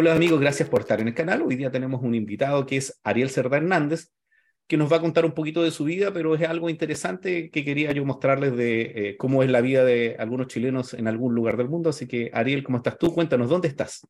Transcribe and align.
Hola 0.00 0.14
amigos, 0.14 0.38
gracias 0.38 0.68
por 0.68 0.82
estar 0.82 1.00
en 1.00 1.08
el 1.08 1.14
canal. 1.14 1.42
Hoy 1.42 1.56
día 1.56 1.72
tenemos 1.72 2.00
un 2.04 2.14
invitado 2.14 2.64
que 2.66 2.76
es 2.76 3.00
Ariel 3.02 3.30
Cerda 3.30 3.56
Hernández, 3.56 4.12
que 4.68 4.76
nos 4.76 4.92
va 4.92 4.98
a 4.98 5.00
contar 5.00 5.24
un 5.24 5.32
poquito 5.32 5.60
de 5.64 5.72
su 5.72 5.82
vida, 5.82 6.12
pero 6.12 6.36
es 6.36 6.48
algo 6.48 6.70
interesante 6.70 7.50
que 7.50 7.64
quería 7.64 7.90
yo 7.90 8.04
mostrarles 8.04 8.56
de 8.56 8.82
eh, 8.82 9.16
cómo 9.16 9.42
es 9.42 9.50
la 9.50 9.60
vida 9.60 9.84
de 9.84 10.14
algunos 10.20 10.46
chilenos 10.46 10.94
en 10.94 11.08
algún 11.08 11.34
lugar 11.34 11.56
del 11.56 11.68
mundo. 11.68 11.90
Así 11.90 12.06
que 12.06 12.30
Ariel, 12.32 12.62
¿cómo 12.62 12.78
estás 12.78 12.96
tú? 12.96 13.12
Cuéntanos, 13.12 13.50
¿dónde 13.50 13.66
estás? 13.66 14.06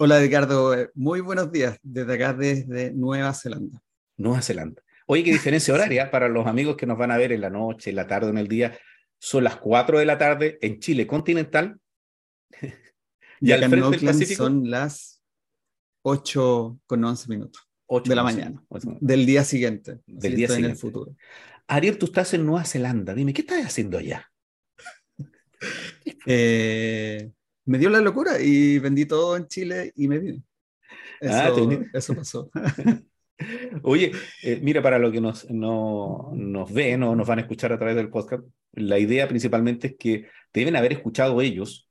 Hola 0.00 0.18
Ricardo, 0.18 0.74
eh, 0.74 0.90
muy 0.94 1.20
buenos 1.20 1.52
días 1.52 1.78
desde 1.80 2.14
acá, 2.14 2.32
desde 2.32 2.92
Nueva 2.92 3.32
Zelanda. 3.34 3.80
Nueva 4.16 4.42
Zelanda. 4.42 4.82
Oye, 5.06 5.22
qué 5.22 5.30
diferencia 5.30 5.72
horaria 5.74 6.10
para 6.10 6.28
los 6.28 6.44
amigos 6.48 6.76
que 6.76 6.86
nos 6.86 6.98
van 6.98 7.12
a 7.12 7.18
ver 7.18 7.30
en 7.30 7.40
la 7.40 7.50
noche, 7.50 7.90
en 7.90 7.96
la 7.96 8.08
tarde, 8.08 8.30
en 8.30 8.38
el 8.38 8.48
día. 8.48 8.76
Son 9.16 9.44
las 9.44 9.58
4 9.58 10.00
de 10.00 10.06
la 10.06 10.18
tarde 10.18 10.58
en 10.60 10.80
Chile 10.80 11.06
continental. 11.06 11.78
Y, 13.40 13.52
al 13.52 13.68
frente 13.68 13.90
del 13.90 14.04
Pacífico 14.04 14.44
son 14.44 14.70
las 14.70 15.22
8 16.02 16.80
con 16.86 17.04
11 17.04 17.28
minutos 17.28 17.68
de 18.04 18.14
la 18.14 18.22
mañana, 18.22 18.62
del 19.00 19.24
día 19.24 19.44
siguiente. 19.44 20.00
Del 20.06 20.36
día 20.36 20.48
siguiente. 20.48 20.66
En 20.66 20.72
el 20.72 20.76
futuro. 20.76 21.16
Ariel, 21.66 21.98
tú 21.98 22.06
estás 22.06 22.34
en 22.34 22.44
Nueva 22.44 22.64
Zelanda. 22.64 23.14
Dime, 23.14 23.32
¿qué 23.32 23.42
estás 23.42 23.64
haciendo 23.64 23.98
allá? 23.98 24.30
eh, 26.26 27.30
me 27.64 27.78
dio 27.78 27.90
la 27.90 28.00
locura 28.00 28.40
y 28.40 28.78
vendí 28.78 29.06
todo 29.06 29.36
en 29.36 29.46
Chile 29.46 29.92
y 29.96 30.08
me 30.08 30.18
vine. 30.18 30.42
Ah, 31.22 31.50
eso, 31.92 32.14
pasó. 32.14 32.50
Oye, 33.82 34.12
eh, 34.42 34.60
mira, 34.62 34.82
para 34.82 34.98
lo 34.98 35.10
que 35.10 35.20
nos, 35.20 35.48
no, 35.50 36.30
nos 36.34 36.72
ven 36.72 37.02
o 37.02 37.16
nos 37.16 37.26
van 37.26 37.38
a 37.38 37.42
escuchar 37.42 37.72
a 37.72 37.78
través 37.78 37.96
del 37.96 38.10
podcast, 38.10 38.44
la 38.72 38.98
idea 38.98 39.28
principalmente 39.28 39.88
es 39.88 39.96
que 39.98 40.26
deben 40.52 40.76
haber 40.76 40.92
escuchado 40.92 41.40
ellos 41.40 41.87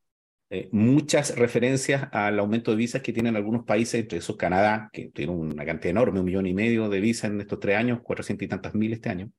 eh, 0.50 0.70
muchas 0.72 1.36
referencias 1.36 2.08
al 2.12 2.40
aumento 2.40 2.72
de 2.72 2.78
visas 2.78 3.02
que 3.02 3.12
tienen 3.12 3.36
algunos 3.36 3.66
países, 3.66 4.02
entre 4.02 4.20
esos 4.20 4.38
Canadá, 4.38 4.89
que 4.94 5.09
tiene 5.14 5.34
una 5.34 5.66
cantidad 5.66 5.92
enorme, 5.92 6.20
un 6.20 6.26
millón 6.26 6.48
y 6.48 6.54
medio 6.54 6.88
de 6.88 7.02
visas 7.02 7.31
en 7.31 7.42
estos 7.42 7.59
tres 7.59 7.76
años, 7.76 8.00
cuatrocientos 8.02 8.45
y 8.45 8.50
tantas 8.50 8.73
mil 8.73 8.94
este 8.94 9.09
año. 9.09 9.30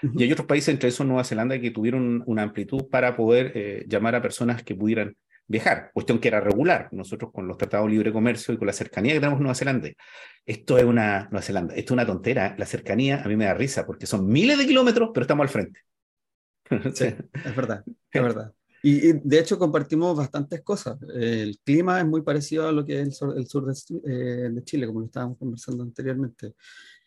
Y 0.00 0.22
hay 0.22 0.32
otros 0.32 0.46
países, 0.46 0.68
entre 0.68 0.88
esos 0.88 1.06
Nueva 1.06 1.24
Zelanda, 1.24 1.60
que 1.60 1.70
tuvieron 1.70 2.22
una 2.26 2.42
amplitud 2.42 2.88
para 2.88 3.16
poder 3.16 3.52
eh, 3.54 3.84
llamar 3.88 4.14
a 4.14 4.22
personas 4.22 4.62
que 4.62 4.76
pudieran 4.76 5.16
viajar, 5.48 5.90
cuestión 5.92 6.20
que 6.20 6.28
era 6.28 6.40
regular. 6.40 6.88
Nosotros 6.92 7.32
con 7.32 7.48
los 7.48 7.56
tratados 7.56 7.86
de 7.86 7.92
libre 7.92 8.12
comercio 8.12 8.54
y 8.54 8.58
con 8.58 8.66
la 8.66 8.72
cercanía 8.72 9.14
que 9.14 9.18
tenemos 9.18 9.38
en 9.38 9.42
Nueva 9.44 9.54
Zelanda, 9.56 9.88
esto 10.46 10.78
es 10.78 10.84
una 10.84 11.24
Nueva 11.30 11.42
Zelanda, 11.42 11.74
esto 11.74 11.92
es 11.92 11.94
una 11.94 12.06
tontera. 12.06 12.54
La 12.58 12.66
cercanía 12.66 13.22
a 13.22 13.28
mí 13.28 13.36
me 13.36 13.46
da 13.46 13.54
risa 13.54 13.86
porque 13.86 14.06
son 14.06 14.26
miles 14.28 14.58
de 14.58 14.66
kilómetros, 14.66 15.10
pero 15.12 15.22
estamos 15.22 15.44
al 15.44 15.50
frente. 15.50 15.80
Sí, 16.94 17.06
es 17.06 17.56
verdad, 17.56 17.82
es 17.86 18.22
verdad. 18.22 18.52
Y, 18.82 19.12
de 19.12 19.38
hecho 19.38 19.58
compartimos 19.58 20.16
bastantes 20.16 20.62
cosas. 20.62 20.98
El 21.14 21.58
clima 21.64 22.00
es 22.00 22.06
muy 22.06 22.22
parecido 22.22 22.68
a 22.68 22.72
lo 22.72 22.84
que 22.84 23.00
es 23.00 23.06
el 23.06 23.12
sur, 23.12 23.36
el 23.36 23.46
sur 23.46 23.66
de, 23.66 23.74
eh, 24.06 24.50
de, 24.50 24.64
Chile, 24.64 24.86
como 24.86 25.00
lo 25.00 25.06
estábamos 25.06 25.38
conversando 25.38 25.82
anteriormente. 25.82 26.54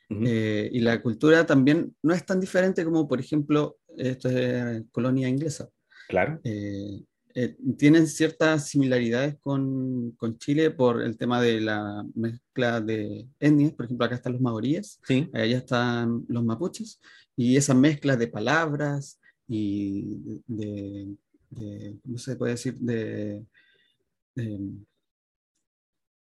Eh, 0.09 0.69
y 0.73 0.81
la 0.81 1.02
cultura 1.02 1.45
también 1.45 1.95
no 2.03 2.14
es 2.14 2.25
tan 2.25 2.42
diferente 2.42 2.83
como, 2.83 3.08
por 3.08 3.22
ejemplo, 3.22 3.77
esto 3.95 4.27
es 4.27 4.83
colonia 4.92 5.30
inglesa. 5.30 5.69
Claro. 6.09 6.42
Eh, 6.44 7.55
tienen 7.77 8.08
ciertas 8.08 8.67
similaridades 8.67 9.38
con, 9.39 10.11
con, 10.17 10.38
Chile 10.38 10.72
por 10.72 11.02
el 11.02 11.16
tema 11.16 11.42
de 11.42 11.61
la 11.61 12.05
mezcla 12.14 12.81
de 12.81 13.25
etnias. 13.39 13.72
Por 13.72 13.86
ejemplo, 13.86 14.05
acá 14.05 14.16
están 14.16 14.33
los 14.33 14.42
maoríes, 14.42 14.99
sí. 15.08 15.30
allá 15.33 15.58
están 15.59 16.25
los 16.27 16.44
mapuches, 16.44 16.99
y 17.38 17.55
esa 17.55 17.73
mezcla 17.73 18.17
de 18.17 18.27
palabras 18.27 19.17
y 19.47 20.17
de 20.45 21.16
de 21.16 21.16
¿cómo 22.03 22.17
se 22.17 22.35
puede 22.35 22.53
decir? 22.53 22.75
De, 22.75 23.45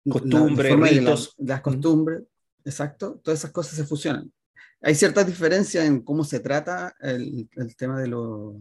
costumbres, 0.09 0.77
ritos. 0.77 1.35
las 1.39 1.61
costumbres, 1.61 2.23
exacto, 2.65 3.21
todas 3.23 3.41
esas 3.41 3.53
cosas 3.53 3.77
se 3.77 3.85
fusionan. 3.85 4.33
Hay 4.81 4.95
ciertas 4.95 5.27
diferencias 5.27 5.87
en 5.87 6.03
cómo 6.03 6.25
se 6.25 6.41
trata 6.41 6.95
el, 7.01 7.49
el 7.53 7.77
tema 7.77 8.01
de, 8.01 8.09
lo, 8.09 8.61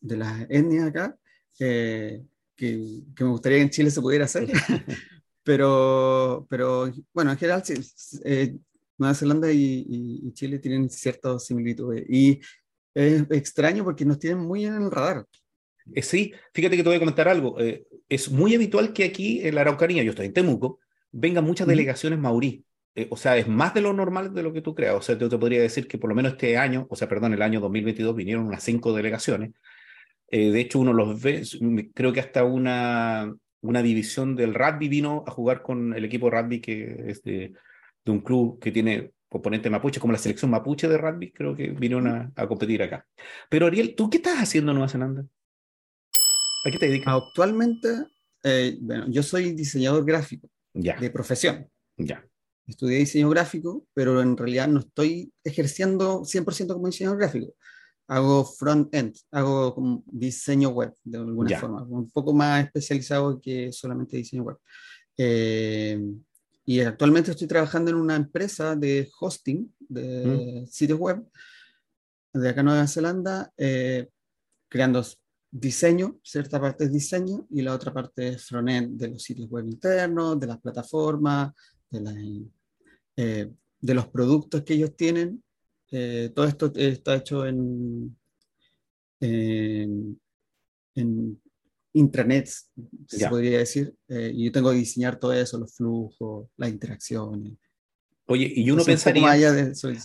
de 0.00 0.16
las 0.16 0.42
etnias 0.50 0.88
acá, 0.88 1.16
que, 1.56 2.22
que, 2.54 3.04
me 3.20 3.30
gustaría 3.30 3.58
que 3.58 3.62
en 3.62 3.70
Chile 3.70 3.90
se 3.90 4.02
pudiera 4.02 4.26
hacer, 4.26 4.46
pero, 5.42 6.46
pero 6.50 6.92
bueno, 7.14 7.32
en 7.32 7.38
general 7.38 7.64
sí, 7.64 7.74
eh, 8.24 8.58
Nueva 8.98 9.14
Zelanda 9.14 9.50
y, 9.50 9.86
y, 10.22 10.32
Chile 10.32 10.58
tienen 10.58 10.90
ciertas 10.90 11.44
similitudes 11.46 12.04
y 12.08 12.40
es 12.94 13.24
extraño 13.30 13.84
porque 13.84 14.04
nos 14.04 14.18
tienen 14.18 14.38
muy 14.38 14.64
en 14.64 14.74
el 14.74 14.90
radar. 14.90 15.26
Eh, 15.94 16.02
sí, 16.02 16.32
fíjate 16.52 16.76
que 16.76 16.82
te 16.82 16.88
voy 16.88 16.96
a 16.96 17.00
comentar 17.00 17.28
algo. 17.28 17.60
Eh, 17.60 17.86
es 18.08 18.30
muy 18.30 18.54
habitual 18.54 18.92
que 18.92 19.04
aquí 19.04 19.46
en 19.46 19.54
la 19.54 19.62
Araucanía, 19.62 20.02
yo 20.02 20.10
estoy 20.10 20.26
en 20.26 20.32
Temuco, 20.32 20.80
vengan 21.12 21.44
muchas 21.44 21.66
delegaciones 21.66 22.18
maurí. 22.18 22.64
Eh, 22.94 23.08
o 23.10 23.16
sea, 23.16 23.36
es 23.36 23.46
más 23.46 23.74
de 23.74 23.82
lo 23.82 23.92
normal 23.92 24.32
de 24.34 24.42
lo 24.42 24.52
que 24.52 24.62
tú 24.62 24.74
creas. 24.74 24.94
O 24.94 25.02
sea, 25.02 25.18
yo 25.18 25.28
te 25.28 25.38
podría 25.38 25.60
decir 25.60 25.86
que 25.86 25.98
por 25.98 26.08
lo 26.08 26.16
menos 26.16 26.32
este 26.32 26.56
año, 26.56 26.86
o 26.90 26.96
sea, 26.96 27.08
perdón, 27.08 27.34
el 27.34 27.42
año 27.42 27.60
2022 27.60 28.16
vinieron 28.16 28.46
unas 28.46 28.62
cinco 28.62 28.92
delegaciones. 28.94 29.52
de 30.30 30.60
hecho, 30.60 30.80
uno 30.80 30.92
los 30.92 31.20
ve, 31.22 31.42
creo 31.94 32.12
que 32.12 32.20
hasta 32.20 32.44
una, 32.44 33.34
una 33.60 33.82
división 33.82 34.36
del 34.36 34.54
rugby 34.54 34.88
vino 34.88 35.24
a 35.26 35.30
jugar 35.30 35.62
con 35.62 35.94
el 35.94 36.04
equipo 36.04 36.30
rugby 36.30 36.60
que 36.60 37.04
es 37.08 37.22
de, 37.22 37.52
de 38.04 38.12
un 38.12 38.20
club 38.20 38.58
que 38.60 38.72
tiene 38.72 39.12
componente 39.28 39.70
mapuche, 39.70 40.00
como 40.00 40.12
la 40.12 40.18
selección 40.18 40.50
mapuche 40.50 40.88
de 40.88 40.98
rugby, 40.98 41.32
creo 41.32 41.54
que 41.56 41.70
vinieron 41.70 42.06
a, 42.08 42.32
a 42.36 42.46
competir 42.48 42.82
acá. 42.82 43.06
Pero 43.50 43.66
Ariel, 43.66 43.94
¿tú 43.94 44.08
qué 44.10 44.18
estás 44.18 44.38
haciendo 44.38 44.72
en 44.72 44.76
Nueva 44.76 44.88
Zelanda? 44.88 45.26
¿A 46.64 46.70
qué 46.70 46.78
te 46.78 46.86
dedicas? 46.86 47.14
Actualmente, 47.14 47.88
eh, 48.42 48.78
bueno, 48.80 49.06
yo 49.08 49.22
soy 49.22 49.52
diseñador 49.52 50.04
gráfico 50.04 50.48
de 50.72 51.10
profesión. 51.10 51.68
Ya. 51.96 52.24
Estudié 52.66 52.98
diseño 52.98 53.30
gráfico, 53.30 53.86
pero 53.94 54.20
en 54.20 54.36
realidad 54.36 54.68
no 54.68 54.80
estoy 54.80 55.32
ejerciendo 55.44 56.24
100% 56.24 56.74
como 56.74 56.86
diseñador 56.86 57.18
gráfico. 57.18 57.54
Hago 58.08 58.44
front-end, 58.44 59.16
hago 59.30 60.02
diseño 60.06 60.70
web 60.70 60.92
de 61.02 61.18
alguna 61.18 61.58
forma, 61.58 61.82
un 61.82 62.10
poco 62.10 62.32
más 62.32 62.64
especializado 62.64 63.40
que 63.40 63.72
solamente 63.72 64.16
diseño 64.16 64.42
web. 64.42 64.56
Eh, 65.16 66.00
y 66.64 66.80
actualmente 66.80 67.30
estoy 67.30 67.46
trabajando 67.46 67.90
en 67.92 67.96
una 67.96 68.16
empresa 68.16 68.74
de 68.74 69.08
hosting 69.20 69.72
de 69.88 70.26
mm. 70.26 70.66
sitios 70.66 70.98
web 70.98 71.24
de 72.32 72.48
acá 72.48 72.60
en 72.60 72.66
Nueva 72.66 72.86
Zelanda, 72.86 73.52
eh, 73.56 74.08
creando 74.68 75.04
diseño, 75.50 76.18
cierta 76.22 76.60
parte 76.60 76.84
es 76.84 76.92
diseño 76.92 77.46
y 77.50 77.62
la 77.62 77.74
otra 77.74 77.92
parte 77.92 78.28
es 78.28 78.46
frontend 78.46 78.98
de 79.00 79.08
los 79.08 79.22
sitios 79.22 79.48
web 79.48 79.66
internos, 79.66 80.38
de 80.38 80.46
las 80.46 80.60
plataformas, 80.60 81.52
de, 81.90 82.44
eh, 83.16 83.50
de 83.80 83.94
los 83.94 84.08
productos 84.08 84.62
que 84.62 84.74
ellos 84.74 84.96
tienen. 84.96 85.42
Eh, 85.90 86.30
todo 86.34 86.46
esto 86.46 86.72
está 86.74 87.16
hecho 87.16 87.46
en, 87.46 88.16
en, 89.20 90.18
intranets, 91.92 92.70
se 93.06 93.28
podría 93.28 93.58
decir. 93.58 93.94
Eh, 94.08 94.32
y 94.34 94.46
yo 94.46 94.52
tengo 94.52 94.70
que 94.70 94.76
diseñar 94.76 95.18
todo 95.18 95.32
eso, 95.32 95.58
los 95.58 95.74
flujos, 95.74 96.48
las 96.56 96.68
interacciones. 96.68 97.54
Oye, 98.28 98.52
y 98.56 98.68
uno 98.72 98.84
pensaría, 98.84 99.24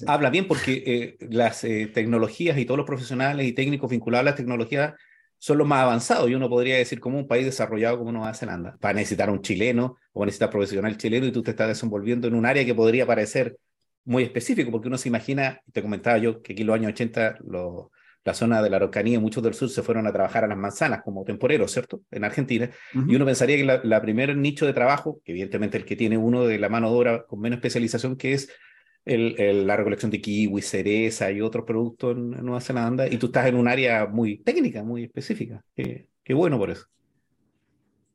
habla 0.06 0.30
bien 0.30 0.48
porque 0.48 1.18
las 1.32 1.62
tecnologías 1.62 2.56
y 2.60 2.66
todos 2.66 2.78
los 2.78 2.86
profesionales 2.86 3.48
y 3.48 3.54
técnicos 3.54 3.90
vinculados 3.90 4.22
a 4.22 4.30
las 4.30 4.36
tecnologías 4.36 4.94
son 5.42 5.58
los 5.58 5.68
más 5.68 5.82
avanzados 5.82 6.30
y 6.30 6.36
uno 6.36 6.48
podría 6.48 6.78
decir 6.78 7.00
como 7.00 7.18
un 7.18 7.28
país 7.28 7.46
desarrollado 7.46 7.98
como 7.98 8.12
Nueva 8.12 8.32
Zelanda. 8.36 8.78
Va 8.84 8.90
a 8.90 8.94
necesitar 8.94 9.28
un 9.32 9.42
chileno 9.42 9.98
o 10.14 10.24
necesitar 10.24 10.52
profesional 10.52 10.98
chileno 10.98 11.26
y 11.26 11.32
tú 11.32 11.42
te 11.42 11.50
estás 11.50 11.68
desenvolviendo 11.68 12.28
en 12.28 12.36
un 12.36 12.46
área 12.46 12.64
que 12.64 12.76
podría 12.76 13.08
parecer 13.08 13.58
muy 14.06 14.22
específico, 14.22 14.70
porque 14.70 14.88
uno 14.88 15.00
se 15.00 15.10
imagina, 15.10 15.60
te 15.74 15.82
comentaba 15.82 16.20
yo, 16.20 16.44
que 16.44 16.54
aquí 16.54 16.62
en 16.62 16.68
los 16.68 16.76
años 16.76 16.92
80 16.92 17.40
la 18.24 18.34
zona 18.36 18.62
de 18.62 18.70
la 18.70 18.76
Araucanía 18.76 19.16
y 19.16 19.20
muchos 19.20 19.42
del 19.42 19.56
sur 19.56 19.68
se 19.72 19.82
fueron 19.82 20.06
a 20.06 20.14
trabajar 20.14 20.44
a 20.44 20.48
las 20.48 20.60
manzanas 20.60 21.02
como 21.04 21.24
temporeros, 21.24 21.72
¿cierto? 21.72 22.02
En 22.12 22.24
Argentina. 22.24 22.70
Y 22.94 23.16
uno 23.16 23.26
pensaría 23.26 23.58
que 23.58 23.66
la, 23.66 23.82
la 23.84 24.00
primer 24.00 24.38
nicho 24.38 24.68
de 24.68 24.74
trabajo, 24.74 25.22
que 25.26 25.32
evidentemente 25.32 25.76
el 25.76 25.86
que 25.86 25.96
tiene 25.96 26.20
uno 26.20 26.46
de 26.46 26.60
la 26.60 26.70
mano 26.70 26.92
de 26.92 26.98
obra 26.98 27.26
con 27.26 27.40
menos 27.40 27.58
especialización, 27.58 28.16
que 28.16 28.34
es 28.34 28.48
el, 29.06 29.66
la 29.66 29.76
recolección 29.76 30.12
de 30.12 30.22
kiwi, 30.22 30.62
cereza 30.62 31.32
y 31.32 31.42
otros 31.42 31.66
productos 31.66 32.16
en, 32.16 32.32
Nueva 32.32 32.62
Zelanda, 32.62 33.08
y 33.08 33.18
tú 33.18 33.28
estás 33.28 33.48
en 33.48 33.56
un 33.56 33.68
área 33.68 34.06
muy 34.06 34.40
técnica, 34.40 34.84
muy 34.84 35.06
específica. 35.06 35.64
Qué, 35.76 36.08
qué 36.24 36.34
bueno 36.34 36.58
por 36.58 36.70
eso. 36.70 36.86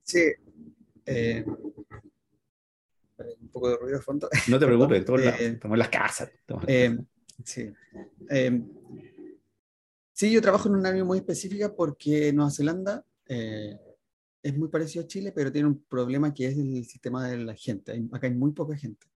Sí. 0.03 0.23
Eh, 1.05 1.45
un 1.47 3.49
poco 3.51 3.71
de 3.71 3.77
ruido 3.77 3.99
de 3.99 4.03
fondo. 4.03 4.29
No 4.49 4.59
te 4.59 4.67
preocupes, 4.67 5.05
todos 5.05 5.23
eh, 5.23 5.53
estamos 5.55 5.75
en 5.75 5.79
las 5.79 5.89
casas. 5.89 6.31
Eh, 6.67 6.97
sí. 7.45 7.71
sí, 10.13 10.33
yo 10.33 10.43
trabajo 10.43 10.69
en 10.69 10.77
un 10.77 10.87
área 10.87 11.05
muy 11.05 11.19
específica 11.19 11.75
porque 11.75 12.33
Nueva 12.33 12.51
Zelanda 12.51 13.05
es 13.27 14.57
muy 14.57 14.69
parecido 14.69 15.05
a 15.05 15.09
Chile, 15.09 15.33
pero 15.35 15.51
tiene 15.51 15.67
un 15.67 15.83
problema 15.89 16.33
que 16.33 16.47
es 16.47 16.57
el 16.57 16.85
sistema 16.85 17.29
de 17.29 17.39
la 17.39 17.55
gente. 17.55 18.01
acá 18.13 18.29
hay 18.29 18.35
muy 18.35 18.53
poca 18.53 18.77
gente 18.77 19.07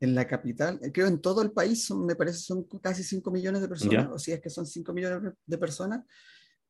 en 0.00 0.14
la 0.14 0.26
capital, 0.26 0.80
creo 0.92 1.06
en 1.06 1.20
todo 1.20 1.42
el 1.42 1.52
país, 1.52 1.84
son, 1.84 2.06
me 2.06 2.16
parece 2.16 2.38
son 2.38 2.64
casi 2.82 3.02
5 3.02 3.30
millones 3.30 3.60
de 3.60 3.68
personas, 3.68 4.08
o 4.10 4.18
si 4.18 4.32
es 4.32 4.40
que 4.40 4.48
son 4.48 4.66
5 4.66 4.92
millones 4.92 5.34
de 5.44 5.58
personas, 5.58 6.04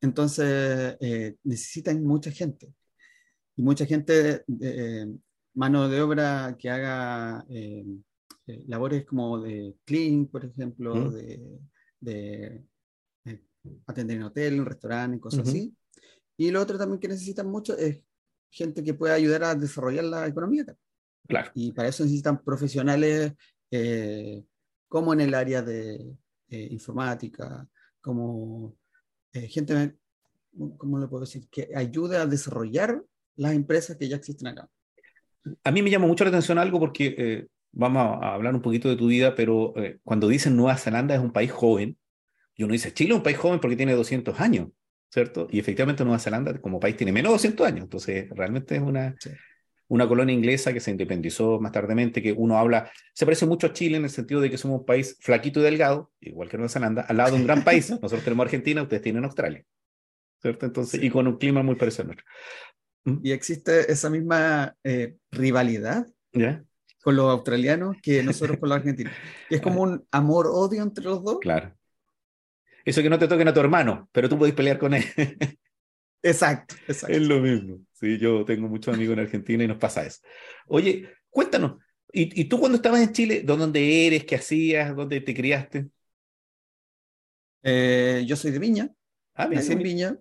entonces 0.01 0.97
eh, 0.99 1.37
necesitan 1.43 2.03
mucha 2.03 2.31
gente. 2.31 2.73
y 3.55 3.61
mucha 3.63 3.85
gente, 3.85 4.43
mano 5.53 5.87
de 5.87 6.01
obra 6.01 6.55
que 6.59 6.69
haga 6.69 7.45
labores 8.67 9.05
como 9.05 9.39
de 9.39 9.75
clean, 9.85 10.25
por 10.25 10.43
ejemplo, 10.43 11.11
de, 11.11 11.59
de 12.01 12.65
atender 13.85 14.17
en 14.17 14.23
hotel, 14.23 14.53
en 14.55 14.65
restaurante, 14.65 15.19
cosas 15.19 15.47
así. 15.47 15.73
Y 16.37 16.51
lo 16.51 16.61
otro 16.61 16.77
también 16.77 16.99
que 16.99 17.07
necesitan 17.07 17.47
mucho 17.47 17.77
es 17.77 18.03
gente 18.49 18.83
que 18.83 18.93
pueda 18.93 19.13
ayudar 19.13 19.43
a 19.43 19.55
desarrollar 19.55 20.03
la 20.05 20.27
economía. 20.27 20.65
Claro. 21.27 21.51
Y 21.53 21.71
para 21.71 21.89
eso 21.89 22.03
necesitan 22.03 22.43
profesionales 22.43 23.33
eh, 23.71 24.43
como 24.87 25.13
en 25.13 25.21
el 25.21 25.33
área 25.33 25.61
de 25.61 26.17
eh, 26.49 26.67
informática, 26.71 27.67
como 28.01 28.75
eh, 29.31 29.47
gente, 29.47 29.95
¿cómo 30.77 30.99
le 30.99 31.07
puedo 31.07 31.21
decir? 31.21 31.47
Que 31.49 31.69
ayude 31.73 32.17
a 32.17 32.25
desarrollar 32.25 33.01
las 33.37 33.53
empresas 33.53 33.95
que 33.95 34.09
ya 34.09 34.17
existen 34.17 34.49
acá. 34.49 34.69
A 35.63 35.71
mí 35.71 35.81
me 35.81 35.89
llama 35.89 36.07
mucho 36.07 36.25
la 36.25 36.29
atención 36.29 36.57
algo 36.57 36.79
porque 36.79 37.47
vamos 37.71 38.19
a 38.21 38.33
hablar 38.33 38.53
un 38.53 38.61
poquito 38.61 38.89
de 38.89 38.97
tu 38.97 39.07
vida, 39.07 39.33
pero 39.33 39.73
cuando 40.03 40.27
dicen 40.27 40.55
Nueva 40.55 40.77
Zelanda 40.77 41.15
es 41.15 41.21
un 41.21 41.31
país 41.31 41.51
joven, 41.51 41.97
y 42.53 42.63
uno 42.63 42.73
dice, 42.73 42.93
Chile 42.93 43.11
es 43.11 43.15
un 43.15 43.23
país 43.23 43.37
joven 43.37 43.59
porque 43.59 43.77
tiene 43.77 43.93
200 43.93 44.39
años, 44.39 44.69
¿cierto? 45.09 45.47
Y 45.49 45.57
efectivamente 45.57 46.03
Nueva 46.03 46.19
Zelanda 46.19 46.59
como 46.61 46.79
país 46.79 46.95
tiene 46.95 47.11
menos 47.11 47.31
de 47.31 47.35
200 47.35 47.67
años, 47.67 47.83
entonces 47.85 48.29
realmente 48.29 48.75
es 48.75 48.81
una, 48.81 49.15
una 49.91 50.07
colonia 50.07 50.33
inglesa 50.33 50.71
que 50.71 50.79
se 50.79 50.89
independizó 50.89 51.59
más 51.59 51.73
tardemente, 51.73 52.21
que 52.21 52.31
uno 52.31 52.57
habla, 52.57 52.89
se 53.13 53.25
parece 53.25 53.45
mucho 53.45 53.67
a 53.67 53.73
Chile 53.73 53.97
en 53.97 54.05
el 54.05 54.09
sentido 54.09 54.39
de 54.39 54.49
que 54.49 54.57
somos 54.57 54.79
un 54.79 54.85
país 54.85 55.17
flaquito 55.19 55.59
y 55.59 55.63
delgado, 55.63 56.13
igual 56.21 56.47
que 56.47 56.55
Nueva 56.55 56.69
Zelanda, 56.69 57.01
al 57.01 57.17
lado 57.17 57.31
de 57.31 57.41
un 57.41 57.43
gran 57.45 57.65
país. 57.65 57.89
Nosotros 58.01 58.23
tenemos 58.23 58.45
Argentina, 58.45 58.81
ustedes 58.81 59.03
tienen 59.03 59.25
Australia, 59.25 59.65
¿cierto? 60.41 60.65
Entonces, 60.65 61.03
y 61.03 61.09
con 61.09 61.27
un 61.27 61.37
clima 61.37 61.61
muy 61.61 61.75
parecido 61.75 62.03
a 62.03 62.05
nuestro. 62.05 62.25
¿Mm? 63.03 63.17
Y 63.21 63.31
existe 63.33 63.91
esa 63.91 64.09
misma 64.09 64.77
eh, 64.85 65.17
rivalidad 65.29 66.07
con 67.03 67.15
los 67.17 67.29
australianos 67.29 67.97
que 68.01 68.23
nosotros 68.23 68.59
con 68.59 68.69
los 68.69 68.77
argentinos. 68.77 69.11
es 69.49 69.59
como 69.61 69.81
un 69.81 70.07
amor-odio 70.09 70.83
entre 70.83 71.03
los 71.03 71.21
dos. 71.21 71.39
Claro. 71.41 71.75
Eso 72.85 73.01
que 73.01 73.09
no 73.09 73.19
te 73.19 73.27
toquen 73.27 73.49
a 73.49 73.53
tu 73.53 73.59
hermano, 73.59 74.07
pero 74.13 74.29
tú 74.29 74.37
podés 74.37 74.53
pelear 74.53 74.79
con 74.79 74.93
él. 74.93 75.03
exacto, 76.23 76.75
exacto. 76.87 77.15
Es 77.15 77.21
lo 77.21 77.39
mismo. 77.39 77.79
Sí, 77.93 78.17
yo 78.17 78.43
tengo 78.45 78.67
muchos 78.67 78.93
amigos 78.93 79.13
en 79.13 79.23
Argentina 79.23 79.63
y 79.63 79.67
nos 79.67 79.77
pasa 79.77 80.05
eso. 80.05 80.19
Oye, 80.67 81.09
cuéntanos, 81.29 81.81
¿y, 82.11 82.45
tú 82.45 82.59
cuando 82.59 82.77
estabas 82.77 83.01
en 83.01 83.13
Chile, 83.13 83.43
dónde 83.43 84.07
eres, 84.07 84.25
qué 84.25 84.35
hacías, 84.35 84.95
dónde 84.95 85.21
te 85.21 85.33
criaste? 85.33 85.87
Eh, 87.63 88.23
yo 88.25 88.35
soy 88.35 88.51
de 88.51 88.59
Viña, 88.59 88.89
ah, 89.35 89.47
nací 89.47 89.73
en 89.73 89.83
Viña, 89.83 90.17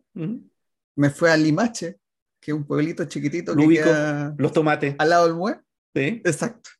me 0.94 1.10
fui 1.10 1.30
a 1.30 1.36
Limache, 1.36 1.96
que 2.38 2.50
es 2.50 2.56
un 2.56 2.66
pueblito 2.66 3.04
chiquitito 3.06 3.56
que 3.56 3.68
queda 3.68 4.34
los 4.38 4.52
tomates. 4.52 4.94
Al 4.98 5.10
lado 5.10 5.26
del 5.26 5.36
Mue. 5.36 5.58
Sí. 5.94 6.22
Exacto. 6.24 6.70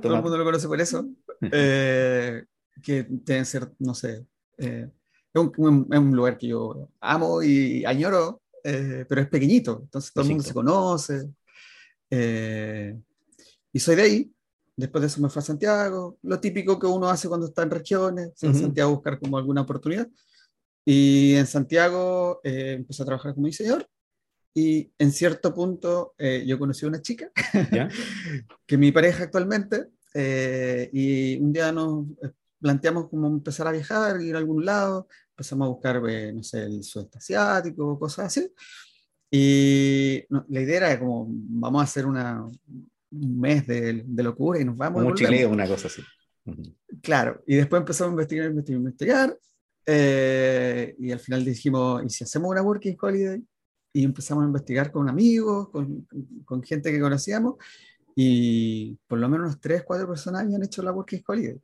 Todo 0.00 0.14
el 0.14 0.22
mundo 0.22 0.38
lo 0.38 0.44
conoce 0.44 0.68
por 0.68 0.80
eso. 0.80 1.08
Eh, 1.40 2.44
que 2.82 3.06
deben 3.08 3.44
ser, 3.44 3.72
no 3.78 3.94
sé, 3.94 4.26
eh, 4.58 4.88
es 5.32 5.42
un, 5.56 6.16
lugar 6.16 6.38
que 6.38 6.48
yo 6.48 6.88
amo 7.00 7.42
y 7.42 7.84
añoro, 7.84 8.40
eh, 8.64 9.04
pero 9.06 9.20
es 9.20 9.28
pequeñito, 9.28 9.80
entonces 9.82 10.10
todo 10.12 10.24
el 10.24 10.30
mundo 10.30 10.44
se 10.44 10.54
conoce. 10.54 11.30
Eh, 12.08 12.98
y 13.72 13.78
soy 13.78 13.96
de 13.96 14.02
ahí. 14.02 14.30
Después 14.76 15.02
de 15.02 15.06
eso 15.06 15.20
me 15.20 15.28
fui 15.28 15.38
a 15.38 15.42
Santiago, 15.42 16.18
lo 16.22 16.40
típico 16.40 16.78
que 16.80 16.86
uno 16.86 17.08
hace 17.08 17.28
cuando 17.28 17.46
está 17.46 17.62
en 17.62 17.70
regiones, 17.70 18.42
en 18.42 18.54
Santiago 18.56 18.90
buscar 18.90 19.20
como 19.20 19.38
alguna 19.38 19.60
oportunidad. 19.60 20.08
Y 20.84 21.34
en 21.34 21.46
Santiago 21.46 22.40
eh, 22.42 22.72
empecé 22.78 23.02
a 23.02 23.06
trabajar 23.06 23.34
como 23.34 23.46
diseñador 23.46 23.88
y 24.52 24.90
en 24.98 25.12
cierto 25.12 25.54
punto 25.54 26.14
yo 26.18 26.58
conocí 26.58 26.84
a 26.84 26.88
una 26.88 27.02
chica, 27.02 27.30
que 28.66 28.74
es 28.74 28.78
mi 28.78 28.92
pareja 28.92 29.24
actualmente, 29.24 29.88
y 30.92 31.36
un 31.40 31.52
día 31.52 31.72
nos 31.72 32.06
planteamos 32.60 33.10
como 33.10 33.26
empezar 33.26 33.66
a 33.66 33.72
viajar, 33.72 34.20
ir 34.22 34.34
a 34.34 34.38
algún 34.38 34.64
lado, 34.64 35.06
empezamos 35.34 35.66
a 35.66 35.68
buscar, 35.68 36.00
eh, 36.08 36.32
no 36.32 36.42
sé, 36.42 36.62
el 36.62 36.82
sudeste 36.84 37.18
asiático, 37.18 37.98
cosas 37.98 38.26
así. 38.26 38.48
Y 39.30 40.24
la 40.48 40.60
idea 40.60 40.76
era 40.76 40.98
como, 40.98 41.26
vamos 41.28 41.80
a 41.80 41.84
hacer 41.84 42.06
una, 42.06 42.44
un 42.44 43.40
mes 43.40 43.66
de, 43.66 44.04
de 44.06 44.22
locura 44.22 44.60
y 44.60 44.64
nos 44.64 44.76
vamos. 44.76 45.00
Como 45.00 45.10
un 45.10 45.16
chileo, 45.16 45.50
una 45.50 45.66
cosa 45.66 45.88
así. 45.88 46.02
Claro, 47.02 47.42
y 47.46 47.56
después 47.56 47.80
empezamos 47.80 48.10
a 48.10 48.12
investigar, 48.12 48.46
investigar, 48.48 48.78
investigar. 48.78 49.38
Eh, 49.86 50.94
y 50.98 51.10
al 51.10 51.18
final 51.18 51.44
dijimos, 51.44 52.04
¿y 52.04 52.10
si 52.10 52.22
hacemos 52.22 52.50
una 52.50 52.62
working 52.62 52.96
holiday? 53.00 53.42
Y 53.92 54.04
empezamos 54.04 54.44
a 54.44 54.46
investigar 54.46 54.92
con 54.92 55.08
amigos, 55.08 55.68
con, 55.70 56.06
con 56.44 56.62
gente 56.62 56.92
que 56.92 57.00
conocíamos. 57.00 57.56
Y 58.14 58.96
por 59.08 59.18
lo 59.18 59.28
menos 59.28 59.60
tres, 59.60 59.82
cuatro 59.82 60.06
personas 60.06 60.42
habían 60.42 60.62
hecho 60.62 60.80
la 60.82 60.92
working 60.92 61.24
holiday. 61.26 61.60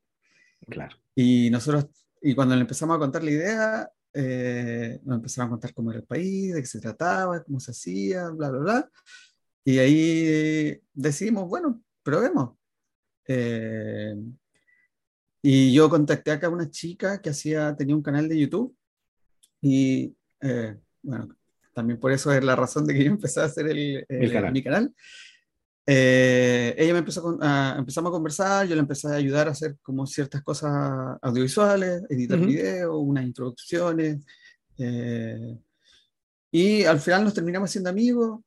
Claro. 0.69 0.97
Y 1.15 1.51
nosotros 1.51 1.87
y 2.21 2.35
cuando 2.35 2.55
le 2.55 2.63
empezamos 2.63 2.97
a 2.97 2.99
contar 2.99 3.23
la 3.23 3.31
idea, 3.31 3.93
eh, 4.13 5.01
nos 5.05 5.17
empezaron 5.17 5.49
a 5.49 5.51
contar 5.51 5.73
cómo 5.73 5.91
era 5.91 6.01
el 6.01 6.07
país, 6.07 6.55
de 6.55 6.61
qué 6.61 6.67
se 6.67 6.81
trataba, 6.81 7.43
cómo 7.43 7.61
se 7.61 7.71
hacía, 7.71 8.29
bla, 8.31 8.51
bla, 8.51 8.61
bla. 8.61 8.91
Y 9.65 9.79
ahí 9.79 10.81
decidimos, 10.93 11.49
bueno, 11.49 11.83
probemos. 12.03 12.57
Eh, 13.27 14.15
y 15.43 15.73
yo 15.73 15.89
contacté 15.89 16.33
acá 16.33 16.49
a 16.49 16.51
una 16.51 16.71
chica 16.71 17.21
que 17.23 17.31
hacía, 17.31 17.75
tenía 17.77 17.95
un 17.95 18.03
canal 18.03 18.29
de 18.29 18.39
YouTube 18.39 18.77
y 19.63 20.15
eh, 20.41 20.77
bueno, 21.03 21.35
también 21.73 21.99
por 21.99 22.13
eso 22.13 22.33
es 22.33 22.45
la 22.45 22.57
razón 22.57 22.87
de 22.87 22.95
que 22.95 23.05
yo 23.05 23.11
empecé 23.11 23.41
a 23.41 23.45
hacer 23.45 23.69
el, 23.69 24.07
mi 24.53 24.63
canal. 24.63 24.95
Eh, 25.93 26.73
ella 26.79 26.93
me 26.93 27.01
empezó 27.01 27.37
a, 27.41 27.75
empezamos 27.77 28.11
a 28.11 28.13
conversar, 28.13 28.65
yo 28.65 28.77
le 28.77 28.81
empecé 28.81 29.09
a 29.09 29.15
ayudar 29.15 29.49
a 29.49 29.51
hacer 29.51 29.77
como 29.83 30.07
ciertas 30.07 30.41
cosas 30.41 30.71
audiovisuales, 31.21 32.05
editar 32.09 32.39
videos, 32.39 32.95
unas 32.97 33.25
introducciones. 33.25 34.25
Eh, 34.79 35.59
y 36.53 36.85
al 36.85 37.01
final 37.01 37.25
nos 37.25 37.35
terminamos 37.35 37.73
siendo 37.73 37.91
amigos. 37.91 38.41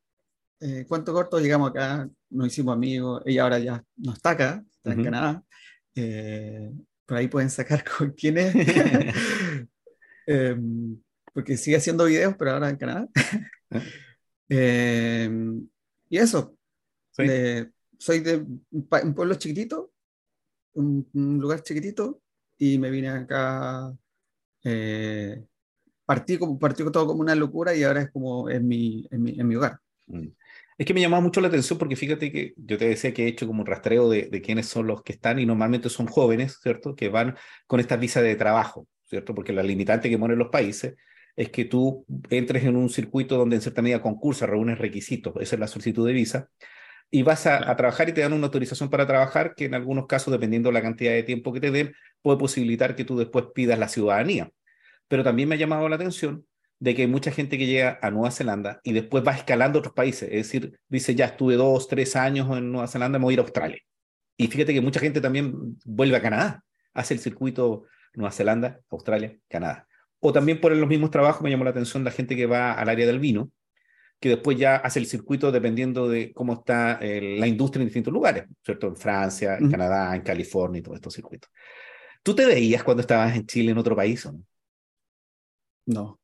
Eh, 0.58 0.86
cuánto 0.88 1.12
corto 1.12 1.38
llegamos 1.38 1.68
acá, 1.68 2.08
nos 2.30 2.46
hicimos 2.46 2.72
amigos. 2.74 3.22
Ella 3.26 3.42
ahora 3.42 3.58
ya 3.58 3.84
no 3.98 4.14
está 4.14 4.30
acá, 4.30 4.64
está 4.76 4.94
en 4.94 5.04
Canadá. 5.04 5.44
por 7.04 7.18
ahí 7.18 7.28
pueden 7.28 7.50
sacar 7.50 7.84
con 7.98 8.12
quién 8.12 8.38
es. 8.38 8.54
Em, 10.26 10.98
porque 11.34 11.58
sigue 11.58 11.76
haciendo 11.76 12.06
videos, 12.06 12.34
pero 12.38 12.52
ahora 12.52 12.70
en 12.70 12.76
Canadá. 12.76 13.06
Em, 14.48 15.66
y 16.08 16.18
eso, 16.18 16.56
soy 17.98 18.20
de 18.20 18.44
un 18.70 19.14
pueblo 19.14 19.34
chiquitito, 19.36 19.92
un, 20.74 21.08
lugar 21.12 21.62
chiquitito, 21.62 22.20
y 22.58 22.78
me 22.78 22.90
vine 22.90 23.08
acá. 23.08 23.94
Eh, 24.64 25.44
partí, 26.04 26.38
como, 26.38 26.58
partí 26.58 26.84
todo 26.90 27.06
como 27.06 27.20
una 27.20 27.34
locura 27.34 27.74
y 27.74 27.82
ahora 27.82 28.02
es 28.02 28.10
como 28.10 28.48
en 28.48 28.66
mi, 28.66 29.06
en 29.10 29.22
mi, 29.22 29.38
en 29.38 29.46
mi 29.46 29.56
hogar. 29.56 29.78
Mm. 30.06 30.28
Es 30.76 30.86
que 30.86 30.94
me 30.94 31.00
llamaba 31.00 31.22
mucho 31.22 31.40
la 31.40 31.48
atención 31.48 31.78
porque 31.78 31.96
fíjate 31.96 32.32
que 32.32 32.52
yo 32.56 32.76
te 32.76 32.88
decía 32.88 33.14
que 33.14 33.24
he 33.24 33.28
hecho 33.28 33.46
como 33.46 33.60
un 33.60 33.66
rastreo 33.66 34.08
de, 34.08 34.28
de 34.28 34.42
quiénes 34.42 34.66
son 34.66 34.88
los 34.88 35.02
que 35.02 35.12
están 35.12 35.38
y 35.38 35.46
normalmente 35.46 35.88
son 35.88 36.06
jóvenes, 36.06 36.58
¿cierto? 36.60 36.96
Que 36.96 37.08
van 37.08 37.36
con 37.66 37.78
esta 37.78 37.96
visa 37.96 38.20
de 38.22 38.34
trabajo, 38.34 38.88
¿cierto? 39.04 39.34
Porque 39.34 39.52
la 39.52 39.62
limitante 39.62 40.10
que 40.10 40.18
ponen 40.18 40.38
los 40.38 40.48
países 40.48 40.96
es 41.36 41.50
que 41.50 41.64
tú 41.64 42.04
entres 42.30 42.64
en 42.64 42.76
un 42.76 42.90
circuito 42.90 43.36
donde 43.36 43.56
en 43.56 43.62
cierta 43.62 43.82
medida 43.82 44.02
concursa, 44.02 44.46
reúnes 44.46 44.78
requisitos, 44.78 45.34
esa 45.40 45.56
es 45.56 45.60
la 45.60 45.68
solicitud 45.68 46.06
de 46.06 46.12
visa, 46.12 46.48
y 47.10 47.22
vas 47.22 47.46
a, 47.46 47.74
trabajar 47.76 48.08
y 48.08 48.12
te 48.12 48.22
dan 48.22 48.32
una 48.32 48.46
autorización 48.46 48.90
para 48.90 49.06
trabajar 49.06 49.54
que 49.54 49.66
en 49.66 49.74
algunos 49.74 50.06
casos, 50.06 50.32
dependiendo 50.32 50.68
de 50.68 50.74
la 50.74 50.82
cantidad 50.82 51.12
de 51.12 51.22
tiempo 51.22 51.52
que 51.52 51.60
te 51.60 51.70
den, 51.70 51.94
puede 52.22 52.38
posibilitar 52.38 52.96
que 52.96 53.04
tú 53.04 53.16
después 53.16 53.46
pidas 53.54 53.78
la 53.78 53.88
ciudadanía. 53.88 54.50
Pero 55.08 55.22
también 55.22 55.48
me 55.48 55.54
ha 55.54 55.58
llamado 55.58 55.88
la 55.88 55.96
atención 55.96 56.46
de 56.80 56.94
que 56.94 57.02
hay 57.02 57.08
mucha 57.08 57.30
gente 57.30 57.56
que 57.56 57.66
llega 57.66 57.98
a 58.02 58.10
Nueva 58.10 58.30
Zelanda 58.30 58.80
y 58.82 58.92
después 58.92 59.24
va 59.26 59.32
escalando 59.32 59.78
a 59.78 59.80
otros 59.80 59.94
países. 59.94 60.28
Es 60.30 60.50
decir, 60.50 60.78
dice, 60.88 61.14
ya 61.14 61.26
estuve 61.26 61.54
dos, 61.54 61.88
tres 61.88 62.16
años 62.16 62.48
en 62.56 62.72
Nueva 62.72 62.88
Zelanda, 62.88 63.18
me 63.18 63.24
voy 63.24 63.32
a 63.32 63.34
ir 63.34 63.40
a 63.40 63.42
Australia. 63.42 63.78
Y 64.36 64.48
fíjate 64.48 64.74
que 64.74 64.80
mucha 64.80 65.00
gente 65.00 65.20
también 65.20 65.78
vuelve 65.84 66.16
a 66.16 66.22
Canadá, 66.22 66.64
hace 66.92 67.14
el 67.14 67.20
circuito 67.20 67.84
Nueva 68.14 68.32
Zelanda, 68.32 68.80
Australia, 68.90 69.36
Canadá. 69.48 69.86
O 70.20 70.32
también 70.32 70.60
por 70.60 70.72
los 70.72 70.88
mismos 70.88 71.10
trabajos 71.10 71.42
me 71.42 71.50
llamó 71.50 71.64
la 71.64 71.70
atención 71.70 72.02
la 72.02 72.10
gente 72.10 72.34
que 72.34 72.46
va 72.46 72.72
al 72.72 72.88
área 72.88 73.06
del 73.06 73.20
vino, 73.20 73.50
que 74.20 74.30
después 74.30 74.58
ya 74.58 74.76
hace 74.76 74.98
el 74.98 75.06
circuito 75.06 75.52
dependiendo 75.52 76.08
de 76.08 76.32
cómo 76.32 76.54
está 76.54 76.98
eh, 77.00 77.36
la 77.38 77.46
industria 77.46 77.82
en 77.82 77.88
distintos 77.88 78.12
lugares, 78.12 78.44
¿cierto? 78.64 78.88
En 78.88 78.96
Francia, 78.96 79.58
en 79.58 79.70
Canadá, 79.70 80.14
en 80.16 80.22
California 80.22 80.78
y 80.78 80.82
todos 80.82 80.96
estos 80.96 81.14
circuitos. 81.14 81.50
¿Tú 82.22 82.34
te 82.34 82.46
veías 82.46 82.82
cuando 82.82 83.02
estabas 83.02 83.36
en 83.36 83.46
Chile, 83.46 83.72
en 83.72 83.78
otro 83.78 83.94
país 83.94 84.24
o 84.24 84.32
no? 84.32 84.44
No. 85.86 86.20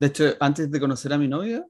De 0.00 0.08
hecho, 0.08 0.24
antes 0.40 0.70
de 0.70 0.80
conocer 0.80 1.12
a 1.12 1.18
mi 1.18 1.28
novia, 1.28 1.64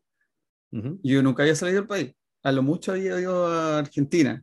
yo 0.71 1.23
nunca 1.23 1.43
había 1.43 1.55
salido 1.55 1.81
del 1.81 1.89
país. 1.89 2.13
A 2.43 2.53
lo 2.53 2.63
mucho 2.63 2.93
había 2.93 3.21
ido 3.21 3.47
a 3.47 3.79
Argentina. 3.79 4.43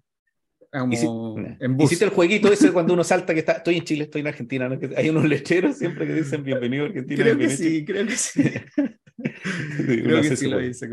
Como 0.71 1.37
en 1.59 1.77
bus. 1.77 1.85
Hiciste 1.85 2.05
el 2.05 2.11
jueguito 2.11 2.51
ese 2.51 2.71
cuando 2.71 2.93
uno 2.93 3.03
salta 3.03 3.33
que 3.33 3.41
está, 3.41 3.53
estoy 3.53 3.77
en 3.77 3.83
Chile, 3.83 4.03
estoy 4.05 4.21
en 4.21 4.27
Argentina, 4.27 4.67
¿no? 4.67 4.79
hay 4.97 5.09
unos 5.09 5.25
lecheros 5.25 5.77
siempre 5.77 6.07
que 6.07 6.13
dicen 6.13 6.43
bienvenido 6.43 6.85
a 6.85 6.87
Argentina. 6.87 7.23
Creo 7.23 7.37
que 7.37 7.49
sí, 7.49 7.85
creo 7.85 8.07
que 8.07 8.17
sí. 8.17 8.43
creo 9.77 10.21
que 10.21 10.35
sí 10.35 10.47
lo 10.47 10.61
hice, 10.61 10.89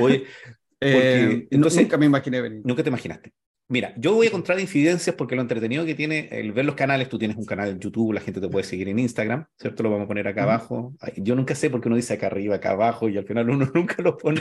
Oye, 0.00 0.24
Eh, 0.80 1.46
entonces, 1.50 1.82
nunca 1.82 1.98
me 1.98 2.06
imaginé 2.06 2.40
venir. 2.40 2.62
Nunca 2.64 2.82
te 2.82 2.88
imaginaste. 2.88 3.32
Mira, 3.68 3.94
yo 3.96 4.14
voy 4.14 4.26
a 4.26 4.30
encontrar 4.30 4.58
incidencias 4.58 5.14
porque 5.14 5.36
lo 5.36 5.42
entretenido 5.42 5.84
que 5.84 5.94
tiene 5.94 6.28
el 6.32 6.50
ver 6.52 6.64
los 6.64 6.74
canales, 6.74 7.08
tú 7.08 7.18
tienes 7.18 7.36
un 7.36 7.44
canal 7.44 7.68
en 7.68 7.78
YouTube, 7.78 8.12
la 8.12 8.20
gente 8.20 8.40
te 8.40 8.48
puede 8.48 8.64
seguir 8.64 8.88
en 8.88 8.98
Instagram, 8.98 9.46
¿cierto? 9.56 9.84
Lo 9.84 9.90
vamos 9.90 10.06
a 10.06 10.08
poner 10.08 10.26
acá 10.26 10.42
abajo. 10.42 10.96
Yo 11.16 11.36
nunca 11.36 11.54
sé 11.54 11.70
por 11.70 11.80
qué 11.80 11.86
uno 11.86 11.94
dice 11.96 12.14
acá 12.14 12.26
arriba, 12.26 12.56
acá 12.56 12.70
abajo, 12.70 13.08
y 13.08 13.16
al 13.16 13.26
final 13.26 13.48
uno 13.48 13.70
nunca 13.74 14.02
lo 14.02 14.16
pone 14.16 14.40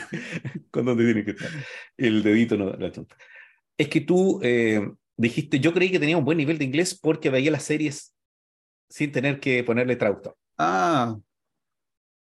con 0.72 0.86
donde 0.86 1.06
tiene 1.06 1.26
que 1.26 1.32
estar. 1.32 1.50
El 1.96 2.24
dedito 2.24 2.58
no 2.58 2.74
la 2.74 2.92
tonta. 2.92 3.16
Es 3.78 3.88
que 3.88 4.02
tú 4.02 4.40
eh, 4.42 4.82
dijiste, 5.16 5.60
yo 5.60 5.74
creí 5.74 5.92
que 5.92 6.00
tenía 6.00 6.18
un 6.18 6.26
buen 6.26 6.38
nivel 6.38 6.58
de 6.58 6.66
inglés 6.66 6.98
porque 7.00 7.30
veía 7.30 7.52
las 7.52 7.64
series 7.64 8.16
sin 8.90 9.12
tener 9.12 9.40
que 9.40 9.64
ponerle 9.64 9.96
traductor. 9.96 10.36
Ah. 10.58 11.16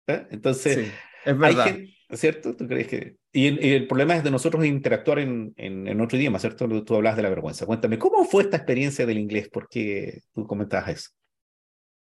¿Eh? 0.07 0.27
Entonces, 0.31 0.75
sí, 0.75 0.91
es 1.25 1.37
verdad. 1.37 1.77
¿cierto? 2.13 2.55
¿Tú 2.55 2.67
crees 2.67 2.87
que...? 2.87 3.17
Y, 3.33 3.47
el 3.47 3.87
problema 3.87 4.15
es 4.15 4.23
de 4.23 4.31
nosotros 4.31 4.65
interactuar 4.65 5.19
en, 5.19 5.53
en, 5.57 6.01
otro 6.01 6.17
idioma, 6.17 6.39
¿cierto? 6.39 6.67
Tú 6.83 6.95
hablas 6.95 7.15
de 7.15 7.23
la 7.23 7.29
vergüenza. 7.29 7.65
Cuéntame, 7.65 7.99
¿cómo 7.99 8.25
fue 8.25 8.43
esta 8.43 8.57
experiencia 8.57 9.05
del 9.05 9.19
inglés? 9.19 9.49
¿Por 9.49 9.67
qué 9.69 10.21
tú 10.33 10.47
comentabas 10.47 10.89
eso? 10.89 11.09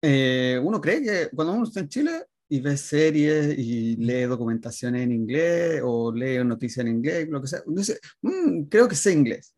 Eh, 0.01 0.59
uno 0.63 0.79
cree 0.79 1.01
que 1.01 1.29
cuando 1.35 1.53
uno 1.53 1.63
está 1.63 1.81
en 1.81 1.89
Chile 1.89 2.23
y 2.47 2.61
ve 2.61 2.77
series 2.77 3.57
y 3.57 3.97
lee 3.97 4.23
documentación 4.23 4.95
en 4.95 5.11
inglés 5.11 5.81
o 5.83 6.13
lee 6.13 6.43
noticias 6.43 6.85
en 6.85 6.93
inglés, 6.93 7.27
lo 7.27 7.41
que 7.41 7.47
sea, 7.47 7.61
uno 7.65 7.77
dice, 7.77 7.99
mm, 8.21 8.63
creo 8.63 8.87
que 8.87 8.95
sé 8.95 9.11
inglés. 9.11 9.55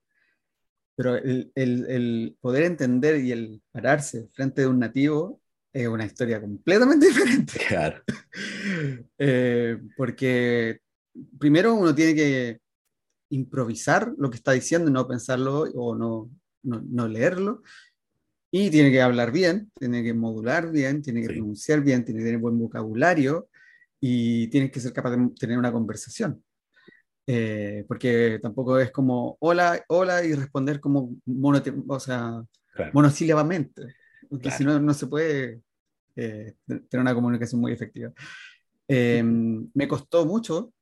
Pero 0.96 1.16
el, 1.16 1.52
el, 1.56 1.86
el, 1.90 2.38
poder 2.42 2.64
entender 2.64 3.24
y 3.24 3.32
el 3.32 3.62
pararse 3.72 4.28
frente 4.34 4.62
de 4.62 4.68
un 4.68 4.80
nativo 4.80 5.41
es 5.74 5.88
una 5.88 6.06
historia 6.06 6.42
completamente 6.42 7.08
diferente. 7.08 7.60
Claro. 7.68 8.02
Eh, 9.18 9.78
porque 9.98 10.80
primero 11.38 11.76
uno 11.76 11.94
tiene 11.94 12.16
que 12.16 12.60
improvisar 13.30 14.14
lo 14.18 14.30
que 14.30 14.38
está 14.38 14.54
diciendo, 14.54 14.90
no 14.90 15.06
pensarlo 15.08 15.64
o 15.76 15.94
no, 15.94 16.32
no, 16.64 16.82
no 16.90 17.08
leerlo. 17.08 17.62
Y 18.50 18.70
tiene 18.70 18.92
que 18.92 19.02
hablar 19.02 19.32
bien, 19.32 19.70
tiene 19.78 20.04
que 20.04 20.14
modular 20.14 20.72
bien, 20.72 21.02
tiene 21.02 21.22
que 21.22 21.28
pronunciar 21.28 21.82
bien, 21.82 22.06
tiene 22.06 22.22
que 22.22 22.26
tener 22.26 22.40
buen 22.40 22.58
vocabulario 22.58 23.50
y 24.00 24.48
tiene 24.48 24.72
que 24.72 24.80
ser 24.80 24.94
capaz 24.94 25.18
de 25.18 25.30
tener 25.38 25.58
una 25.58 25.72
conversación. 25.72 26.42
Eh, 27.28 27.84
porque 27.88 28.40
tampoco 28.42 28.80
es 28.80 28.92
como 28.92 29.38
hola, 29.42 29.84
hola 29.90 30.24
y 30.24 30.34
responder 30.34 30.80
como 30.80 31.16
mono, 31.26 31.62
o 31.88 32.00
sea, 32.00 32.42
monosílabamente 32.94 33.96
porque 34.32 34.50
si 34.50 34.64
no, 34.64 34.80
no 34.80 34.94
se 34.94 35.08
puede 35.08 35.62
eh, 36.16 36.54
tener 36.66 37.02
una 37.02 37.14
comunicación 37.14 37.60
muy 37.60 37.74
efectiva. 37.74 38.14
Em, 38.88 39.70
me 39.74 39.90
costó 39.90 40.26
mucho 40.26 40.74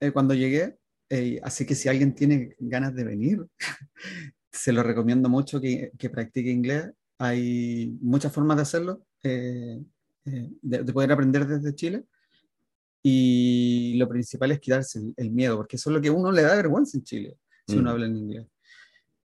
eh, 0.00 0.10
cuando 0.10 0.34
llegué, 0.34 0.76
eh, 1.08 1.40
así 1.44 1.64
que 1.64 1.76
si 1.76 1.88
alguien 1.88 2.16
tiene 2.16 2.56
ganas 2.58 2.96
de 2.96 3.04
venir, 3.04 3.46
se 4.50 4.72
lo 4.72 4.82
recomiendo 4.82 5.28
mucho 5.28 5.60
que, 5.60 5.92
que, 5.96 6.10
practique 6.10 6.50
inglés. 6.50 6.90
Hay 7.18 7.96
muchas 8.00 8.32
formas 8.32 8.56
de 8.56 8.62
hacerlo, 8.62 9.06
de, 9.22 9.84
de, 10.24 10.92
poder 10.92 11.12
aprender 11.12 11.46
desde 11.46 11.76
Chile. 11.76 12.04
Y 13.04 13.94
lo 13.98 14.08
principal 14.08 14.50
es 14.50 14.58
quitarse 14.58 14.98
el, 14.98 15.14
el, 15.16 15.30
miedo, 15.30 15.56
porque 15.56 15.76
eso 15.76 15.90
es 15.90 15.94
lo 15.94 16.02
que 16.02 16.10
uno 16.10 16.32
le 16.32 16.42
da 16.42 16.56
vergüenza 16.56 16.98
en 16.98 17.04
Chile, 17.04 17.36
si 17.68 17.76
uno 17.76 17.90
mm. 17.90 17.92
habla 17.92 18.06
en 18.06 18.16
inglés. 18.16 18.46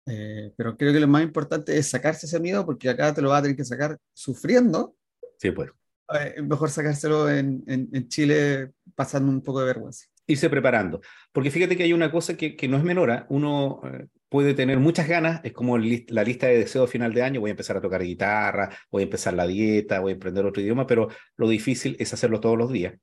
Eh, 0.05 0.51
pero 0.57 0.75
creo 0.75 0.91
que 0.91 0.99
lo 0.99 1.07
más 1.07 1.23
importante 1.23 1.77
es 1.77 1.89
sacarse 1.89 2.25
ese 2.25 2.39
miedo 2.39 2.65
porque 2.65 2.89
acá 2.89 3.13
te 3.13 3.21
lo 3.21 3.29
vas 3.29 3.39
a 3.39 3.43
tener 3.43 3.57
que 3.57 3.65
sacar 3.65 3.97
sufriendo. 4.13 4.95
Sí, 5.37 5.51
pues. 5.51 5.71
Eh, 6.19 6.41
mejor 6.41 6.69
sacárselo 6.69 7.29
en, 7.29 7.63
en, 7.67 8.07
Chile 8.09 8.71
pasando 8.93 9.31
un 9.31 9.41
poco 9.41 9.61
de 9.61 9.67
vergüenza. 9.67 10.05
Irse 10.27 10.49
preparando. 10.49 11.01
Porque 11.31 11.51
fíjate 11.51 11.75
que 11.75 11.83
hay 11.83 11.93
una 11.93 12.11
cosa 12.11 12.35
que, 12.35 12.55
que 12.55 12.67
no 12.67 12.77
es 12.77 12.83
menor. 12.83 13.11
¿ah? 13.11 13.25
Uno 13.29 13.81
eh, 13.85 14.07
puede 14.29 14.53
tener 14.53 14.79
muchas 14.79 15.07
ganas, 15.07 15.41
es 15.43 15.53
como 15.53 15.77
la 15.77 16.23
lista 16.23 16.47
de 16.47 16.59
deseos 16.59 16.89
final 16.89 17.13
de 17.13 17.23
año, 17.23 17.39
voy 17.39 17.49
a 17.49 17.51
empezar 17.51 17.77
a 17.77 17.81
tocar 17.81 18.03
guitarra, 18.03 18.69
voy 18.91 19.03
a 19.03 19.05
empezar 19.05 19.33
la 19.33 19.47
dieta, 19.47 19.99
voy 19.99 20.13
a 20.13 20.15
aprender 20.15 20.45
otro 20.45 20.61
idioma, 20.61 20.87
pero 20.87 21.07
lo 21.37 21.47
difícil 21.47 21.95
es 21.99 22.13
hacerlo 22.13 22.39
todos 22.39 22.57
los 22.57 22.71
días. 22.71 22.95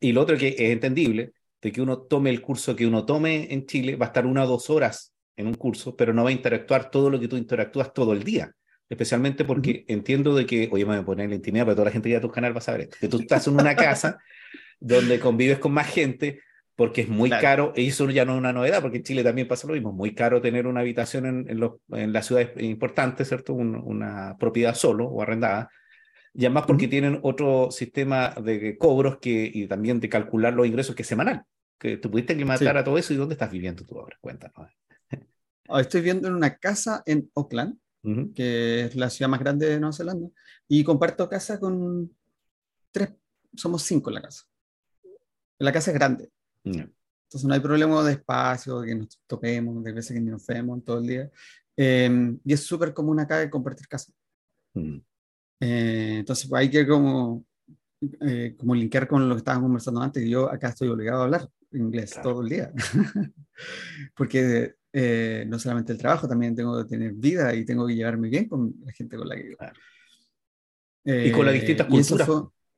Y 0.00 0.12
lo 0.12 0.22
otro 0.22 0.36
que 0.36 0.48
es 0.48 0.70
entendible, 0.70 1.32
de 1.60 1.72
que 1.72 1.80
uno 1.80 2.02
tome 2.02 2.30
el 2.30 2.42
curso 2.42 2.74
que 2.74 2.86
uno 2.86 3.04
tome 3.06 3.52
en 3.52 3.66
Chile, 3.66 3.96
va 3.96 4.06
a 4.06 4.08
estar 4.08 4.26
una 4.26 4.44
o 4.44 4.46
dos 4.46 4.68
horas 4.70 5.12
en 5.36 5.46
un 5.46 5.54
curso, 5.54 5.96
pero 5.96 6.12
no 6.12 6.24
va 6.24 6.30
a 6.30 6.32
interactuar 6.32 6.90
todo 6.90 7.10
lo 7.10 7.18
que 7.18 7.28
tú 7.28 7.36
interactúas 7.36 7.92
todo 7.92 8.12
el 8.12 8.22
día. 8.22 8.52
Especialmente 8.88 9.44
porque 9.44 9.84
entiendo 9.88 10.34
de 10.34 10.44
que, 10.44 10.68
oye, 10.70 10.84
me 10.84 10.92
voy 10.92 11.02
a 11.02 11.04
poner 11.04 11.28
la 11.30 11.34
intimidad, 11.34 11.64
pero 11.64 11.76
toda 11.76 11.86
la 11.86 11.92
gente 11.92 12.10
que 12.10 12.16
a 12.16 12.20
tu 12.20 12.30
canal 12.30 12.54
va 12.54 12.58
a 12.58 12.62
saber 12.62 12.90
que 13.00 13.08
tú 13.08 13.20
estás 13.20 13.46
en 13.46 13.54
una 13.54 13.74
casa 13.74 14.18
donde 14.80 15.18
convives 15.18 15.58
con 15.58 15.72
más 15.72 15.88
gente, 15.88 16.40
porque 16.76 17.02
es 17.02 17.08
muy 17.08 17.30
caro, 17.30 17.72
y 17.76 17.88
eso 17.88 18.08
ya 18.10 18.24
no 18.24 18.32
es 18.32 18.38
una 18.38 18.52
novedad, 18.52 18.82
porque 18.82 18.98
en 18.98 19.04
Chile 19.04 19.22
también 19.22 19.48
pasa 19.48 19.66
lo 19.66 19.74
mismo, 19.74 19.92
muy 19.92 20.14
caro 20.14 20.42
tener 20.42 20.66
una 20.66 20.80
habitación 20.80 21.26
en, 21.26 21.48
en, 21.48 21.60
los, 21.60 21.72
en 21.90 22.12
las 22.12 22.26
ciudades 22.26 22.50
importantes, 22.62 23.28
¿cierto? 23.28 23.54
una 23.54 24.36
propiedad 24.38 24.74
solo 24.74 25.06
o 25.06 25.22
arrendada, 25.22 25.70
y 26.34 26.46
además 26.46 26.64
porque 26.66 26.88
tienen 26.88 27.18
otro 27.22 27.70
sistema 27.70 28.34
de 28.42 28.76
cobros 28.78 29.18
que, 29.18 29.50
y 29.52 29.66
también 29.66 30.00
de 30.00 30.08
calcular 30.08 30.54
los 30.54 30.66
ingresos 30.66 30.94
que 30.94 31.02
es 31.02 31.08
semanal, 31.08 31.44
que 31.78 31.98
tú 31.98 32.10
pudiste 32.10 32.32
aclimatar 32.32 32.76
a 32.76 32.84
todo 32.84 32.96
eso, 32.96 33.12
¿y 33.12 33.16
dónde 33.16 33.34
estás 33.34 33.50
viviendo 33.50 33.84
tú 33.84 33.98
ahora? 33.98 34.16
Cuéntanos. 34.20 34.70
Ah, 35.72 35.80
estoy 35.80 36.02
viendo 36.02 36.28
en 36.28 36.34
una 36.34 36.56
casa 36.56 37.02
en 37.06 37.30
Auckland, 37.34 37.78
que 38.34 38.84
es 38.84 38.96
la 38.96 39.08
ciudad 39.08 39.30
más 39.30 39.40
grande 39.40 39.66
de 39.66 39.80
Nueva 39.80 39.94
Zelanda, 39.94 40.28
y 40.68 40.84
comparto 40.84 41.28
casa 41.28 41.58
con 41.58 42.14
tres, 42.90 43.10
somos 43.54 43.82
cinco 43.82 44.10
en 44.10 44.14
la 44.14 44.22
casa. 44.22 44.42
La 45.58 45.72
casa 45.72 45.90
es 45.90 45.94
grande. 45.94 46.30
Entonces 46.62 47.44
no 47.44 47.54
hay 47.54 47.60
problema 47.60 48.04
de 48.04 48.12
espacio, 48.12 48.80
de 48.80 48.88
que 48.88 48.94
nos 48.96 49.18
toquemos, 49.26 49.82
de 49.82 49.92
veces 49.92 50.14
que 50.14 50.20
nos 50.20 50.46
vemos 50.46 50.84
todo 50.84 50.98
el 50.98 51.06
día. 51.06 51.30
Em, 51.74 52.38
y 52.44 52.52
es 52.52 52.60
súper 52.60 52.92
común 52.92 53.20
acá 53.20 53.48
compartir 53.48 53.88
casa. 53.88 54.12
Eh, 54.74 56.16
entonces 56.18 56.48
pues, 56.48 56.60
hay 56.60 56.70
que 56.70 56.86
como, 56.86 57.46
eh, 58.20 58.54
como 58.58 58.74
linkear 58.74 59.08
con 59.08 59.26
lo 59.26 59.36
que 59.36 59.38
estaban 59.38 59.62
conversando 59.62 60.02
antes. 60.02 60.28
Yo 60.28 60.50
acá 60.50 60.68
estoy 60.68 60.88
obligado 60.88 61.22
a 61.22 61.24
hablar 61.24 61.48
inglés 61.70 62.18
todo 62.22 62.42
el 62.42 62.48
día. 62.50 62.72
Porque 64.14 64.74
eh, 64.92 65.44
no 65.48 65.58
solamente 65.58 65.92
el 65.92 65.98
trabajo, 65.98 66.28
también 66.28 66.54
tengo 66.54 66.82
que 66.82 66.88
tener 66.88 67.12
vida 67.12 67.54
y 67.54 67.64
tengo 67.64 67.86
que 67.86 67.94
llevarme 67.94 68.28
bien 68.28 68.48
con 68.48 68.74
la 68.84 68.92
gente 68.92 69.16
con 69.16 69.28
la 69.28 69.36
que 69.36 69.42
vivo. 69.42 69.58
y 71.04 71.30
con 71.32 71.46
las 71.46 71.54
distintas 71.54 71.86
culturas, 71.86 72.28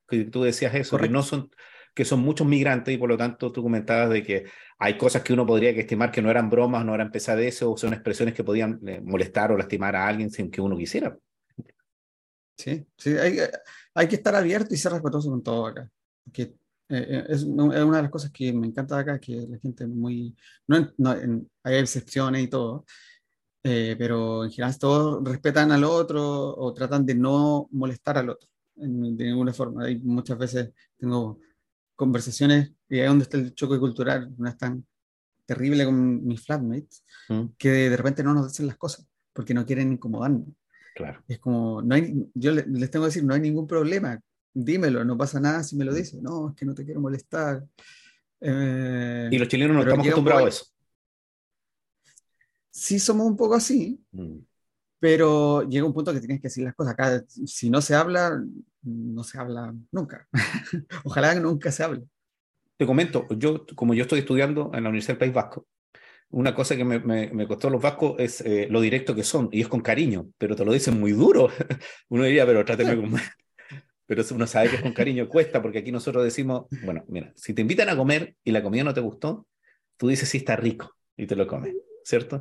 que 0.09 0.25
tú 0.25 0.42
decías 0.42 0.75
eso, 0.75 0.99
que 0.99 1.09
no 1.09 1.23
son 1.23 1.50
que 1.94 2.04
son 2.04 2.21
muchos 2.21 2.47
migrantes 2.47 2.92
y 2.92 2.99
por 2.99 3.09
lo 3.09 3.16
tanto 3.16 3.52
tú 3.52 3.62
comentabas 3.62 4.11
de 4.11 4.23
que 4.23 4.47
hay 4.78 4.99
cosas 4.99 5.23
que 5.23 5.33
uno 5.33 5.47
podría 5.47 5.73
que 5.73 5.80
estimar 5.80 6.11
que 6.11 6.21
no 6.21 6.30
eran 6.30 6.50
bromas, 6.50 6.85
no 6.85 6.92
eran 6.94 7.12
pesadeces 7.12 7.62
o 7.62 7.76
son 7.76 7.92
expresiones 7.92 8.35
que 8.35 8.42
podían 8.42 8.80
eh, 8.87 9.00
molestar 9.00 9.52
o 9.52 9.56
lastimar 9.56 9.94
a 9.94 10.09
alguien 10.09 10.30
sin 10.30 10.50
que 10.50 10.61
uno 10.61 10.76
quisiera. 10.76 11.16
Sí, 12.56 12.85
sí, 12.97 13.16
hay, 13.16 13.38
hay 13.94 14.09
que 14.09 14.16
estar 14.16 14.35
abierto 14.35 14.75
y 14.75 14.76
ser 14.76 14.92
respetuoso 14.92 15.30
con 15.30 15.42
todo 15.42 15.66
acá. 15.66 15.88
Porque 16.25 16.54
eh, 16.88 17.06
eh, 17.08 17.24
es, 17.28 17.44
una 17.44 17.74
de 17.74 18.02
las 18.02 18.10
cosas 18.10 18.30
que 18.30 18.52
me 18.52 18.66
encanta 18.66 18.96
de 18.96 19.02
acá, 19.02 19.18
que 19.18 19.46
la 19.48 19.58
gente 19.58 19.86
muy... 19.86 20.36
No, 20.66 20.92
hay 21.62 21.76
excepciones 21.76 22.42
y 22.42 22.48
todo, 22.48 22.84
eh, 23.62 23.96
pero 23.98 24.44
en 24.44 24.50
general 24.50 24.78
todos 24.78 25.24
respetan 25.24 25.72
al 25.72 25.84
otro 25.84 26.22
o 26.22 26.74
tratan 26.74 27.06
de 27.06 27.14
no 27.14 27.68
molestar 27.72 28.18
al 28.18 28.30
otro 28.30 28.48
en, 28.76 29.16
de 29.16 29.24
ninguna 29.24 29.52
forma. 29.52 29.84
Hay 29.84 29.98
muchas 29.98 30.36
veces 30.38 30.72
tengo 30.98 31.40
conversaciones 31.96 32.72
y 32.88 33.00
ahí 33.00 33.06
donde 33.06 33.24
está 33.24 33.38
el 33.38 33.54
choque 33.54 33.78
cultural, 33.78 34.34
no 34.36 34.48
es 34.48 34.58
tan 34.58 34.84
terrible 35.46 35.84
con 35.84 36.24
mis 36.26 36.44
flatmates, 36.44 37.04
mm. 37.28 37.44
que 37.58 37.70
de, 37.70 37.96
repente 37.96 38.22
no 38.22 38.34
nos 38.34 38.48
dicen 38.48 38.66
las 38.66 38.76
cosas 38.76 39.06
porque 39.32 39.54
no 39.54 39.64
quieren 39.64 39.92
incomodarnos. 39.92 40.48
Claro. 40.94 41.22
Es 41.26 41.38
como, 41.38 41.82
no 41.82 41.94
hay, 41.94 42.30
yo 42.34 42.52
les 42.52 42.90
tengo 42.90 43.04
que 43.04 43.08
decir, 43.08 43.24
no 43.24 43.34
hay 43.34 43.40
ningún 43.40 43.66
problema 43.66 44.20
dímelo, 44.54 45.04
no 45.04 45.18
pasa 45.18 45.40
nada 45.40 45.62
si 45.62 45.76
me 45.76 45.84
lo 45.84 45.92
mm. 45.92 45.94
dice. 45.94 46.23
No, 46.23 46.50
es 46.50 46.54
que 46.54 46.64
no 46.64 46.75
te 46.75 46.84
quiero 46.84 47.00
molestar. 47.00 47.64
Eh, 48.40 49.28
y 49.30 49.38
los 49.38 49.49
chilenos 49.49 49.75
no 49.75 49.82
estamos 49.82 50.06
acostumbrados 50.06 50.44
a 50.44 50.49
eso. 50.49 50.64
Sí, 52.70 52.99
somos 52.99 53.26
un 53.26 53.37
poco 53.37 53.54
así, 53.54 54.00
mm. 54.12 54.38
pero 54.99 55.68
llega 55.68 55.87
un 55.87 55.94
punto 55.94 56.12
que 56.12 56.20
tienes 56.20 56.40
que 56.40 56.49
decir 56.49 56.64
las 56.64 56.75
cosas. 56.75 56.94
Acá, 56.94 57.25
si 57.28 57.70
no 57.70 57.80
se 57.80 57.94
habla, 57.94 58.42
no 58.82 59.25
se 59.25 59.38
habla 59.38 59.75
nunca. 59.90 60.28
Ojalá 61.04 61.34
nunca 61.34 61.70
se 61.73 61.82
hable. 61.82 62.04
Te 62.76 62.87
comento, 62.87 63.26
yo, 63.37 63.64
como 63.76 63.94
yo 63.94 64.02
estoy 64.02 64.20
estudiando 64.20 64.70
en 64.75 64.82
la 64.82 64.88
Universidad 64.88 65.14
del 65.14 65.18
País 65.18 65.34
Vasco, 65.34 65.66
una 66.30 66.52
cosa 66.52 66.76
que 66.76 66.84
me, 66.84 66.99
me, 66.99 67.46
costó 67.46 67.70
los 67.70 67.80
vascos 67.80 68.16
es 68.18 68.40
eh, 68.40 68.66
lo 68.68 68.80
directo 68.80 69.14
que 69.14 69.23
son, 69.23 69.49
y 69.52 69.61
es 69.61 69.68
con 69.68 69.80
cariño, 69.80 70.30
pero 70.37 70.56
te 70.56 70.64
lo 70.64 70.73
dicen 70.73 70.99
muy 70.99 71.12
duro. 71.12 71.49
Uno 72.08 72.25
diría, 72.25 72.44
pero 72.44 72.64
tráteme 72.64 72.96
con, 72.96 73.20
pero 74.06 74.23
uno 74.32 74.46
sabe 74.46 74.70
que 74.70 74.76
es 74.76 74.82
con 74.82 74.92
cariño, 74.92 75.28
cuesta, 75.28 75.62
porque 75.62 75.78
aquí 75.78 75.92
nosotros 75.92 76.25
decimos, 76.25 76.66
bueno, 76.82 77.04
mira, 77.08 77.32
si 77.37 77.54
te 77.54 77.62
invitan 77.62 77.88
a 77.88 77.96
comer 77.96 78.37
y 78.44 78.52
la 78.52 78.62
comida 78.62 78.84
no 78.84 78.94
te 78.94 79.00
gustó, 79.00 79.46
tú 79.96 80.08
dices 80.08 80.28
sí 80.28 80.38
está 80.38 80.56
rico 80.56 80.94
y 81.16 81.26
te 81.26 81.37
lo 81.37 81.46
comes, 81.46 81.75
¿cierto? 82.04 82.40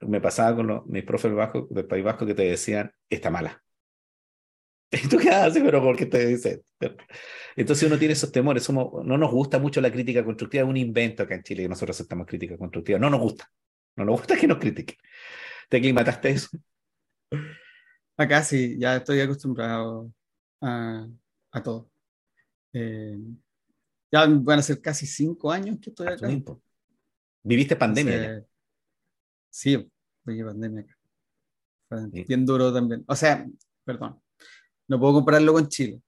Me 0.00 0.20
pasaba 0.20 0.56
con 0.56 0.66
los, 0.66 0.86
mis 0.86 1.04
profes 1.04 1.32
del, 1.32 1.64
del 1.70 1.86
País 1.86 2.04
Vasco 2.04 2.26
que 2.26 2.34
te 2.34 2.44
decían, 2.44 2.92
está 3.08 3.30
mala. 3.30 3.62
¿Y 4.90 5.08
tú 5.08 5.18
qué 5.18 5.30
haces? 5.30 5.62
Pero 5.62 5.82
¿por 5.82 5.96
qué 5.96 6.06
te 6.06 6.26
dices? 6.26 6.60
Entonces 7.56 7.86
uno 7.88 7.98
tiene 7.98 8.12
esos 8.12 8.32
temores. 8.32 8.62
Somos, 8.62 9.04
no 9.04 9.18
nos 9.18 9.30
gusta 9.30 9.58
mucho 9.58 9.80
la 9.80 9.90
crítica 9.90 10.24
constructiva. 10.24 10.62
Es 10.62 10.68
un 10.68 10.76
invento 10.76 11.24
acá 11.24 11.34
en 11.34 11.42
Chile 11.42 11.64
que 11.64 11.68
nosotros 11.68 11.96
aceptamos 11.96 12.26
crítica 12.26 12.56
constructiva. 12.56 12.98
No 12.98 13.10
nos 13.10 13.20
gusta. 13.20 13.50
No 13.96 14.04
nos 14.04 14.20
gusta 14.20 14.36
que 14.36 14.46
nos 14.46 14.58
critiquen. 14.58 14.96
¿Te 15.68 15.78
aclimataste 15.78 16.30
eso? 16.30 16.48
Acá 18.16 18.42
sí, 18.42 18.76
ya 18.78 18.96
estoy 18.96 19.20
acostumbrado 19.20 20.10
a, 20.60 21.06
a 21.52 21.62
todo. 21.62 21.90
Eh, 22.72 23.18
ya 24.10 24.26
van 24.26 24.58
a 24.58 24.62
ser 24.62 24.80
casi 24.80 25.06
cinco 25.06 25.50
años 25.50 25.78
que 25.80 25.90
estoy 25.90 26.06
acá. 26.08 26.28
¿Viviste 27.42 27.76
pandemia? 27.76 28.44
sí, 29.50 29.90
viví 30.24 30.42
pandemia 30.42 30.82
acá. 30.82 32.08
bien 32.26 32.44
duro 32.44 32.72
también. 32.72 33.04
O 33.06 33.14
sea, 33.14 33.46
perdón, 33.84 34.20
no 34.88 34.98
puedo 34.98 35.14
compararlo 35.14 35.52
con 35.52 35.68
Chile. 35.68 36.00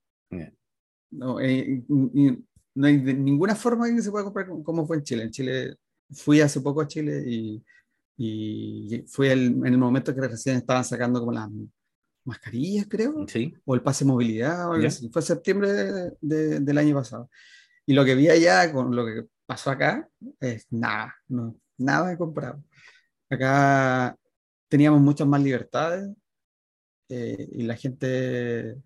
No, 1.11 1.39
eh, 1.41 1.83
no 1.87 2.87
hay 2.87 2.97
ninguna 2.97 3.55
forma 3.55 3.87
que 3.87 4.01
se 4.01 4.11
pueda 4.11 4.23
comparar 4.23 4.49
como 4.63 4.85
fue 4.85 4.97
en 4.97 5.03
Chile. 5.03 5.23
En 5.23 5.31
Chile 5.31 5.75
fui 6.11 6.41
hace 6.41 6.61
poco 6.61 6.81
a 6.81 6.87
Chile 6.87 7.23
y, 7.25 7.63
y 8.17 9.03
fui 9.07 9.29
en 9.29 9.65
el 9.65 9.77
momento 9.77 10.13
que 10.15 10.21
recién 10.21 10.57
estaban 10.57 10.85
sacando 10.85 11.19
como 11.19 11.33
las 11.33 11.49
mascarillas, 12.23 12.87
creo, 12.87 13.25
sí. 13.27 13.53
o 13.65 13.75
el 13.75 13.81
pase 13.81 14.03
de 14.03 14.11
movilidad, 14.11 14.69
o 14.69 14.73
algo 14.73 14.87
así. 14.87 15.09
Fue 15.09 15.21
septiembre 15.21 15.71
del 16.21 16.77
año 16.77 16.95
pasado. 16.95 17.29
Y 17.85 17.93
lo 17.93 18.05
que 18.05 18.15
vi 18.15 18.29
allá 18.29 18.71
con 18.71 18.95
lo 18.95 19.05
que 19.05 19.25
pasó 19.45 19.71
acá 19.71 20.07
es 20.39 20.67
nada, 20.69 21.15
no, 21.27 21.55
nada 21.77 22.09
de 22.09 22.17
comprado. 22.17 22.63
Acá 23.29 24.15
teníamos 24.67 25.01
muchas 25.01 25.27
más 25.27 25.41
libertades 25.41 26.09
eh, 27.09 27.49
y 27.51 27.63
la 27.63 27.75
gente 27.75 28.77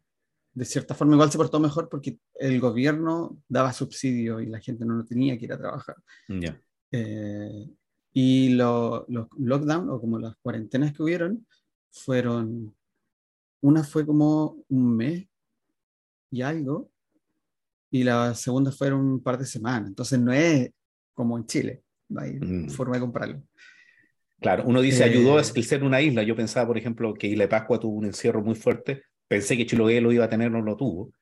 de 0.55 0.65
cierta 0.65 0.95
forma 0.95 1.13
igual 1.13 1.31
se 1.31 1.37
portó 1.37 1.59
mejor 1.59 1.89
porque 1.89 2.17
el 2.33 2.59
gobierno 2.59 3.37
daba 3.47 3.73
subsidio 3.73 4.39
y 4.39 4.47
la 4.47 4.59
gente 4.59 4.85
no 4.85 5.03
tenía 5.05 5.37
que 5.37 5.45
ir 5.45 5.53
a 5.53 5.57
trabajar. 5.57 5.97
Eh, 6.91 7.69
y 8.13 8.49
los 8.49 9.03
lockdown 9.09 9.89
o 9.89 9.99
como 9.99 10.17
las 10.17 10.37
cuarentenas 10.37 10.93
que 10.93 11.03
hubieron 11.03 11.45
fueron, 11.91 12.73
una 13.61 13.83
fue 13.83 14.05
como 14.05 14.63
un 14.69 14.95
mes 14.95 15.27
y 16.31 16.41
algo, 16.41 16.89
y 17.91 18.03
la 18.03 18.35
segunda 18.35 18.71
fueron 18.71 19.01
un 19.01 19.23
par 19.23 19.37
de 19.37 19.45
semanas. 19.45 19.89
Entonces 19.89 20.19
no 20.19 20.33
es 20.33 20.69
como 21.13 21.37
en 21.37 21.45
Chile, 21.45 21.83
no 22.09 22.21
hay 22.21 22.39
mm. 22.39 22.69
forma 22.69 22.95
de 22.95 23.01
comprarlo. 23.01 23.43
Claro, 24.39 24.63
uno 24.67 24.81
dice, 24.81 25.03
ayudó 25.03 25.39
eh, 25.39 25.43
el 25.55 25.63
ser 25.63 25.83
una 25.83 26.01
isla. 26.01 26.23
Yo 26.23 26.35
pensaba, 26.35 26.67
por 26.67 26.77
ejemplo, 26.77 27.13
que 27.13 27.27
Isla 27.27 27.45
de 27.45 27.47
Pascua 27.47 27.79
tuvo 27.79 27.95
un 27.95 28.05
encierro 28.05 28.43
muy 28.43 28.55
fuerte. 28.55 29.03
Pensé 29.27 29.57
que 29.57 29.65
Chiloé 29.65 30.01
lo 30.01 30.11
iba 30.11 30.25
a 30.25 30.29
tener, 30.29 30.51
no 30.51 30.61
lo 30.61 30.75
tuvo. 30.75 31.13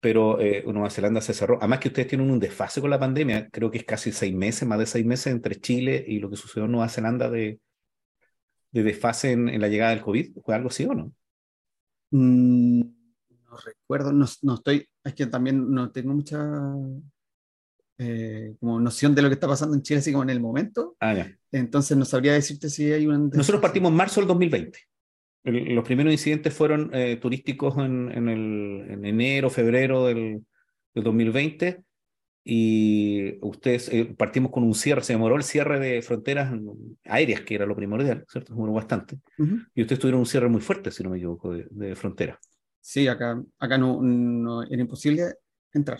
Pero 0.00 0.38
eh, 0.40 0.62
Nueva 0.66 0.90
Zelanda 0.90 1.20
se 1.20 1.34
cerró. 1.34 1.56
Además 1.58 1.80
que 1.80 1.88
ustedes 1.88 2.08
tienen 2.08 2.30
un 2.30 2.38
desfase 2.38 2.80
con 2.80 2.90
la 2.90 3.00
pandemia. 3.00 3.48
Creo 3.50 3.70
que 3.70 3.78
es 3.78 3.84
casi 3.84 4.12
seis 4.12 4.34
meses, 4.34 4.68
más 4.68 4.78
de 4.78 4.86
seis 4.86 5.04
meses 5.04 5.32
entre 5.32 5.56
Chile 5.56 6.04
y 6.06 6.20
lo 6.20 6.30
que 6.30 6.36
sucedió 6.36 6.66
en 6.66 6.72
Nueva 6.72 6.88
Zelanda 6.88 7.30
de, 7.30 7.58
de 8.70 8.82
desfase 8.82 9.32
en, 9.32 9.60
la 9.60 9.68
llegada 9.68 9.90
del 9.90 10.02
COVID. 10.02 10.38
¿Fue 10.44 10.54
algo 10.54 10.68
así 10.68 10.84
o 10.84 10.94
no? 10.94 11.12
Mm, 12.10 12.80
no 12.80 13.56
recuerdo, 13.64 14.12
no, 14.12 14.26
no 14.42 14.54
estoy, 14.54 14.88
es 15.04 15.14
que 15.14 15.26
también 15.26 15.70
no 15.70 15.90
tengo 15.90 16.14
mucha 16.14 16.38
eh, 17.98 18.54
como 18.60 18.78
noción 18.80 19.14
de 19.14 19.22
lo 19.22 19.28
que 19.28 19.34
está 19.34 19.48
pasando 19.48 19.74
en 19.74 19.82
Chile, 19.82 20.00
así 20.00 20.12
como 20.12 20.24
en 20.24 20.30
el 20.30 20.40
momento. 20.40 20.96
Ah, 21.00 21.14
ya. 21.14 21.36
Entonces 21.52 21.96
no 21.96 22.04
sabría 22.04 22.34
decirte 22.34 22.68
si 22.68 22.92
hay 22.92 23.06
un... 23.06 23.30
Nosotros 23.30 23.62
partimos 23.62 23.90
en 23.90 23.96
marzo 23.96 24.20
del 24.20 24.28
2020. 24.28 24.78
los 25.44 25.84
primeros 25.84 26.12
incidentes 26.12 26.52
fueron 26.52 26.90
eh, 26.92 27.16
turísticos 27.16 27.76
en, 27.78 28.12
en, 28.12 28.28
el, 28.28 28.90
en 28.90 29.04
enero, 29.06 29.48
febrero 29.48 30.06
del, 30.06 30.44
del 30.94 31.04
2020 31.04 31.85
y 32.48 33.38
ustedes 33.44 33.88
eh, 33.88 34.04
partimos 34.16 34.52
con 34.52 34.62
un 34.62 34.74
cierre, 34.74 35.02
se 35.02 35.14
demoró 35.14 35.34
el 35.34 35.42
cierre 35.42 35.80
de 35.80 36.00
fronteras 36.00 36.52
aéreas, 37.04 37.40
que 37.40 37.56
era 37.56 37.66
lo 37.66 37.74
primordial, 37.74 38.24
¿cierto? 38.28 38.52
demoró 38.52 38.72
bastante. 38.72 39.18
Y 39.74 39.82
ustedes 39.82 39.98
tuvieron 39.98 40.20
un 40.20 40.26
cierre 40.26 40.48
muy 40.48 40.60
fuerte, 40.60 40.92
si 40.92 41.02
no 41.02 41.10
me 41.10 41.16
equivoco, 41.16 41.52
de, 41.52 41.66
de 41.70 41.96
frontera. 41.96 42.38
Sí, 42.80 43.08
acá, 43.08 43.42
acá 43.58 43.76
no, 43.76 44.00
no, 44.00 44.62
era 44.62 44.80
imposible 44.80 45.34
entrar 45.72 45.98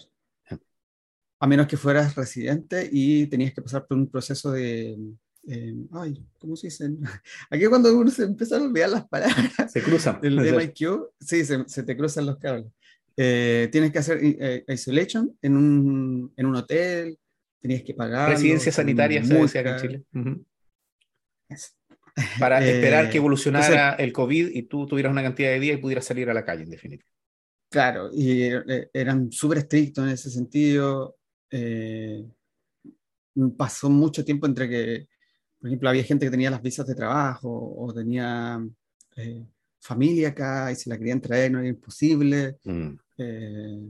a 1.38 1.46
menos 1.46 1.66
que 1.66 1.76
fueras 1.76 2.14
residente 2.14 2.88
y 2.90 3.26
tenías 3.26 3.52
que 3.52 3.62
pasar 3.62 3.86
por 3.86 3.96
un 3.96 4.08
proceso 4.08 4.52
de... 4.52 4.96
Eh, 5.48 5.76
ay, 5.92 6.26
¿cómo 6.40 6.56
se 6.56 6.68
dice? 6.68 6.90
Aquí 7.50 7.66
cuando 7.66 7.96
uno 7.96 8.10
se 8.10 8.24
empieza 8.24 8.56
a 8.56 8.62
olvidar 8.62 8.90
las 8.90 9.08
palabras. 9.08 9.52
Se 9.72 9.82
cruzan. 9.82 10.18
El 10.22 10.36
MIQ, 10.56 11.10
sí, 11.20 11.44
se, 11.44 11.68
se, 11.68 11.82
te 11.82 11.96
cruzan 11.96 12.26
los 12.26 12.38
cables. 12.38 12.66
Eh, 13.16 13.68
tienes 13.72 13.92
que 13.92 13.98
hacer 13.98 14.18
eh, 14.22 14.64
isolation 14.68 15.36
en 15.40 15.56
un, 15.56 16.32
en 16.36 16.46
un 16.46 16.56
hotel, 16.56 17.18
tenías 17.60 17.82
que 17.82 17.94
pagar. 17.94 18.30
Residencia 18.30 18.70
sanitaria, 18.70 19.24
se 19.24 19.34
decía 19.34 19.60
acá 19.62 19.76
en 19.76 19.82
Chile. 19.82 20.04
Para 22.38 22.64
esperar 22.66 23.10
que 23.10 23.18
evolucionara 23.18 23.94
el 23.94 24.12
COVID 24.12 24.50
y 24.52 24.62
tú 24.64 24.86
tuvieras 24.86 25.12
una 25.12 25.22
cantidad 25.22 25.50
de 25.50 25.60
días 25.60 25.78
y 25.78 25.80
pudieras 25.80 26.04
salir 26.04 26.28
a 26.30 26.34
la 26.34 26.44
calle, 26.44 26.64
en 26.64 26.70
definitiva. 26.70 27.10
Claro, 27.70 28.10
y 28.12 28.48
eran 28.92 29.32
súper 29.32 29.58
estrictos 29.58 30.04
en 30.04 30.10
ese 30.10 30.30
sentido. 30.30 31.16
Eh, 31.50 32.24
pasó 33.56 33.90
mucho 33.90 34.24
tiempo 34.24 34.46
entre 34.46 34.68
que, 34.68 35.08
por 35.58 35.68
ejemplo, 35.68 35.88
había 35.88 36.04
gente 36.04 36.26
que 36.26 36.30
tenía 36.30 36.50
las 36.50 36.62
visas 36.62 36.86
de 36.86 36.94
trabajo 36.94 37.74
o 37.76 37.92
tenía 37.92 38.60
eh, 39.16 39.46
familia 39.80 40.28
acá 40.28 40.70
y 40.72 40.76
se 40.76 40.88
la 40.90 40.98
querían 40.98 41.20
traer, 41.20 41.50
no 41.52 41.58
era 41.58 41.68
imposible. 41.68 42.58
Mm. 42.64 42.94
Eh, 43.18 43.88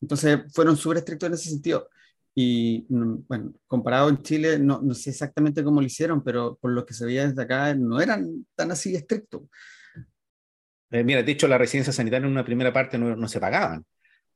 entonces 0.00 0.40
fueron 0.52 0.76
súper 0.76 0.98
estrictos 0.98 1.26
en 1.28 1.34
ese 1.34 1.50
sentido. 1.50 1.88
Y 2.34 2.86
mm, 2.88 3.14
bueno, 3.28 3.52
comparado 3.66 4.08
en 4.08 4.22
Chile, 4.22 4.58
no, 4.58 4.80
no, 4.82 4.94
sé 4.94 5.10
exactamente 5.10 5.62
cómo 5.62 5.80
lo 5.80 5.86
hicieron, 5.86 6.22
pero 6.22 6.56
por 6.60 6.72
lo 6.72 6.84
que 6.84 6.94
se 6.94 7.06
veía 7.06 7.28
desde 7.28 7.42
acá, 7.42 7.74
no 7.74 8.00
eran 8.00 8.46
tan 8.54 8.70
así 8.70 8.94
estrictos. 8.94 9.42
mira, 10.90 11.22
de 11.22 11.32
hecho, 11.32 11.48
la 11.48 11.58
residencia 11.58 11.92
sanitaria 11.92 12.26
en 12.26 12.32
una 12.32 12.44
primera 12.44 12.72
parte 12.72 12.98
no, 12.98 13.14
no 13.16 13.28
se 13.28 13.40
pagaban. 13.40 13.84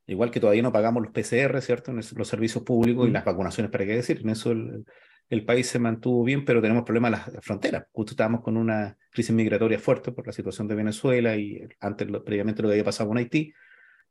Igual 0.07 0.31
que 0.31 0.41
todavía 0.41 0.63
no 0.63 0.73
pagamos 0.73 1.03
los 1.03 1.13
PCR, 1.13 1.61
¿cierto? 1.61 1.91
En 1.91 1.97
los 1.99 2.29
servicios 2.29 2.65
públicos 2.65 3.07
y 3.07 3.11
las 3.11 3.25
vacunaciones, 3.25 3.71
¿para 3.71 3.85
qué 3.85 3.97
decir? 3.97 4.21
En 4.23 4.31
eso 4.31 4.53
el, 4.53 4.85
el 5.29 5.45
país 5.45 5.67
se 5.67 5.79
mantuvo 5.79 6.25
bien, 6.25 6.45
pero 6.45 6.63
tenemos 6.63 6.85
problemas 6.85 7.29
en 7.29 7.35
las 7.35 7.45
fronteras. 7.45 7.85
Justo 7.93 8.13
estábamos 8.13 8.41
con 8.41 8.57
una 8.57 8.97
crisis 9.11 9.35
migratoria 9.35 9.79
fuerte 9.79 10.13
por 10.13 10.27
la 10.27 10.33
situación 10.33 10.67
de 10.67 10.75
Venezuela 10.75 11.37
y 11.37 11.61
antes, 11.81 12.09
previamente, 12.25 12.63
lo 12.63 12.69
que 12.69 12.75
había 12.75 12.85
pasado 12.85 13.11
con 13.11 13.19
Haití. 13.19 13.53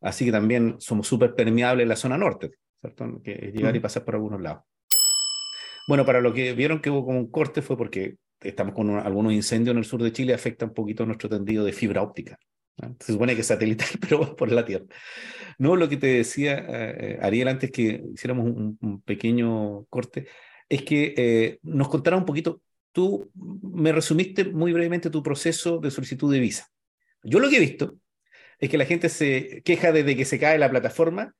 Así 0.01 0.25
que 0.25 0.31
también 0.31 0.75
somos 0.79 1.07
súper 1.07 1.33
permeables 1.33 1.83
en 1.83 1.89
la 1.89 1.95
zona 1.95 2.17
norte, 2.17 2.51
¿cierto? 2.79 3.21
Que 3.23 3.31
es 3.31 3.53
llegar 3.53 3.75
y 3.75 3.79
pasar 3.79 4.05
por 4.05 4.15
algunos 4.15 4.41
lados. 4.41 4.63
Bueno, 5.87 6.05
para 6.05 6.21
lo 6.21 6.33
que 6.33 6.53
vieron 6.53 6.81
que 6.81 6.89
hubo 6.89 7.05
como 7.05 7.19
un 7.19 7.31
corte 7.31 7.61
fue 7.61 7.77
porque 7.77 8.17
estamos 8.41 8.75
con 8.75 8.89
algunos 8.91 9.33
incendios 9.33 9.73
en 9.73 9.79
el 9.79 9.85
sur 9.85 10.03
de 10.03 10.11
Chile, 10.11 10.33
afecta 10.33 10.65
un 10.65 10.73
poquito 10.73 11.05
nuestro 11.05 11.29
tendido 11.29 11.63
de 11.63 11.73
fibra 11.73 12.01
óptica. 12.01 12.37
Se 12.99 13.13
supone 13.13 13.33
que 13.33 13.41
es 13.41 13.47
satelital, 13.47 13.87
pero 14.01 14.19
va 14.19 14.35
por 14.35 14.51
la 14.51 14.65
Tierra. 14.65 14.85
No, 15.57 15.75
lo 15.75 15.89
que 15.89 15.97
te 15.97 16.07
decía 16.07 16.63
eh, 16.67 17.17
Ariel 17.21 17.47
antes 17.47 17.71
que 17.71 18.03
hiciéramos 18.13 18.45
un, 18.45 19.01
pequeño 19.01 19.85
corte, 19.85 20.27
es 20.69 20.83
que 20.83 21.13
eh, 21.17 21.59
nos 21.63 21.89
contara 21.89 22.17
un 22.17 22.25
poquito, 22.25 22.61
tú 22.91 23.31
me 23.33 23.91
resumiste 23.91 24.43
muy 24.43 24.73
brevemente 24.73 25.09
tu 25.09 25.23
proceso 25.23 25.79
de 25.79 25.89
solicitud 25.89 26.31
de 26.31 26.39
visa. 26.39 26.67
Yo 27.23 27.39
lo 27.39 27.49
que 27.49 27.57
he 27.57 27.61
visto 27.61 27.95
es 28.59 28.69
que 28.69 28.77
la 28.77 28.85
gente 28.85 29.09
se 29.09 29.61
queja 29.63 29.91
desde 29.91 30.15
que 30.15 30.25
se 30.25 30.39
cae 30.39 30.57
la 30.57 30.69
plataforma 30.69 31.35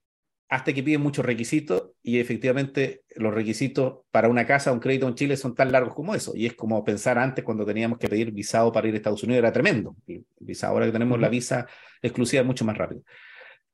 hasta 0.50 0.74
que 0.74 0.82
piden 0.82 1.02
muchos 1.02 1.26
requisitos 1.26 1.92
y 2.02 2.20
efectivamente 2.20 3.04
los 3.16 3.34
requisitos 3.34 4.00
para 4.12 4.30
una 4.30 4.46
casa, 4.46 4.72
un 4.72 4.80
crédito 4.80 5.08
en 5.08 5.16
Chile 5.16 5.36
son 5.36 5.56
tan 5.56 5.72
largos 5.72 5.94
como 5.94 6.16
eso. 6.16 6.34
Y 6.36 6.46
es 6.46 6.54
como 6.54 6.84
pensar 6.86 7.18
antes 7.18 7.44
cuando 7.44 7.66
teníamos 7.66 7.98
que 7.98 8.08
pedir 8.08 8.32
visado 8.32 8.72
para 8.72 8.88
ir 8.88 8.94
a 8.94 8.98
Estados 8.98 9.24
Unidos, 9.24 9.40
era 9.40 9.52
tremendo. 9.52 9.96
El 10.08 10.26
visado, 10.40 10.74
ahora 10.74 10.86
que 10.86 10.94
tenemos 10.94 11.20
la 11.20 11.28
visa 11.28 11.68
exclusiva 12.02 12.42
es 12.42 12.48
mucho 12.48 12.64
más 12.64 12.78
rápido. 12.78 13.02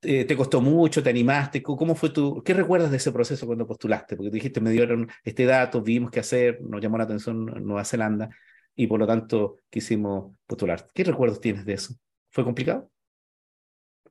Eh, 0.02 0.26
¿Te 0.26 0.36
costó 0.36 0.62
mucho? 0.62 1.04
¿Te 1.04 1.12
animaste? 1.12 1.62
¿Cómo 1.62 1.96
fue 1.96 2.10
tu, 2.10 2.44
qué 2.44 2.54
recuerdas 2.54 2.92
de 2.92 2.98
ese 2.98 3.12
proceso 3.12 3.46
cuando 3.46 3.68
postulaste? 3.68 4.16
Porque 4.18 4.32
dijiste, 4.32 4.60
me 4.60 4.72
dieron 4.72 5.10
este 5.24 5.46
dato, 5.46 5.82
vimos 5.82 6.12
qué 6.12 6.20
hacer, 6.22 6.60
nos 6.62 6.82
llamó 6.82 6.98
la 6.98 7.06
atención 7.06 7.46
Nueva 7.46 7.86
Zelanda 7.86 8.30
y 8.76 8.88
por 8.88 9.00
lo 9.00 9.08
tanto 9.08 9.58
quisimos 9.70 10.36
postular. 10.48 10.88
¿Qué 10.94 11.04
recuerdos 11.04 11.40
tienes 11.40 11.66
de 11.66 11.74
eso? 11.74 11.94
¿Fue 12.32 12.44
complicado? 12.44 12.90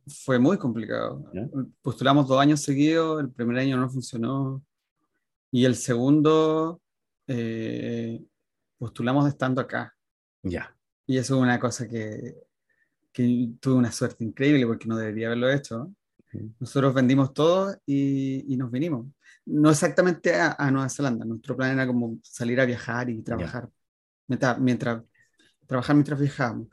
Fue 0.07 0.39
muy 0.39 0.59
complicado. 0.59 1.25
Postulamos 1.83 2.29
dos 2.29 2.41
años 2.41 2.63
seguidos, 2.63 3.21
el 3.21 3.31
primer 3.31 3.59
año 3.59 3.77
no 3.77 3.89
funcionó 3.89 4.63
y 5.51 5.65
el 5.65 5.77
segundo 5.77 6.81
eh, 7.27 8.23
postulamos 8.79 9.29
estando 9.29 9.61
acá. 9.61 9.95
Ya. 10.43 10.75
Y 11.07 11.19
eso 11.19 11.37
es 11.37 11.43
una 11.43 11.61
cosa 11.61 11.89
que, 11.89 12.35
que, 13.13 13.51
tuve 13.61 13.75
una 13.75 13.93
suerte 13.93 14.25
increíble 14.25 14.67
porque 14.67 14.89
no 14.89 14.97
debería 14.97 15.27
haberlo 15.29 15.51
hecho. 15.51 15.93
Nosotros 16.59 16.95
vendimos 16.95 17.35
todo 17.35 17.77
y, 17.85 18.53
y, 18.53 18.57
nos 18.57 18.71
vinimos. 18.71 19.07
No 19.45 19.71
exactamente 19.71 20.35
a, 20.35 20.71
Nueva 20.71 20.89
Zelanda, 20.89 21.27
nuestro 21.27 21.57
plan 21.57 21.73
era 21.73 21.87
como 21.87 22.19
salir 22.23 22.59
a 22.61 22.65
viajar 22.65 23.11
y 23.11 23.23
trabajar. 23.23 23.69
Mientras, 24.27 24.59
mientras, 24.59 25.03
trabajar 25.67 25.95
mientras 25.95 26.19
viajábamos. 26.19 26.69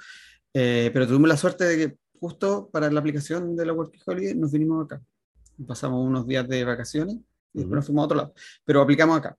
Eh, 0.54 0.90
pero 0.94 1.08
tuvimos 1.08 1.30
la 1.30 1.38
suerte 1.38 1.66
de 1.66 1.78
que 1.78 1.99
justo 2.20 2.70
para 2.72 2.92
la 2.92 3.00
aplicación 3.00 3.56
de 3.56 3.66
la 3.66 3.74
Working 3.74 4.02
Holiday 4.06 4.36
nos 4.36 4.52
vinimos 4.52 4.86
acá. 4.86 5.02
Pasamos 5.68 6.06
unos 6.06 6.26
días 6.28 6.48
de 6.48 6.64
vacaciones 6.64 7.18
y 7.54 7.60
después 7.60 7.76
nos 7.76 7.86
fuimos 7.86 8.04
a 8.04 8.06
otro 8.06 8.18
lado. 8.18 8.34
Pero 8.66 8.82
aplicamos 8.82 9.18
acá. 9.18 9.38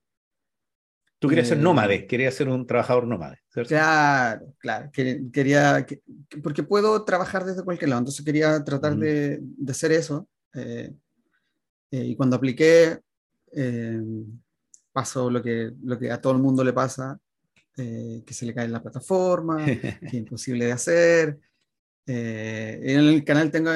Tú 1.19 1.27
querías 1.27 1.49
ser 1.49 1.59
eh, 1.59 1.61
nómade, 1.61 2.07
querías 2.07 2.33
ser 2.33 2.49
un 2.49 2.65
trabajador 2.65 3.05
nómade. 3.05 3.37
Claro, 3.67 4.55
claro. 4.57 4.89
Quería, 4.91 5.85
porque 6.41 6.63
puedo 6.63 7.05
trabajar 7.05 7.45
desde 7.45 7.63
cualquier 7.63 7.89
lado, 7.89 7.99
entonces 7.99 8.25
quería 8.25 8.63
tratar 8.63 8.97
de, 8.97 9.37
de, 9.39 9.71
hacer 9.71 9.91
eso. 9.91 10.27
Eh, 10.55 10.91
eh, 11.91 12.05
y 12.05 12.15
cuando 12.15 12.37
apliqué, 12.37 12.99
pasó 14.91 15.29
lo 15.29 15.43
que, 15.43 15.71
lo 15.83 15.99
que 15.99 16.09
a 16.09 16.19
todo 16.19 16.33
el 16.33 16.39
mundo 16.39 16.63
le 16.63 16.73
pasa, 16.73 17.19
que 17.75 18.33
se 18.33 18.45
le 18.47 18.53
cae 18.55 18.67
la 18.67 18.81
plataforma, 18.81 19.63
que 19.65 19.99
es 20.01 20.13
imposible 20.15 20.65
de 20.65 20.71
hacer. 20.71 21.39
En 22.13 22.99
el 22.99 23.23
canal 23.23 23.51
tengo, 23.51 23.71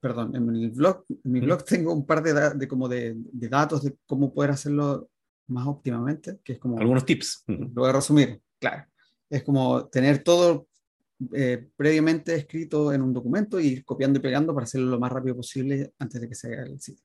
perdón, 0.00 0.34
en 0.34 0.48
el 0.48 0.70
blog, 0.70 1.04
en 1.08 1.32
mi 1.32 1.40
blog 1.40 1.64
tengo 1.64 1.92
un 1.92 2.06
par 2.06 2.22
de, 2.22 2.58
de 2.58 2.68
como 2.68 2.88
de, 2.88 3.14
de 3.16 3.48
datos 3.48 3.82
de 3.82 3.96
cómo 4.06 4.32
poder 4.32 4.50
hacerlo 4.50 5.10
más 5.50 5.66
óptimamente, 5.66 6.38
que 6.42 6.54
es 6.54 6.58
como... 6.58 6.78
Algunos 6.78 7.04
tips. 7.04 7.44
Lo 7.46 7.82
voy 7.82 7.90
a 7.90 7.92
resumir, 7.92 8.40
claro. 8.58 8.86
Es 9.28 9.42
como 9.42 9.86
tener 9.88 10.22
todo 10.22 10.68
eh, 11.34 11.68
previamente 11.76 12.34
escrito 12.34 12.92
en 12.92 13.02
un 13.02 13.12
documento 13.12 13.60
y 13.60 13.66
ir 13.66 13.84
copiando 13.84 14.18
y 14.18 14.22
pegando 14.22 14.54
para 14.54 14.64
hacerlo 14.64 14.90
lo 14.90 15.00
más 15.00 15.12
rápido 15.12 15.36
posible 15.36 15.92
antes 15.98 16.20
de 16.20 16.28
que 16.28 16.34
se 16.34 16.48
haga 16.48 16.62
el 16.62 16.80
sitio. 16.80 17.04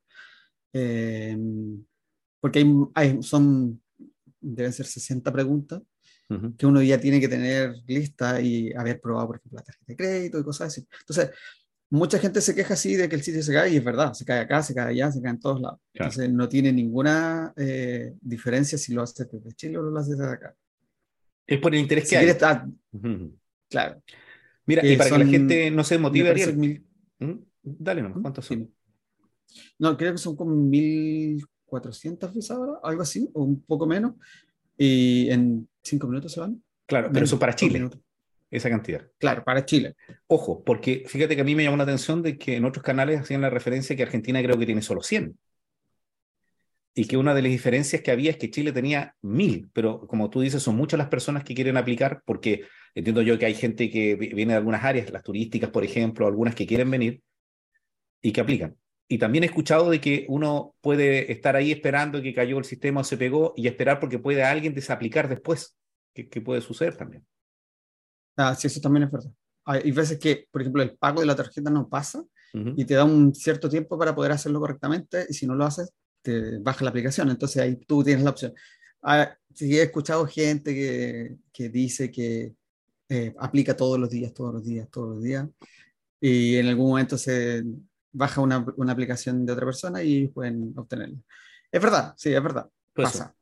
Eh, 0.74 1.38
porque 2.40 2.60
hay, 2.60 2.74
hay, 2.94 3.24
son, 3.24 3.82
deben 4.40 4.74
ser 4.74 4.86
60 4.86 5.32
preguntas 5.34 5.82
que 6.58 6.66
uno 6.66 6.82
ya 6.82 7.00
tiene 7.00 7.20
que 7.20 7.28
tener 7.28 7.76
lista 7.86 8.42
y 8.42 8.74
haber 8.74 9.00
probado, 9.00 9.28
por 9.28 9.36
ejemplo, 9.38 9.58
la 9.58 9.64
tarjeta 9.64 9.86
de 9.88 9.96
crédito 9.96 10.40
y 10.40 10.44
cosas 10.44 10.68
así. 10.68 10.88
Entonces, 11.02 11.30
mucha 11.90 12.20
gente 12.20 12.42
se 12.42 12.56
queja 12.56 12.74
así 12.74 12.96
de 12.96 13.08
que 13.08 13.16
el 13.16 13.24
sitio 13.24 13.44
se 13.44 13.54
cae 13.54 13.74
y 13.74 13.78
es 13.78 13.84
verdad, 13.84 14.14
se 14.14 14.26
cae 14.26 14.40
acá, 14.40 14.64
se 14.64 14.74
cae 14.74 14.90
allá, 14.90 15.12
se 15.12 15.22
cae 15.22 15.32
en 15.32 15.40
todos 15.40 15.62
lados. 15.62 15.80
Entonces 15.94 16.30
no 16.32 16.50
tiene 16.50 16.74
ninguna 16.74 17.54
eh, 17.56 18.14
diferencia 18.22 18.78
si 18.78 18.94
lo 18.94 19.04
haces 19.04 19.30
desde 19.32 19.52
Chile 19.54 19.78
o 19.78 19.84
lo 19.84 20.00
haces 20.00 20.18
desde 20.18 20.34
acá. 20.34 20.56
Es 21.48 21.60
por 21.60 21.74
el 21.74 21.82
interés 21.82 22.10
que 22.10 22.18
hay. 22.18 22.30
Estar... 22.30 22.66
Claro. 23.70 24.02
Mira, 24.66 24.86
y 24.86 24.98
para 24.98 25.12
que 25.12 25.18
la 25.18 25.26
gente 25.26 25.72
no 25.72 25.84
se 25.84 25.98
motive, 25.98 26.30
Ariel. 26.30 26.84
¿Mm? 27.20 27.34
Dale 27.62 28.02
nomás, 28.02 28.20
¿cuántos 28.22 28.46
son? 28.46 28.72
No, 29.78 29.96
creo 29.96 30.12
que 30.12 30.18
son 30.18 30.36
como 30.36 30.56
1400 30.56 32.34
visas 32.34 32.58
ahora, 32.58 32.80
algo 32.84 33.02
así, 33.02 33.30
o 33.34 33.44
un 33.44 33.62
poco 33.62 33.86
menos. 33.86 34.14
Y 34.78 35.30
en 35.30 35.68
cinco 35.86 36.08
minutos 36.08 36.34
se 36.34 36.40
van. 36.42 36.62
Claro, 36.86 37.10
pero 37.12 37.26
eso 37.26 37.40
para 37.40 37.56
Chile 37.56 37.90
esa 38.52 38.70
cantidad. 38.70 39.06
Claro, 39.18 39.44
para 39.44 39.66
Chile. 39.66 39.96
Ojo, 40.28 40.64
porque 40.64 41.04
fíjate 41.08 41.36
que 41.36 41.42
a 41.42 41.46
mí 41.46 41.56
me 41.56 41.64
llamó 41.64 41.78
la 41.78 41.84
atención 41.84 42.22
de 42.22 42.38
que 42.38 42.56
en 42.56 42.66
otros 42.66 42.84
canales 42.84 43.20
hacían 43.22 43.42
la 43.42 43.50
referencia 43.50 43.96
que 43.96 44.04
Argentina 44.04 44.42
creo 44.42 44.58
que 44.58 44.66
tiene 44.66 44.82
solo 44.82 45.02
100. 45.02 45.38
Y 46.98 47.06
que 47.06 47.18
una 47.18 47.34
de 47.34 47.42
las 47.42 47.52
diferencias 47.52 48.02
que 48.02 48.12
había 48.12 48.32
es 48.32 48.38
que 48.38 48.50
Chile 48.50 48.72
tenía 48.72 49.16
mil, 49.22 49.70
pero 49.74 50.08
como 50.08 50.30
tú 50.30 50.40
dices, 50.40 50.64
son 50.64 50.78
muchas 50.78 50.98
las 50.98 51.10
personas 51.10 51.44
que 51.44 51.54
quieren 51.54 51.76
aplicar, 51.76 52.22
porque 52.26 52.66
entiendo 52.94 53.22
yo 53.22 53.38
que 53.38 53.46
hay 53.46 53.56
gente 53.56 53.90
que 53.90 54.16
viene 54.16 54.54
de 54.54 54.58
algunas 54.58 54.84
áreas, 54.84 55.12
las 55.12 55.24
turísticas, 55.24 55.72
por 55.72 55.84
ejemplo, 55.84 56.26
algunas 56.26 56.56
que 56.56 56.66
quieren 56.66 56.90
venir 56.90 57.22
y 58.22 58.32
que 58.32 58.40
aplican. 58.40 58.78
Y 59.08 59.18
también 59.20 59.44
he 59.44 59.48
escuchado 59.48 59.90
de 59.90 60.02
que 60.02 60.26
uno 60.30 60.76
puede 60.82 61.32
estar 61.32 61.56
ahí 61.56 61.72
esperando 61.72 62.22
que 62.22 62.34
cayó 62.34 62.58
el 62.58 62.66
sistema 62.66 63.02
o 63.02 63.04
se 63.04 63.18
pegó 63.18 63.54
y 63.56 63.68
esperar 63.68 64.00
porque 64.00 64.18
puede 64.18 64.44
alguien 64.44 64.74
desaplicar 64.74 65.30
después, 65.30 65.78
que, 66.14 66.28
que 66.28 66.42
puede 66.42 66.62
suceder 66.62 66.98
también. 66.98 67.26
Ah, 68.36 68.56
sí, 68.56 68.68
eso 68.68 68.82
también 68.82 69.04
es 69.04 69.12
verdad. 69.12 69.32
Hay 69.66 69.92
veces 69.92 70.20
que, 70.20 70.48
por 70.52 70.62
ejemplo, 70.62 70.82
el 70.84 70.96
pago 70.96 71.22
de 71.22 71.28
la 71.28 71.36
tarjeta 71.36 71.70
no 71.70 71.88
pasa 71.88 72.24
y 72.54 72.86
te 72.86 72.94
da 72.94 73.04
un 73.04 73.36
cierto 73.36 73.68
tiempo 73.68 73.98
para 73.98 74.16
poder 74.16 74.32
hacerlo 74.32 74.62
correctamente 74.62 75.26
y 75.28 75.34
si 75.34 75.46
no 75.46 75.56
lo 75.56 75.66
haces, 75.66 75.92
te 76.22 76.58
baja 76.60 76.86
la 76.86 76.90
aplicación. 76.90 77.30
Entonces 77.30 77.62
ahí 77.62 77.76
tú 77.76 78.02
tienes 78.02 78.24
la 78.24 78.30
opción. 78.30 78.54
Ah, 79.02 79.36
sí, 79.54 79.78
he 79.78 79.84
escuchado 79.84 80.26
gente 80.26 80.74
que, 80.74 81.36
que 81.52 81.68
dice 81.68 82.10
que 82.10 82.54
eh, 83.10 83.36
aplica 83.40 83.76
todos 83.76 84.00
los 84.00 84.10
días, 84.10 84.34
todos 84.34 84.54
los 84.54 84.64
días, 84.64 84.90
todos 84.90 85.16
los 85.16 85.24
días 85.24 85.48
y 86.20 86.56
en 86.56 86.68
algún 86.68 86.90
momento 86.90 87.18
se 87.18 87.64
baja 88.16 88.42
una, 88.42 88.66
una 88.78 88.94
aplicación 88.94 89.46
de 89.46 89.54
otra 89.54 89.66
persona 89.66 90.02
y 90.02 90.28
pueden 90.28 90.74
obtenerlo. 90.76 91.18
Es 91.72 91.82
verdad, 91.82 92.14
sí, 92.18 92.34
es 92.34 92.42
verdad. 92.42 92.70
Pues 92.94 93.12
pasa. 93.12 93.36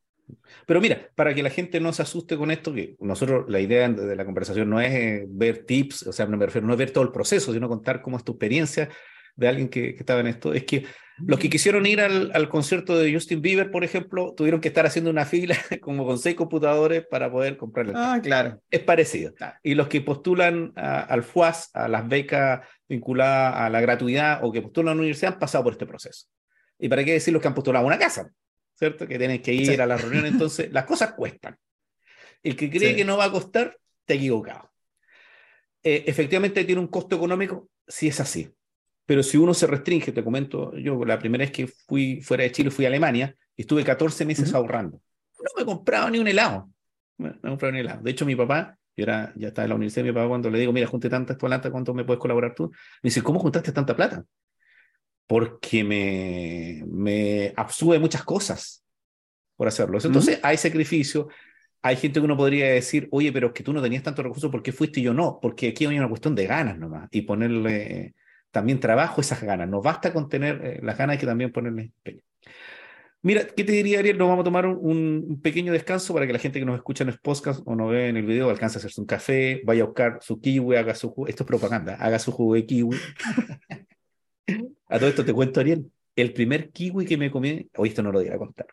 Pero 0.66 0.82
mira, 0.82 1.10
para 1.16 1.34
que 1.34 1.44
la 1.44 1.50
gente 1.50 1.80
no 1.80 1.94
se 1.94 2.02
asuste 2.02 2.38
con 2.38 2.50
esto, 2.50 2.74
que 2.74 2.96
nosotros 3.00 3.46
la 3.50 3.60
idea 3.60 3.88
de 3.90 4.16
la 4.16 4.26
conversación 4.26 4.70
no 4.70 4.80
es 4.80 4.94
eh, 4.94 5.26
ver 5.28 5.66
tips, 5.66 6.08
o 6.08 6.14
sea, 6.14 6.26
no 6.26 6.38
me 6.38 6.46
refiero, 6.46 6.66
no 6.66 6.74
es 6.74 6.80
ver 6.80 6.92
todo 6.92 7.04
el 7.04 7.12
proceso, 7.12 7.54
sino 7.54 7.68
contar 7.68 8.02
cómo 8.02 8.18
es 8.18 8.24
tu 8.24 8.34
experiencia 8.34 8.90
de 9.36 9.48
alguien 9.48 9.70
que, 9.70 9.90
estaba 9.90 10.20
en 10.20 10.28
esto. 10.28 10.54
Es 10.54 10.64
que 10.64 10.86
los 11.18 11.40
que 11.40 11.50
quisieron 11.50 11.86
ir 11.86 12.02
al, 12.02 12.50
concierto 12.50 12.98
de 12.98 13.14
Justin 13.14 13.42
Bieber, 13.42 13.72
por 13.72 13.84
ejemplo, 13.84 14.34
tuvieron 14.36 14.62
que 14.62 14.68
estar 14.68 14.86
haciendo 14.86 15.10
una 15.10 15.26
fila 15.26 15.56
como 15.82 16.06
con 16.06 16.18
seis 16.18 16.36
computadores 16.36 17.06
para 17.06 17.32
poder 17.32 17.58
comprarle. 17.58 17.94
Ah, 17.96 18.20
claro. 18.22 18.62
Es 18.70 18.82
parecido. 18.82 19.34
Y 19.62 19.76
los 19.76 19.88
que 19.88 20.02
postulan 20.02 20.74
al 20.76 21.24
FUAS, 21.24 21.70
a 21.74 21.88
las 21.88 22.08
becas 22.08 22.62
vinculadas 22.88 23.56
a 23.56 23.70
la 23.70 23.82
gratuidad 23.82 24.40
o 24.44 24.52
que 24.52 24.62
postulan 24.62 24.94
a 24.94 24.96
la 24.96 25.02
universidad 25.02 25.34
han 25.34 25.40
pasado 25.40 25.64
por 25.64 25.74
este 25.74 25.86
proceso. 25.86 26.28
¿Y 26.80 26.90
para 26.90 27.04
qué 27.04 27.14
decir 27.14 27.34
los 27.34 27.42
que 27.42 27.48
han 27.48 27.54
postulado 27.54 27.86
a 27.86 27.88
una 27.88 28.00
casa? 28.00 28.30
¿cierto? 28.76 29.08
Que 29.08 29.18
tienes 29.18 29.42
que 29.42 29.54
ir 29.54 29.82
a 29.82 29.86
la 29.86 29.98
reunión, 29.98 30.26
entonces 30.26 30.72
las 30.72 30.86
cosas 30.86 31.14
cuestan. 31.14 31.58
El 32.42 32.56
que 32.56 32.70
cree 32.70 32.96
que 32.96 33.06
no 33.06 33.18
va 33.18 33.26
a 33.26 33.32
costar, 33.32 33.78
te 34.06 34.16
equivocado. 34.16 34.72
Eh, 35.82 36.04
efectivamente 36.08 36.64
tiene 36.66 36.82
un 36.82 36.88
costo 36.88 37.16
económico, 37.16 37.70
sí 37.88 38.08
es 38.08 38.20
así. 38.20 38.54
Pero 39.06 39.24
si 39.24 39.38
uno 39.38 39.54
se 39.54 39.68
restringe, 39.68 40.12
te 40.12 40.24
comento, 40.24 40.76
yo 40.78 41.04
la 41.06 41.20
primera 41.20 41.44
vez 41.44 41.52
que 41.52 41.68
fui 41.68 42.22
fuera 42.22 42.44
de 42.44 42.52
Chile 42.52 42.72
fui 42.72 42.86
a 42.86 42.88
Alemania 42.88 43.36
y 43.56 43.62
estuve 43.62 43.84
14 43.84 44.26
meses 44.26 44.54
ahorrando. 44.54 45.02
No 45.40 45.50
me 45.58 45.66
compraba 45.66 46.10
ni 46.10 46.20
un 46.20 46.28
helado. 46.28 46.70
No 47.18 47.28
me 47.28 47.50
compraba 47.50 47.72
ni 47.74 47.80
un 47.80 47.86
helado. 47.86 48.04
De 48.04 48.12
hecho, 48.12 48.26
mi 48.26 48.36
papá, 48.36 48.78
yo 48.96 49.04
era, 49.04 49.34
ya 49.36 49.50
estaba 49.50 49.66
en 49.66 49.70
la 49.70 49.76
universidad, 49.76 50.06
mi 50.06 50.12
papá 50.14 50.28
cuando 50.28 50.50
le 50.50 50.60
digo, 50.60 50.72
mira, 50.72 50.88
junte 50.88 51.10
tanta 51.10 51.38
plata, 51.38 51.70
¿cuánto 51.70 51.94
me 51.94 52.06
puedes 52.06 52.20
colaborar 52.20 52.56
tú? 52.56 52.70
Me 53.02 53.10
dice, 53.10 53.22
¿cómo 53.22 53.40
juntaste 53.40 53.72
tanta 53.72 53.96
plata? 53.96 54.24
porque 55.28 55.84
me, 55.84 56.84
me 56.88 57.54
absube 57.56 58.00
muchas 58.00 58.24
cosas 58.24 58.84
por 59.56 59.68
hacerlo. 59.68 59.98
Entonces 60.04 60.40
hay 60.44 60.58
sacrificio, 60.58 61.28
hay 61.82 61.96
gente 61.96 62.20
que 62.20 62.26
uno 62.26 62.38
podría 62.38 62.68
decir, 62.68 63.08
oye, 63.12 63.32
pero 63.32 63.48
es 63.48 63.54
que 63.54 63.64
tú 63.64 63.74
no 63.74 63.82
tenías 63.82 64.04
tantos 64.04 64.24
recursos, 64.24 64.52
¿por 64.52 64.62
qué 64.62 64.72
fuiste 64.72 65.00
y 65.00 65.04
yo 65.04 65.14
no? 65.14 65.40
Porque 65.42 65.70
aquí 65.70 65.86
hay 65.86 65.98
una 65.98 66.10
cuestión 66.10 66.36
de 66.36 66.46
ganas 66.46 66.78
nomás 66.78 67.08
y 67.12 67.22
ponerle 67.22 68.14
también 68.54 68.80
trabajo 68.80 69.20
esas 69.20 69.42
ganas. 69.42 69.68
No 69.68 69.82
basta 69.82 70.14
con 70.14 70.30
tener 70.30 70.62
eh, 70.64 70.80
las 70.84 70.96
ganas, 70.96 71.16
hay 71.16 71.20
que 71.20 71.26
también 71.26 71.52
ponerle 71.52 71.82
empeño. 71.82 72.22
Mira, 73.24 73.48
¿qué 73.48 73.64
te 73.64 73.72
diría, 73.72 74.00
Ariel? 74.00 74.18
Nos 74.18 74.28
vamos 74.28 74.44
a 74.44 74.46
tomar 74.46 74.68
un, 74.68 75.40
pequeño 75.42 75.74
descanso 75.74 76.14
para 76.14 76.28
que 76.28 76.34
la 76.34 76.40
gente 76.40 76.60
que 76.60 76.66
nos 76.66 76.76
escucha 76.76 77.04
en 77.04 77.10
el 77.10 77.18
podcast 77.18 77.62
o 77.66 77.76
nos 77.76 77.90
ve 77.90 78.10
en 78.10 78.18
el 78.18 78.26
video 78.26 78.50
alcance 78.50 78.78
a 78.78 78.80
hacerse 78.80 79.02
un 79.02 79.08
café, 79.08 79.62
vaya 79.66 79.84
a 79.84 79.86
buscar 79.88 80.20
su 80.22 80.40
kiwi, 80.40 80.76
haga 80.76 80.94
su 80.94 81.10
jugo. 81.10 81.28
Esto 81.28 81.44
es 81.44 81.48
propaganda, 81.48 81.96
haga 81.96 82.20
su 82.20 82.32
jugo 82.32 82.54
de 82.54 82.66
kiwi. 82.66 82.98
A 84.88 85.00
todo 85.00 85.10
esto 85.10 85.26
te 85.26 85.34
cuento, 85.34 85.60
Ariel. 85.60 85.90
El 86.16 86.32
primer 86.34 86.70
kiwi 86.70 87.06
que 87.06 87.18
me 87.18 87.32
comí, 87.32 87.68
hoy 87.76 87.90
esto 87.90 88.04
no 88.04 88.12
lo 88.12 88.20
voy 88.20 88.28
a 88.28 88.38
contar. 88.38 88.68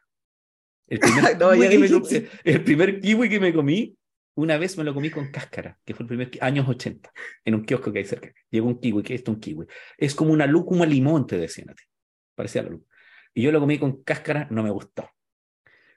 El 0.88 0.98
primer, 0.98 1.38
kiwi 1.38 1.68
que 1.68 1.78
me 1.78 2.28
el 2.44 2.64
primer 2.64 3.00
kiwi 3.00 3.28
que 3.30 3.40
me 3.40 3.54
comí, 3.54 3.96
una 4.34 4.56
vez 4.56 4.78
me 4.78 4.84
lo 4.84 4.94
comí 4.94 5.10
con 5.10 5.30
cáscara, 5.30 5.78
que 5.84 5.94
fue 5.94 6.04
el 6.04 6.08
primer 6.08 6.30
años 6.40 6.68
80, 6.68 7.10
en 7.44 7.54
un 7.54 7.64
kiosco 7.64 7.92
que 7.92 7.98
hay 8.00 8.04
cerca. 8.04 8.32
Llegó 8.50 8.68
un 8.68 8.80
kiwi, 8.80 9.02
¿qué 9.02 9.14
es 9.14 9.20
esto 9.20 9.32
un 9.32 9.40
kiwi? 9.40 9.66
Es 9.98 10.14
como 10.14 10.32
una 10.32 10.46
lúcuma 10.46 10.86
limón, 10.86 11.26
te 11.26 11.38
decían 11.38 11.70
a 11.70 11.74
ti. 11.74 11.82
Parecía 12.34 12.62
la 12.62 12.70
luz. 12.70 12.82
Y 13.34 13.42
yo 13.42 13.52
lo 13.52 13.60
comí 13.60 13.78
con 13.78 14.02
cáscara, 14.02 14.48
no 14.50 14.62
me 14.62 14.70
gustó. 14.70 15.08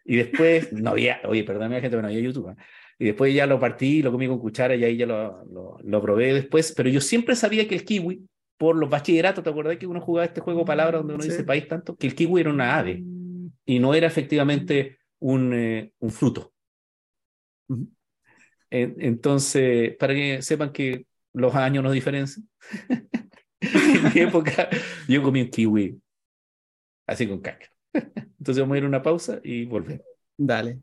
Y 0.05 0.17
después, 0.17 0.73
no 0.73 0.91
había, 0.91 1.21
oye, 1.25 1.43
perdóname 1.43 1.75
gente, 1.75 1.89
pero 1.89 2.01
no 2.01 2.07
había 2.09 2.19
YouTube. 2.19 2.49
¿eh? 2.49 2.55
Y 2.99 3.05
después 3.05 3.33
ya 3.33 3.47
lo 3.47 3.59
partí, 3.59 4.01
lo 4.01 4.11
comí 4.11 4.27
con 4.27 4.39
cuchara 4.39 4.75
y 4.75 4.83
ahí 4.83 4.97
ya 4.97 5.05
lo, 5.05 5.43
lo, 5.45 5.77
lo 5.81 6.01
probé 6.01 6.33
después. 6.33 6.73
Pero 6.75 6.89
yo 6.89 7.01
siempre 7.01 7.35
sabía 7.35 7.67
que 7.67 7.75
el 7.75 7.85
kiwi 7.85 8.27
por 8.57 8.75
los 8.75 8.89
bachilleratos, 8.89 9.43
¿te 9.43 9.49
acordás 9.49 9.77
que 9.77 9.87
uno 9.87 9.99
jugaba 9.99 10.25
este 10.25 10.41
juego 10.41 10.63
palabras 10.63 11.01
donde 11.01 11.15
uno 11.15 11.23
dice 11.23 11.43
país 11.43 11.67
tanto? 11.67 11.95
Que 11.95 12.07
el 12.07 12.15
kiwi 12.15 12.41
era 12.41 12.49
una 12.49 12.77
ave 12.77 13.03
y 13.65 13.79
no 13.79 13.93
era 13.93 14.07
efectivamente 14.07 14.99
un, 15.19 15.53
eh, 15.53 15.91
un 15.99 16.11
fruto. 16.11 16.53
Entonces, 18.73 19.95
para 19.97 20.15
que 20.15 20.41
sepan 20.41 20.71
que 20.71 21.05
los 21.33 21.53
años 21.53 21.83
nos 21.83 21.93
diferencian. 21.93 22.49
en 23.61 24.03
mi 24.13 24.21
época 24.21 24.67
yo 25.07 25.21
comí 25.21 25.41
un 25.41 25.49
kiwi 25.49 26.01
así 27.07 27.27
con 27.27 27.39
caca. 27.39 27.67
Entonces 27.93 28.61
vamos 28.61 28.75
a 28.75 28.77
ir 28.79 28.83
a 28.83 28.87
una 28.87 29.01
pausa 29.01 29.39
y 29.43 29.65
volver. 29.65 30.03
Dale. 30.37 30.81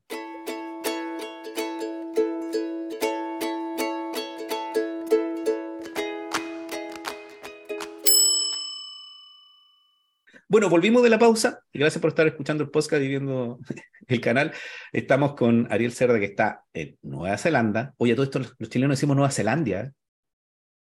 Bueno, 10.50 10.68
volvimos 10.68 11.04
de 11.04 11.10
la 11.10 11.18
pausa 11.20 11.62
y 11.72 11.78
gracias 11.78 12.02
por 12.02 12.08
estar 12.08 12.26
escuchando 12.26 12.64
el 12.64 12.70
podcast 12.70 13.00
y 13.04 13.06
viendo 13.06 13.60
el 14.08 14.20
canal. 14.20 14.52
Estamos 14.92 15.36
con 15.36 15.68
Ariel 15.70 15.92
Cerda, 15.92 16.18
que 16.18 16.24
está 16.24 16.64
en 16.72 16.98
Nueva 17.02 17.38
Zelanda. 17.38 17.94
Oye, 17.98 18.14
a 18.14 18.16
todo 18.16 18.24
esto 18.24 18.40
los 18.58 18.68
chilenos 18.68 18.98
decimos 18.98 19.14
Nueva 19.14 19.30
Zelandia. 19.30 19.92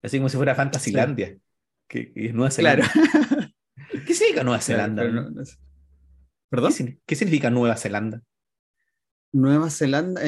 Así 0.04 0.18
como 0.18 0.30
si 0.30 0.38
fuera 0.38 0.54
Fantasylandia, 0.54 1.36
que, 1.88 2.12
es 2.14 2.32
Nueva 2.36 2.52
Zelanda. 2.52 2.88
¿Qué 4.06 4.14
significa 4.14 4.44
Nueva 4.44 4.62
Zelanda? 4.62 5.04
¿Perdón? 6.48 7.00
¿Qué, 7.04 7.16
significa 7.16 7.50
Nueva 7.50 7.76
Zelanda? 7.76 8.22
Nueva 9.34 9.72
Zelanda, 9.72 10.22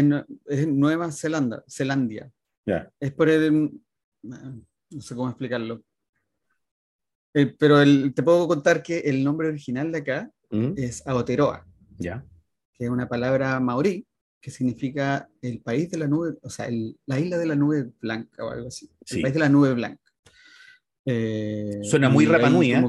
es 0.48 0.68
Nueva 0.68 1.12
Zelanda, 1.12 1.64
Zelandia. 1.70 2.32
Ya. 2.66 2.92
Es 3.00 3.14
por 3.14 3.30
el, 3.30 3.72
no 4.24 5.00
sé 5.00 5.14
cómo 5.14 5.30
explicarlo. 5.30 5.84
Eh, 7.34 7.56
pero 7.58 7.84
te 8.14 8.24
puedo 8.24 8.48
contar 8.48 8.82
que 8.82 9.00
el 9.00 9.24
nombre 9.24 9.48
original 9.48 9.92
de 9.92 9.98
acá 10.00 10.32
¿Mm? 10.50 10.74
es 10.76 11.06
Aotearoa. 11.06 11.66
Ya. 11.98 12.26
Que 12.74 12.86
es 12.86 12.90
una 12.90 13.08
palabra 13.08 13.60
maorí 13.60 14.06
que 14.40 14.52
significa 14.52 15.28
el 15.42 15.62
país 15.62 15.90
de 15.90 15.98
la 15.98 16.08
nube, 16.08 16.36
o 16.42 16.50
sea, 16.50 16.70
la 17.06 17.20
isla 17.20 17.38
de 17.38 17.46
la 17.46 17.56
nube 17.56 17.90
blanca 18.00 18.46
o 18.46 18.50
algo 18.50 18.68
así. 18.68 18.90
El 19.10 19.22
país 19.22 19.34
de 19.34 19.40
la 19.40 19.50
nube 19.50 19.74
blanca. 19.74 20.02
Eh, 21.06 21.80
Suena 21.84 22.10
muy 22.10 22.26
Rapanui, 22.26 22.74
¿eh? 22.74 22.84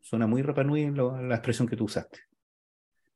Suena 0.00 0.26
muy 0.26 0.42
Rapanui 0.42 0.90
la 0.90 1.34
expresión 1.34 1.66
que 1.68 1.76
tú 1.76 1.84
usaste. 1.84 2.20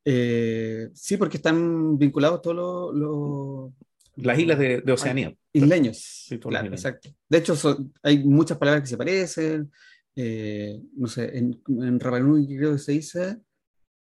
Eh, 0.05 0.89
sí, 0.95 1.17
porque 1.17 1.37
están 1.37 1.99
vinculados 1.99 2.43
todos 2.43 2.95
los... 2.95 3.73
Las 4.17 4.39
islas 4.39 4.59
de, 4.59 4.93
Oceanía. 4.93 5.35
Isleños. 5.53 5.99
Sí, 5.99 6.39
claro, 6.39 6.69
exacto. 6.69 7.11
De 7.29 7.39
hecho, 7.39 7.55
hay 8.03 8.25
muchas 8.25 8.57
palabras 8.57 8.83
que 8.83 8.89
se 8.89 8.97
parecen. 8.97 9.71
Eh, 10.19 10.81
no 10.97 11.09
sé, 11.09 11.37
en, 11.37 11.63
en 11.69 12.01
Rapanui 12.01 12.47
creo 12.57 12.73
que 12.73 12.79
se 12.79 12.93
dice 12.93 13.39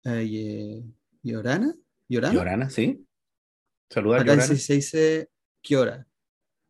eh, 0.05 0.83
Yorana. 1.23 1.73
Yorana, 2.07 2.69
sí. 2.69 3.05
Saludar 3.89 4.21
Acá 4.21 4.41
se 4.41 4.75
dice 4.75 5.29
Kiora. 5.61 6.07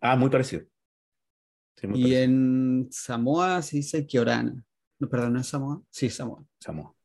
Ah, 0.02 0.16
muy 0.16 0.30
parecido. 0.30 0.64
y 1.94 2.16
en 2.16 2.88
Samoa 2.92 3.62
se 3.62 3.78
dice 3.78 4.06
Kiorana. 4.06 4.64
No, 5.00 5.10
perdón, 5.10 5.34
no 5.34 5.42
es 5.42 5.48
Samoa. 5.48 5.82
Sí, 5.90 6.10
Samoa. 6.10 6.46
Samoa. 6.60 6.96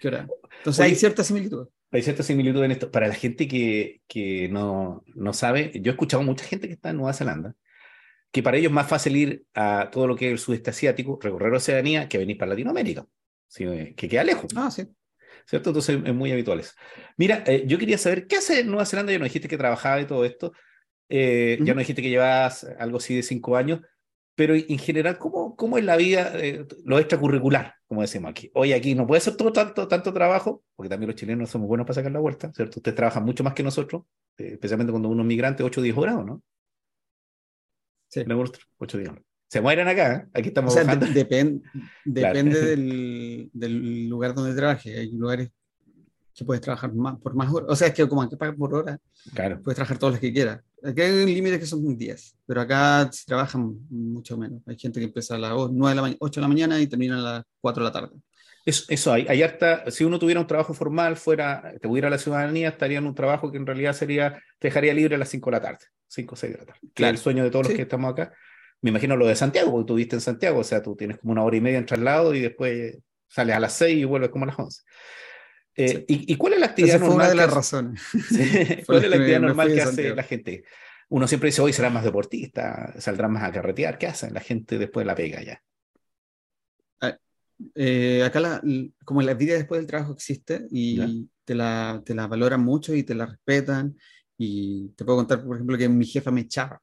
Kiorana. 0.00 0.28
Entonces 0.58 0.80
hay 0.80 0.94
cierta 0.94 1.24
similitud. 1.24 1.68
Hay 1.90 2.02
cierta 2.02 2.22
similitud 2.22 2.62
en 2.62 2.70
esto. 2.70 2.90
Para 2.90 3.08
la 3.08 3.14
gente 3.14 3.48
que, 3.48 4.02
que 4.06 4.48
no, 4.48 5.04
no, 5.14 5.32
sabe, 5.32 5.72
yo 5.74 5.90
he 5.90 5.94
escuchado 5.94 6.22
mucha 6.22 6.44
gente 6.44 6.68
que 6.68 6.74
está 6.74 6.90
en 6.90 6.98
Nueva 6.98 7.12
Zelanda, 7.12 7.54
que 8.30 8.42
para 8.42 8.56
ellos 8.56 8.70
es 8.70 8.74
más 8.74 8.88
fácil 8.88 9.16
ir 9.16 9.44
a 9.54 9.88
todo 9.90 10.06
lo 10.06 10.16
que 10.16 10.26
es 10.26 10.32
el 10.32 10.38
sudeste 10.38 10.70
asiático, 10.70 11.18
recorrer 11.20 11.52
Oceanía, 11.52 12.08
que 12.08 12.18
venir 12.18 12.38
para 12.38 12.50
Latinoamérica, 12.50 13.06
que 13.54 13.94
queda 14.08 14.24
lejos. 14.24 14.52
Ah, 14.56 14.70
sí. 14.70 14.86
¿cierto? 15.50 15.70
Entonces 15.70 15.98
es 16.04 16.14
muy 16.14 16.30
habitual 16.30 16.60
eso. 16.60 16.72
Mira, 17.16 17.42
eh, 17.46 17.64
yo 17.66 17.78
quería 17.78 17.98
saber, 17.98 18.26
¿qué 18.26 18.36
hace 18.36 18.64
Nueva 18.64 18.86
Zelanda? 18.86 19.12
Ya 19.12 19.18
no 19.18 19.24
dijiste 19.24 19.48
que 19.48 19.58
trabajaba 19.58 20.00
y 20.00 20.06
todo 20.06 20.24
esto, 20.24 20.52
eh, 21.08 21.58
ya 21.62 21.74
no 21.74 21.80
dijiste 21.80 22.02
que 22.02 22.10
llevas 22.10 22.64
algo 22.78 22.98
así 22.98 23.16
de 23.16 23.22
cinco 23.24 23.56
años, 23.56 23.80
pero 24.36 24.54
en 24.54 24.78
general, 24.78 25.18
¿cómo, 25.18 25.56
cómo 25.56 25.76
es 25.76 25.84
la 25.84 25.96
vida, 25.96 26.32
eh, 26.36 26.64
lo 26.84 26.98
extracurricular, 26.98 27.74
como 27.86 28.00
decimos 28.00 28.30
aquí? 28.30 28.50
Hoy 28.54 28.72
aquí 28.72 28.94
no 28.94 29.06
puede 29.06 29.20
ser 29.20 29.36
todo 29.36 29.52
tanto, 29.52 29.88
tanto 29.88 30.12
trabajo, 30.12 30.62
porque 30.76 30.88
también 30.88 31.08
los 31.08 31.16
chilenos 31.16 31.50
somos 31.50 31.68
buenos 31.68 31.84
para 31.84 31.96
sacar 31.96 32.12
la 32.12 32.20
vuelta, 32.20 32.52
¿cierto? 32.54 32.78
Ustedes 32.78 32.94
trabajan 32.94 33.24
mucho 33.24 33.42
más 33.42 33.54
que 33.54 33.64
nosotros, 33.64 34.04
especialmente 34.36 34.92
cuando 34.92 35.08
uno 35.08 35.22
es 35.22 35.26
migrante, 35.26 35.62
8 35.64 35.80
o 35.80 35.82
10 35.82 35.96
horas, 35.96 36.24
¿no? 36.24 36.42
Sí. 38.10 38.24
8 38.28 38.52
o 38.78 38.98
10 38.98 39.10
horas 39.10 39.24
se 39.50 39.60
mueren 39.60 39.88
acá. 39.88 40.28
Aquí 40.32 40.48
estamos 40.48 40.76
o 40.76 40.78
depende 42.04 42.60
del, 42.60 43.50
del, 43.52 44.08
lugar 44.08 44.32
donde 44.32 44.54
trabajes. 44.54 44.96
Hay 44.96 45.10
lugares 45.10 45.50
que 46.32 46.44
puedes 46.44 46.60
trabajar 46.60 46.92
más, 46.94 47.18
por 47.18 47.34
más 47.34 47.52
horas. 47.52 47.68
O 47.68 47.74
sea, 47.74 47.88
es 47.88 47.94
que 47.94 48.08
como 48.08 48.28
que 48.28 48.36
pagas 48.36 48.54
por 48.54 48.72
hora, 48.72 48.96
claro. 49.34 49.60
puedes 49.60 49.74
trabajar 49.74 49.98
todas 49.98 50.14
las 50.14 50.20
que 50.20 50.32
quieras. 50.32 50.60
Aquí 50.84 51.00
hay 51.00 51.24
un 51.24 51.26
límite 51.26 51.58
que 51.58 51.66
son 51.66 51.98
10, 51.98 52.36
pero 52.46 52.60
acá 52.60 53.10
se 53.10 53.26
trabajan 53.26 53.76
mucho 53.90 54.38
menos. 54.38 54.62
Hay 54.66 54.78
gente 54.78 55.00
que 55.00 55.06
empieza 55.06 55.34
a 55.34 55.38
las 55.38 55.52
9 55.52 55.96
de 55.96 56.10
la 56.10 56.16
8 56.20 56.40
de 56.40 56.42
la 56.42 56.48
mañana 56.48 56.80
y 56.80 56.86
termina 56.86 57.18
a 57.18 57.22
las 57.22 57.44
4 57.60 57.82
de 57.82 57.88
la 57.88 57.92
tarde. 57.92 58.16
Eso, 58.64 58.84
eso 58.88 59.12
hay, 59.12 59.26
hay 59.28 59.42
harta, 59.42 59.90
si 59.90 60.04
uno 60.04 60.18
tuviera 60.18 60.40
un 60.40 60.46
trabajo 60.46 60.74
formal, 60.74 61.16
fuera, 61.16 61.74
te 61.80 61.88
pudiera 61.88 62.08
la 62.08 62.18
ciudadanía, 62.18 62.68
estaría 62.68 62.98
en 62.98 63.06
un 63.06 63.14
trabajo 63.14 63.50
que 63.50 63.58
en 63.58 63.66
realidad 63.66 63.94
sería, 63.94 64.40
te 64.60 64.68
dejaría 64.68 64.94
libre 64.94 65.16
a 65.16 65.18
las 65.18 65.30
5 65.30 65.50
de 65.50 65.56
la 65.56 65.62
tarde, 65.62 65.86
5 66.10 66.34
o 66.34 66.36
6 66.36 66.52
de 66.52 66.58
la 66.58 66.64
tarde. 66.66 66.80
Claro. 66.94 67.12
el 67.12 67.18
sueño 67.18 67.44
de 67.44 67.50
todos 67.50 67.68
los 67.68 67.74
que 67.74 67.82
estamos 67.82 68.12
acá 68.12 68.32
me 68.82 68.90
imagino 68.90 69.16
lo 69.16 69.26
de 69.26 69.36
Santiago, 69.36 69.70
porque 69.70 69.88
tú 69.88 69.94
viste 69.94 70.16
en 70.16 70.20
Santiago, 70.20 70.60
o 70.60 70.64
sea, 70.64 70.82
tú 70.82 70.96
tienes 70.96 71.18
como 71.18 71.32
una 71.32 71.42
hora 71.42 71.56
y 71.56 71.60
media 71.60 71.78
en 71.78 71.86
traslado 71.86 72.34
y 72.34 72.40
después 72.40 72.98
sales 73.28 73.54
a 73.54 73.60
las 73.60 73.74
seis 73.74 73.98
y 73.98 74.04
vuelves 74.04 74.30
como 74.30 74.44
a 74.44 74.48
las 74.48 74.58
once. 74.58 74.82
Eh, 75.76 76.04
y, 76.08 76.36
cuál 76.36 76.54
es 76.54 76.60
la 76.60 76.66
actividad 76.66 76.98
normal? 76.98 77.08
Fue 77.08 77.16
una 77.16 77.28
de 77.28 77.34
las 77.36 77.52
razones. 77.52 78.02
¿Cuál 78.86 79.04
es 79.04 79.10
la 79.10 79.16
actividad 79.16 79.40
normal 79.40 79.74
que 79.74 79.82
hace 79.82 80.14
la 80.14 80.22
gente? 80.22 80.64
Uno 81.08 81.26
siempre 81.26 81.48
dice, 81.48 81.62
hoy 81.62 81.72
será 81.72 81.90
más 81.90 82.04
deportista, 82.04 82.94
saldrán 82.98 83.32
más 83.32 83.44
a 83.44 83.52
carretear. 83.52 83.98
¿Qué 83.98 84.06
hacen 84.06 84.34
la 84.34 84.40
gente 84.40 84.78
después 84.78 85.04
de 85.04 85.06
la 85.06 85.14
pega 85.14 85.42
ya? 85.42 85.62
Ah, 87.00 87.16
eh, 87.74 88.22
acá, 88.24 88.40
la, 88.40 88.62
como 89.04 89.22
la 89.22 89.34
vida 89.34 89.54
después 89.54 89.80
del 89.80 89.86
trabajo 89.86 90.12
existe 90.12 90.66
y 90.70 91.28
te 91.44 91.54
la, 91.54 92.02
te 92.04 92.14
la 92.14 92.26
valoran 92.26 92.62
mucho 92.62 92.94
y 92.94 93.02
te 93.02 93.14
la 93.14 93.26
respetan. 93.26 93.96
Y 94.42 94.88
te 94.96 95.04
puedo 95.04 95.18
contar, 95.18 95.44
por 95.44 95.54
ejemplo, 95.54 95.76
que 95.76 95.86
mi 95.86 96.06
jefa 96.06 96.30
me 96.30 96.40
echaba 96.40 96.80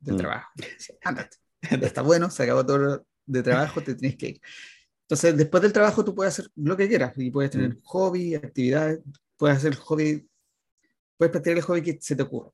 del 0.00 0.16
mm. 0.16 0.18
trabajo. 0.18 0.50
Ándate, 1.04 1.36
está 1.82 2.02
bueno, 2.02 2.28
se 2.30 2.42
acabó 2.42 2.66
todo 2.66 3.06
de 3.24 3.42
trabajo, 3.44 3.80
te 3.80 3.94
tienes 3.94 4.18
que 4.18 4.28
ir. 4.30 4.40
Entonces, 5.02 5.36
después 5.36 5.62
del 5.62 5.72
trabajo 5.72 6.04
tú 6.04 6.16
puedes 6.16 6.36
hacer 6.36 6.50
lo 6.56 6.76
que 6.76 6.88
quieras 6.88 7.12
y 7.16 7.30
puedes 7.30 7.52
tener 7.52 7.76
mm. 7.76 7.80
hobby, 7.84 8.34
actividades, 8.34 9.02
puedes 9.36 9.58
hacer 9.58 9.76
hobby, 9.76 10.28
puedes 11.16 11.30
practicar 11.30 11.58
el 11.58 11.62
hobby 11.62 11.82
que 11.82 11.98
se 12.00 12.16
te 12.16 12.24
ocurra. 12.24 12.50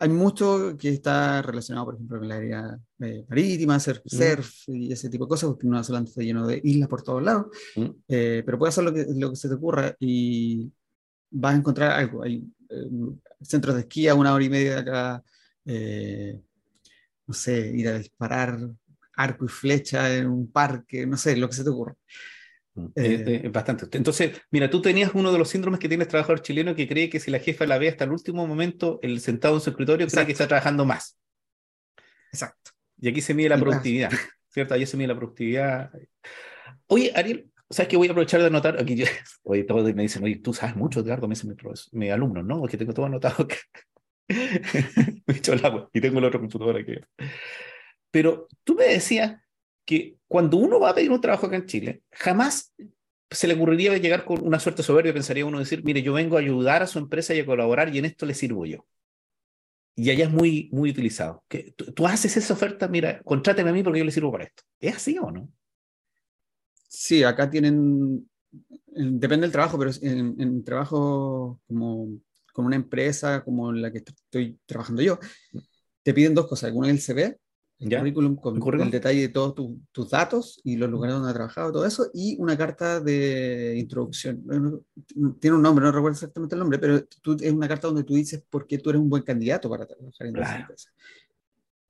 Hay 0.00 0.08
mucho 0.08 0.76
que 0.76 0.88
está 0.88 1.42
relacionado, 1.42 1.86
por 1.86 1.94
ejemplo, 1.94 2.18
con 2.18 2.28
la 2.28 2.36
área 2.36 2.78
eh, 2.98 3.24
marítima, 3.28 3.76
hacer 3.76 4.02
mm. 4.04 4.08
surf 4.08 4.68
y 4.68 4.92
ese 4.92 5.08
tipo 5.08 5.26
de 5.26 5.28
cosas, 5.28 5.50
porque 5.50 5.68
Nueva 5.68 5.84
Zelanda 5.84 6.10
está 6.10 6.22
lleno 6.22 6.44
de 6.44 6.60
islas 6.64 6.88
por 6.88 7.04
todos 7.04 7.22
lados, 7.22 7.46
eh, 8.08 8.42
pero 8.44 8.58
puedes 8.58 8.74
hacer 8.74 8.82
lo 8.82 8.92
que, 8.92 9.06
lo 9.14 9.30
que 9.30 9.36
se 9.36 9.48
te 9.48 9.54
ocurra 9.54 9.94
y 10.00 10.72
vas 11.30 11.54
a 11.54 11.58
encontrar 11.58 11.92
algo. 11.92 12.24
Hay 12.24 12.44
centros 13.42 13.74
de 13.74 13.82
esquí 13.82 14.08
a 14.08 14.14
una 14.14 14.34
hora 14.34 14.44
y 14.44 14.50
media 14.50 14.74
de 14.74 14.80
acá, 14.80 15.22
eh, 15.64 16.40
no 17.26 17.34
sé, 17.34 17.72
ir 17.74 17.88
a 17.88 17.98
disparar 17.98 18.58
arco 19.16 19.44
y 19.46 19.48
flecha 19.48 20.14
en 20.14 20.28
un 20.28 20.50
parque, 20.50 21.06
no 21.06 21.16
sé, 21.16 21.36
lo 21.36 21.48
que 21.48 21.56
se 21.56 21.64
te 21.64 21.70
ocurra. 21.70 21.94
Mm, 22.74 22.86
eh, 22.94 23.50
bastante. 23.52 23.86
Entonces, 23.96 24.40
mira, 24.50 24.68
tú 24.68 24.82
tenías 24.82 25.10
uno 25.14 25.32
de 25.32 25.38
los 25.38 25.48
síndromes 25.48 25.80
que 25.80 25.88
tiene 25.88 26.04
el 26.04 26.08
trabajador 26.08 26.42
chileno 26.42 26.74
que 26.74 26.86
cree 26.86 27.08
que 27.08 27.20
si 27.20 27.30
la 27.30 27.38
jefa 27.38 27.66
la 27.66 27.78
ve 27.78 27.88
hasta 27.88 28.04
el 28.04 28.12
último 28.12 28.46
momento, 28.46 28.98
el 29.02 29.20
sentado 29.20 29.54
en 29.54 29.60
su 29.62 29.70
escritorio, 29.70 30.06
cree 30.06 30.26
que 30.26 30.32
está 30.32 30.46
trabajando 30.46 30.84
más. 30.84 31.18
Exacto. 32.30 32.72
Y 33.00 33.08
aquí 33.08 33.20
se 33.20 33.34
mide 33.34 33.48
la 33.48 33.58
productividad, 33.58 34.10
¿cierto? 34.48 34.74
Ahí 34.74 34.86
se 34.86 34.96
mide 34.96 35.08
la 35.08 35.16
productividad. 35.16 35.90
Oye, 36.86 37.12
Ariel, 37.14 37.50
¿sabes 37.70 37.88
qué 37.88 37.96
voy 37.96 38.08
a 38.08 38.10
aprovechar 38.10 38.40
de 38.40 38.46
anotar? 38.46 38.80
Aquí 38.80 39.02
oye, 39.44 39.64
todos 39.64 39.94
me 39.94 40.02
dicen, 40.02 40.24
oye, 40.24 40.36
tú 40.36 40.52
sabes 40.52 40.76
mucho, 40.76 41.00
Edgardo, 41.00 41.28
me 41.28 41.34
dicen 41.34 41.50
mis, 41.50 41.88
mi 41.92 42.10
alumnos, 42.10 42.44
¿no? 42.44 42.62
que 42.66 42.76
tengo 42.76 42.94
todo 42.94 43.06
anotado. 43.06 43.46
me 44.28 45.34
he 45.34 45.36
hecho 45.36 45.52
el 45.52 45.64
agua 45.64 45.88
y 45.92 46.00
tengo 46.00 46.18
el 46.18 46.24
otro 46.24 46.40
computador 46.40 46.76
aquí. 46.76 46.94
Pero 48.10 48.48
tú 48.64 48.74
me 48.74 48.84
decías 48.84 49.40
que 49.84 50.16
cuando 50.26 50.56
uno 50.56 50.80
va 50.80 50.90
a 50.90 50.94
pedir 50.94 51.10
un 51.10 51.20
trabajo 51.20 51.46
acá 51.46 51.56
en 51.56 51.66
Chile, 51.66 52.02
jamás 52.10 52.74
se 53.30 53.46
le 53.46 53.54
ocurriría 53.54 53.96
llegar 53.98 54.24
con 54.24 54.44
una 54.44 54.60
suerte 54.60 54.82
soberbia, 54.82 55.12
pensaría 55.12 55.46
uno 55.46 55.58
decir, 55.58 55.82
mire, 55.84 56.02
yo 56.02 56.12
vengo 56.12 56.36
a 56.36 56.40
ayudar 56.40 56.82
a 56.82 56.86
su 56.86 56.98
empresa 56.98 57.34
y 57.34 57.40
a 57.40 57.46
colaborar 57.46 57.94
y 57.94 57.98
en 57.98 58.04
esto 58.04 58.26
le 58.26 58.34
sirvo 58.34 58.66
yo. 58.66 58.86
Y 59.96 60.10
allá 60.10 60.24
es 60.26 60.30
muy, 60.30 60.68
muy 60.72 60.90
utilizado. 60.90 61.44
Que 61.48 61.72
tú, 61.72 62.06
haces 62.06 62.36
esa 62.36 62.52
oferta, 62.52 62.86
mira, 62.86 63.22
contráteme 63.22 63.70
a 63.70 63.72
mí 63.72 63.82
porque 63.82 64.00
yo 64.00 64.04
le 64.04 64.10
sirvo 64.10 64.30
para 64.30 64.44
esto. 64.44 64.62
¿Es 64.78 64.96
así 64.96 65.18
o 65.18 65.30
no? 65.30 65.48
Sí, 66.98 67.22
acá 67.22 67.50
tienen, 67.50 68.26
depende 68.86 69.44
del 69.44 69.52
trabajo, 69.52 69.78
pero 69.78 69.90
en, 70.00 70.34
en 70.40 70.64
trabajo 70.64 71.60
como 71.66 72.08
con 72.54 72.64
una 72.64 72.76
empresa 72.76 73.44
como 73.44 73.70
la 73.70 73.92
que 73.92 73.98
estoy 73.98 74.58
trabajando 74.64 75.02
yo, 75.02 75.18
te 76.02 76.14
piden 76.14 76.34
dos 76.34 76.46
cosas. 76.46 76.72
Una 76.72 76.88
es 76.88 76.94
el 76.94 77.00
CV, 77.00 77.38
el 77.80 77.98
currículum 77.98 78.36
con 78.36 78.80
el 78.80 78.90
detalle 78.90 79.20
de 79.20 79.28
todos 79.28 79.54
tus 79.92 80.08
datos 80.08 80.58
y 80.64 80.76
los 80.76 80.88
lugares 80.88 81.16
donde 81.16 81.28
has 81.28 81.34
trabajado, 81.34 81.70
todo 81.70 81.84
eso, 81.84 82.08
y 82.14 82.38
una 82.40 82.56
carta 82.56 82.98
de 82.98 83.76
introducción. 83.76 84.42
Tiene 85.38 85.56
un 85.56 85.62
nombre, 85.62 85.84
no 85.84 85.92
recuerdo 85.92 86.14
exactamente 86.14 86.54
el 86.54 86.60
nombre, 86.60 86.78
pero 86.78 87.04
tú, 87.20 87.36
es 87.38 87.52
una 87.52 87.68
carta 87.68 87.88
donde 87.88 88.04
tú 88.04 88.14
dices 88.14 88.42
por 88.48 88.66
qué 88.66 88.78
tú 88.78 88.88
eres 88.88 89.02
un 89.02 89.10
buen 89.10 89.22
candidato 89.22 89.68
para 89.68 89.84
trabajar 89.84 90.28
en 90.28 90.36
esa 90.38 90.60
empresa. 90.60 90.90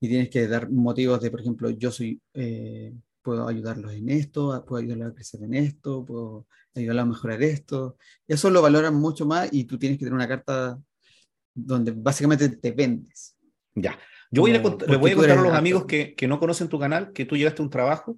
Y 0.01 0.09
tienes 0.09 0.29
que 0.29 0.49
dar 0.49 0.69
motivos 0.69 1.21
de, 1.21 1.31
por 1.31 1.39
ejemplo, 1.39 1.69
yo 1.69 1.91
soy, 1.93 2.21
eh, 2.33 2.93
puedo 3.27 3.45
ayudarlos 3.45 3.91
en 3.91 4.07
esto, 4.07 4.63
puedo 4.65 4.81
ayudarlos 4.81 5.11
a 5.11 5.13
crecer 5.13 5.43
en 5.43 5.53
esto, 5.53 6.05
puedo 6.05 6.47
ayudarlos 6.73 7.03
a 7.03 7.07
mejorar 7.07 7.43
esto. 7.43 7.97
Eso 8.25 8.49
lo 8.49 8.61
valoran 8.61 8.95
mucho 8.95 9.25
más 9.25 9.49
y 9.51 9.65
tú 9.65 9.77
tienes 9.77 9.97
que 9.97 10.05
tener 10.05 10.13
una 10.13 10.29
carta 10.29 10.79
donde 11.53 11.91
básicamente 11.91 12.47
te 12.47 12.71
vendes. 12.71 13.35
Ya. 13.75 13.99
Yo 14.31 14.43
voy 14.43 14.51
a, 14.51 14.59
le 14.59 14.95
voy 14.95 15.11
a 15.11 15.15
contar 15.15 15.39
a 15.39 15.41
los 15.41 15.53
amigos 15.53 15.83
que, 15.83 16.15
que, 16.15 16.25
no 16.25 16.39
conocen 16.39 16.69
tu 16.69 16.79
canal 16.79 17.11
que 17.11 17.25
tú 17.25 17.35
llegaste 17.35 17.61
a 17.61 17.65
un 17.65 17.69
trabajo 17.69 18.17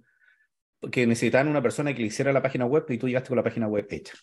que 0.91 1.08
necesitaban 1.08 1.48
una 1.48 1.63
persona 1.63 1.91
que 1.95 2.02
le 2.02 2.08
hiciera 2.10 2.32
la 2.32 2.43
página 2.43 2.67
web 2.67 2.86
y 2.89 3.00
tú 3.00 3.08
llegaste 3.08 3.30
con 3.30 3.38
la 3.38 3.43
página 3.43 3.67
web 3.67 3.88
hecha. 3.89 4.13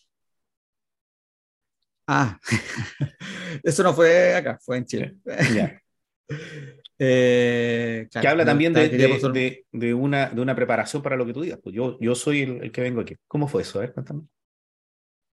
Ah, 2.06 2.38
eso 3.64 3.82
no 3.82 3.92
fue 3.92 4.36
acá, 4.36 4.56
fue 4.64 4.76
en 4.76 4.84
Chile. 4.84 5.16
Eh, 6.98 8.08
que 8.10 8.26
habla 8.26 8.44
también 8.44 8.72
de, 8.72 8.88
de, 8.88 9.94
una, 9.94 10.30
de 10.30 10.40
una 10.40 10.56
preparación 10.56 11.02
para 11.02 11.16
lo 11.16 11.26
que 11.26 11.32
tú 11.32 11.42
digas. 11.42 11.58
Pues 11.62 11.74
yo, 11.74 11.98
yo 12.00 12.14
soy 12.14 12.42
el, 12.42 12.72
que 12.72 12.80
vengo 12.80 13.00
aquí. 13.00 13.16
¿Cómo 13.26 13.48
fue 13.48 13.62
eso? 13.62 13.78
A 13.78 13.82
ver, 13.82 13.92
cuéntame. 13.92 14.22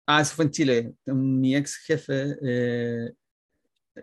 Ah, 0.07 0.21
eso 0.21 0.35
fue 0.35 0.45
en 0.45 0.51
Chile. 0.51 0.93
Mi 1.05 1.55
ex 1.55 1.77
jefe 1.77 2.37
eh, 2.41 3.11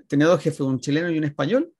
tenía 0.07 0.27
dos 0.27 0.43
jefes, 0.43 0.61
un 0.61 0.79
chileno 0.79 1.11
y 1.11 1.19
un 1.19 1.25
español. 1.25 1.73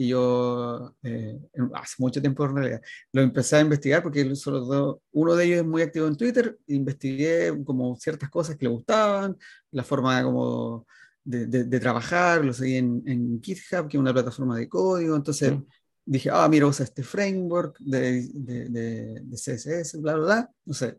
Y 0.00 0.08
yo, 0.08 0.94
eh, 1.02 1.36
hace 1.74 1.96
mucho 1.98 2.20
tiempo 2.20 2.44
en 2.44 2.54
realidad, 2.54 2.80
lo 3.12 3.20
empecé 3.20 3.56
a 3.56 3.60
investigar 3.60 4.00
porque 4.00 4.32
solo 4.36 5.02
uno 5.10 5.34
de 5.34 5.44
ellos 5.44 5.58
es 5.58 5.64
muy 5.64 5.82
activo 5.82 6.06
en 6.06 6.16
Twitter. 6.16 6.56
Investigué 6.68 7.52
como 7.64 7.96
ciertas 7.96 8.30
cosas 8.30 8.56
que 8.56 8.66
le 8.66 8.70
gustaban, 8.70 9.36
la 9.72 9.82
forma 9.82 10.22
como 10.22 10.86
de, 11.28 11.64
de, 11.64 11.80
trabajar, 11.80 12.42
lo 12.42 12.54
seguí 12.54 12.76
en, 12.76 13.02
en, 13.06 13.42
GitHub, 13.42 13.86
que 13.88 13.96
es 13.96 14.00
una 14.00 14.14
plataforma 14.14 14.56
de 14.56 14.68
código. 14.68 15.14
Entonces 15.14 15.52
mm. 15.52 15.64
dije, 16.06 16.30
ah, 16.32 16.48
mira, 16.48 16.66
usa 16.66 16.84
este 16.84 17.02
framework 17.02 17.78
de, 17.80 18.28
de, 18.32 19.22
CSS, 19.32 20.00
bla, 20.00 20.14
bla, 20.14 20.24
bla. 20.24 20.50
No 20.64 20.72
sé, 20.72 20.98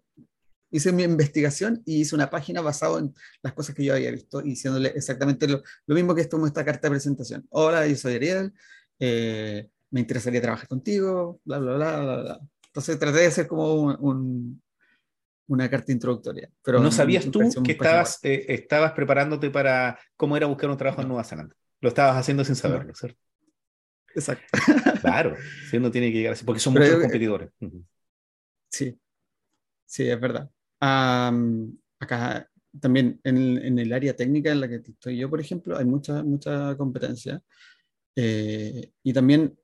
hice 0.69 0.91
mi 0.91 1.03
investigación 1.03 1.81
y 1.83 2.01
hice 2.01 2.13
una 2.13 2.29
página 2.29 2.61
basada 2.61 2.99
en 2.99 3.13
las 3.41 3.53
cosas 3.53 3.73
que 3.73 3.83
yo 3.83 3.95
había 3.95 4.11
visto, 4.11 4.41
diciéndole 4.41 4.89
exactamente 4.89 5.47
lo, 5.47 5.63
lo 5.87 5.95
mismo 5.95 6.13
que 6.13 6.21
esto 6.21 6.37
en 6.37 6.45
esta 6.45 6.63
carta 6.63 6.87
de 6.87 6.91
presentación. 6.91 7.47
Hola, 7.49 7.87
yo 7.87 7.95
soy 7.95 8.15
Ariel, 8.15 8.53
eh, 8.99 9.67
me 9.89 10.01
interesaría 10.01 10.41
trabajar 10.41 10.67
contigo, 10.67 11.41
bla, 11.43 11.57
bla, 11.57 11.75
bla, 11.75 12.01
bla, 12.01 12.21
bla. 12.21 12.39
Entonces 12.67 12.99
traté 12.99 13.19
de 13.19 13.25
hacer 13.25 13.47
como 13.47 13.95
un, 13.95 14.61
una 15.49 15.69
carta 15.69 15.91
introductoria. 15.91 16.49
Pero 16.63 16.79
¿No 16.79 16.91
sabías 16.91 17.29
tú 17.29 17.41
que 17.63 17.73
estabas, 17.73 18.19
eh, 18.23 18.45
estabas 18.47 18.93
preparándote 18.93 19.49
para 19.49 19.99
cómo 20.15 20.38
era 20.38 20.47
buscar 20.47 20.69
un 20.69 20.77
trabajo 20.77 21.01
en 21.01 21.09
Nueva 21.09 21.25
Zelanda? 21.25 21.55
Lo 21.81 21.89
estabas 21.89 22.15
haciendo 22.15 22.45
sin 22.45 22.55
saberlo, 22.55 22.95
¿cierto? 22.95 23.19
Exacto. 24.15 24.45
Claro, 25.01 25.35
si 25.69 25.79
no 25.79 25.91
tiene 25.91 26.12
que 26.12 26.17
llegar 26.17 26.33
así, 26.33 26.45
porque 26.45 26.59
son 26.59 26.73
muchos 26.73 26.99
competidores. 26.99 27.49
Sí, 28.69 28.99
sí, 29.85 30.09
es 30.09 30.19
verdad 30.19 30.49
acá 31.99 32.49
también 32.79 33.19
en, 33.23 33.79
el 33.79 33.93
área 33.93 34.15
técnica 34.15 34.51
en 34.51 34.62
la 34.62 34.69
que 34.69 34.75
estoy 34.75 35.17
yo, 35.17 35.29
por 35.29 35.41
ejemplo, 35.41 35.77
hay 35.77 35.85
mucha, 35.85 36.23
mucha 36.23 36.75
competencia. 36.77 37.41
Eh, 38.15 38.91
y 39.03 39.13
también, 39.13 39.57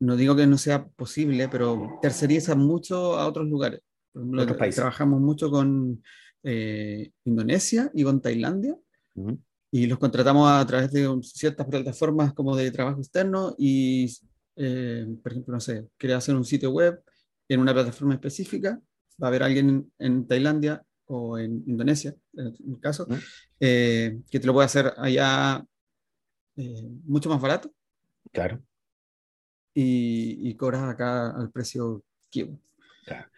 no 0.00 0.16
digo 0.16 0.34
que 0.34 0.46
no 0.46 0.58
sea 0.58 0.86
posible, 0.86 1.48
pero 1.48 1.98
terceriza 2.00 2.54
mucho 2.54 3.16
a 3.16 3.26
otros 3.26 3.46
lugares. 3.46 3.80
Otros 4.14 4.56
países. 4.56 4.76
Trabajamos 4.76 5.20
mucho 5.20 5.50
con 5.50 6.02
eh, 6.42 7.10
Indonesia 7.24 7.90
y 7.94 8.04
con 8.04 8.20
Tailandia. 8.20 8.76
Y 9.70 9.86
los 9.86 9.98
contratamos 9.98 10.50
a 10.50 10.64
través 10.66 10.92
de 10.92 11.08
ciertas 11.22 11.66
plataformas 11.66 12.32
como 12.32 12.56
de 12.56 12.70
trabajo 12.70 13.00
externo 13.00 13.54
y, 13.58 14.12
eh, 14.56 15.06
por 15.22 15.32
ejemplo, 15.32 15.54
no 15.54 15.60
sé, 15.60 15.88
quiere 15.96 16.14
hacer 16.14 16.34
un 16.34 16.44
sitio 16.44 16.70
web 16.70 17.00
en 17.48 17.60
una 17.60 17.74
plataforma 17.74 18.14
específica 18.14 18.80
va 19.22 19.26
a 19.26 19.28
haber 19.28 19.42
alguien 19.42 19.92
en, 19.98 20.26
Tailandia 20.26 20.82
o 21.06 21.38
en 21.38 21.62
Indonesia, 21.66 22.14
en 22.34 22.54
el 22.66 22.80
caso, 22.80 23.06
eh, 23.60 24.20
que 24.30 24.40
te 24.40 24.46
lo 24.46 24.52
puede 24.52 24.66
hacer 24.66 24.92
allá 24.96 25.64
eh, 26.56 26.88
mucho 27.04 27.28
más 27.28 27.40
barato. 27.40 27.72
Claro. 28.32 28.60
Y, 29.74 30.48
y, 30.48 30.54
cobras 30.54 30.82
acá 30.84 31.30
al 31.30 31.50
precio 31.50 32.04
que 32.30 32.48
Claro. 33.04 33.28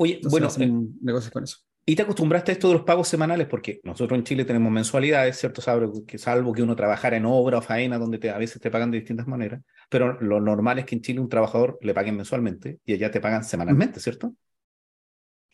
Oye, 0.00 0.20
bueno, 0.30 0.48
eh, 0.58 0.72
negocios 1.00 1.32
con 1.32 1.44
eso. 1.44 1.58
¿Y 1.84 1.96
te 1.96 2.02
acostumbraste 2.02 2.52
a 2.52 2.54
esto 2.54 2.68
de 2.68 2.74
los 2.74 2.84
pagos 2.84 3.08
semanales? 3.08 3.48
Porque 3.48 3.80
nosotros 3.82 4.16
en 4.16 4.24
Chile 4.24 4.44
tenemos 4.44 4.70
mensualidades, 4.70 5.38
¿cierto? 5.38 5.60
Salvo 5.60 6.04
que, 6.06 6.18
salvo 6.18 6.52
que 6.52 6.62
uno 6.62 6.76
trabajara 6.76 7.16
en 7.16 7.24
obra 7.24 7.58
o 7.58 7.62
faena, 7.62 7.98
donde 7.98 8.18
te, 8.18 8.30
a 8.30 8.38
veces 8.38 8.60
te 8.60 8.70
pagan 8.70 8.90
de 8.90 8.98
distintas 8.98 9.26
maneras, 9.26 9.62
pero 9.88 10.20
lo 10.20 10.40
normal 10.40 10.78
es 10.78 10.84
que 10.84 10.94
en 10.94 11.02
Chile 11.02 11.18
un 11.18 11.28
trabajador 11.28 11.78
le 11.82 11.94
paguen 11.94 12.16
mensualmente 12.16 12.78
y 12.84 12.92
allá 12.92 13.10
te 13.10 13.20
pagan 13.20 13.42
semanalmente, 13.42 13.98
¿cierto? 14.00 14.34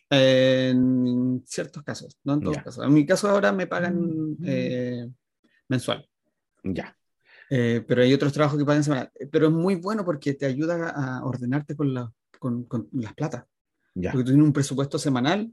En 0.09 1.41
ciertos 1.47 1.81
casos, 1.81 2.19
no 2.23 2.33
en 2.33 2.41
todos 2.41 2.57
casos. 2.57 2.85
En 2.85 2.93
mi 2.93 3.05
caso 3.05 3.29
ahora 3.29 3.51
me 3.51 3.65
pagan 3.65 4.37
eh, 4.43 5.09
mensual. 5.67 6.07
Ya. 6.63 6.95
Eh, 7.49 7.83
pero 7.87 8.03
hay 8.03 8.13
otros 8.13 8.33
trabajos 8.33 8.59
que 8.59 8.65
pagan 8.65 8.83
semanal. 8.83 9.09
Pero 9.31 9.47
es 9.47 9.53
muy 9.53 9.75
bueno 9.75 10.05
porque 10.05 10.35
te 10.35 10.45
ayuda 10.45 10.89
a 10.89 11.25
ordenarte 11.25 11.75
con, 11.75 11.93
la, 11.93 12.11
con, 12.37 12.65
con 12.65 12.87
las 12.91 13.13
plata. 13.15 13.47
Ya. 13.95 14.11
Porque 14.11 14.25
tú 14.25 14.31
tienes 14.31 14.45
un 14.45 14.53
presupuesto 14.53 14.99
semanal 14.99 15.51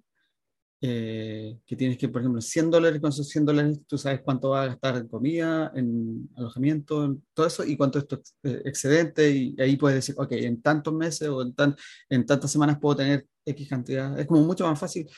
eh, 0.84 1.60
que 1.64 1.76
tienes 1.76 1.96
que, 1.96 2.08
por 2.08 2.22
ejemplo, 2.22 2.40
100 2.40 2.70
dólares, 2.72 3.00
con 3.00 3.10
esos 3.10 3.28
100 3.28 3.44
dólares 3.44 3.80
tú 3.86 3.96
sabes 3.96 4.20
cuánto 4.20 4.50
va 4.50 4.64
a 4.64 4.66
gastar 4.66 4.96
en 4.96 5.06
comida, 5.06 5.70
en 5.76 6.28
alojamiento, 6.36 7.04
en 7.04 7.24
todo 7.32 7.46
eso, 7.46 7.64
y 7.64 7.76
cuánto 7.76 8.00
es 8.00 8.08
tu 8.08 8.20
excedente, 8.42 9.30
y 9.30 9.54
ahí 9.60 9.76
puedes 9.76 9.98
decir, 9.98 10.16
ok, 10.18 10.32
en 10.32 10.60
tantos 10.60 10.92
meses 10.92 11.28
o 11.28 11.40
en, 11.40 11.54
tan, 11.54 11.76
en 12.08 12.26
tantas 12.26 12.50
semanas 12.50 12.80
puedo 12.80 12.96
tener 12.96 13.24
X 13.46 13.68
cantidad. 13.68 14.18
Es 14.18 14.26
como 14.26 14.42
mucho 14.42 14.66
más 14.66 14.76
fácil 14.76 15.08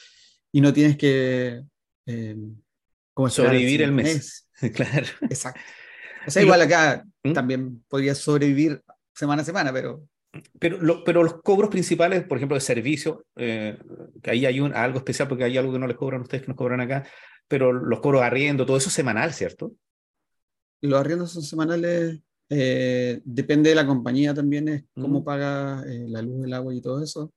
y 0.53 0.61
no 0.61 0.71
tienes 0.71 0.99
que... 0.99 1.65
Eh, 2.05 2.37
como 3.15 3.31
sobrevivir 3.31 3.81
el 3.81 3.93
mes. 3.93 4.47
claro. 4.75 5.07
Exacto. 5.23 5.61
O 6.27 6.31
sea, 6.31 6.43
igual 6.43 6.61
acá 6.61 7.07
¿Mm? 7.23 7.33
también 7.33 7.85
podría 7.89 8.15
sobrevivir 8.15 8.83
semana 9.15 9.41
a 9.41 9.45
semana, 9.47 9.73
pero 9.73 10.07
pero, 10.59 11.05
pero 11.05 11.23
los 11.23 11.41
cobros 11.43 11.71
principales, 11.71 12.25
por 12.25 12.39
ejemplo, 12.39 12.55
de 12.55 12.61
servicio, 12.61 13.27
eh, 13.37 13.79
que 14.23 14.31
ahí 14.31 14.47
hay 14.47 14.61
un, 14.61 14.75
algo 14.75 14.99
especial 14.99 15.29
porque 15.29 15.45
hay 15.45 15.57
algo 15.57 15.73
que 15.73 15.79
no 15.79 15.87
les 15.87 15.97
cobran 15.97 16.23
ustedes 16.23 16.43
que 16.43 16.49
nos 16.49 16.57
cobran 16.57 16.81
acá, 16.81 17.07
pero 17.49 17.73
los 17.73 18.01
cobros 18.01 18.23
de 18.23 18.27
arriendo, 18.27 18.67
todo 18.67 18.77
eso 18.77 18.89
es 18.89 18.95
semanal, 18.95 19.33
¿cierto? 19.33 19.73
Los 20.81 21.01
arriendos 21.01 21.33
son 21.33 21.43
semanales, 21.43 22.21
eh, 22.49 23.21
depende 23.25 23.71
de 23.71 23.77
la 23.77 23.87
compañía 23.87 24.35
también, 24.35 24.69
es 24.69 24.85
cómo 24.95 25.21
mm. 25.21 25.25
paga 25.25 25.85
eh, 25.87 26.07
la 26.09 26.23
luz, 26.23 26.45
el 26.45 26.53
agua 26.55 26.75
y 26.75 26.81
todo 26.81 27.03
eso. 27.03 27.33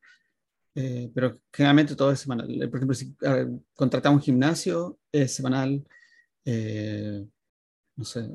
pero 0.74 1.40
generalmente 1.52 1.96
todo 1.96 2.12
es 2.12 2.20
semanal. 2.20 2.48
Por 2.70 2.78
ejemplo, 2.78 2.94
si 2.94 3.16
contratamos 3.74 4.20
un 4.20 4.24
gimnasio, 4.24 5.00
es 5.12 5.34
semanal. 5.34 5.84
no 6.46 8.06
sé, 8.06 8.28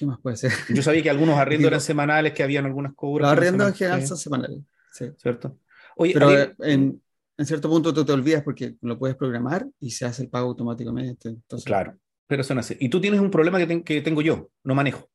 ¿Qué 0.00 0.06
más 0.06 0.18
puede 0.18 0.38
ser? 0.38 0.50
Yo 0.70 0.82
sabía 0.82 1.02
que 1.02 1.10
algunos 1.10 1.38
arriendos 1.38 1.68
eran 1.68 1.80
semanales, 1.82 2.32
que 2.32 2.42
habían 2.42 2.64
algunas 2.64 2.94
cobras. 2.94 3.28
Los 3.28 3.36
arriendos 3.36 3.68
en 3.68 3.74
general 3.74 4.06
son 4.06 4.16
semanales. 4.16 4.60
Sí. 4.94 5.10
¿Cierto? 5.18 5.58
Oye, 5.94 6.14
Pero 6.14 6.30
en, 6.64 7.02
en, 7.36 7.46
cierto 7.46 7.68
punto 7.68 7.92
tú 7.92 8.02
te 8.02 8.12
olvidas 8.12 8.42
porque 8.42 8.76
lo 8.80 8.98
puedes 8.98 9.14
programar 9.14 9.66
y 9.78 9.90
se 9.90 10.06
hace 10.06 10.22
el 10.22 10.30
pago 10.30 10.48
automáticamente. 10.48 11.28
Entonces... 11.28 11.66
Claro, 11.66 11.98
pero 12.26 12.40
eso 12.40 12.54
nace. 12.54 12.78
Y 12.80 12.88
tú 12.88 12.98
tienes 12.98 13.20
un 13.20 13.30
problema 13.30 13.58
que, 13.58 13.84
que 13.84 14.00
tengo 14.00 14.22
yo, 14.22 14.48
no 14.64 14.74
manejo. 14.74 15.06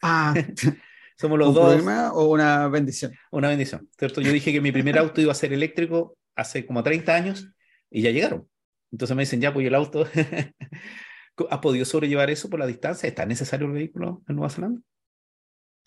Ah, 0.00 0.32
somos 1.18 1.36
los 1.36 1.48
¿Un 1.48 1.54
dos. 1.54 1.64
problema 1.66 2.12
o 2.12 2.30
una 2.30 2.68
bendición? 2.68 3.12
Una 3.32 3.48
bendición, 3.48 3.88
¿cierto? 3.98 4.20
Yo 4.20 4.30
dije 4.30 4.52
que 4.52 4.60
mi 4.60 4.70
primer 4.70 4.96
auto 4.98 5.20
iba 5.20 5.32
a 5.32 5.34
ser 5.34 5.52
eléctrico 5.52 6.16
hace 6.36 6.64
como 6.64 6.80
30 6.80 7.12
años 7.12 7.48
y 7.90 8.02
ya 8.02 8.12
llegaron. 8.12 8.48
Entonces 8.92 9.16
me 9.16 9.24
dicen, 9.24 9.40
ya, 9.40 9.52
pues 9.52 9.66
el 9.66 9.74
auto 9.74 10.06
¿Ha 11.50 11.60
podido 11.60 11.84
sobrellevar 11.84 12.30
eso 12.30 12.50
por 12.50 12.60
la 12.60 12.66
distancia? 12.66 13.08
¿Está 13.08 13.24
necesario 13.24 13.66
el 13.66 13.72
vehículo 13.72 14.22
en 14.28 14.36
Nueva 14.36 14.50
Zelanda? 14.50 14.80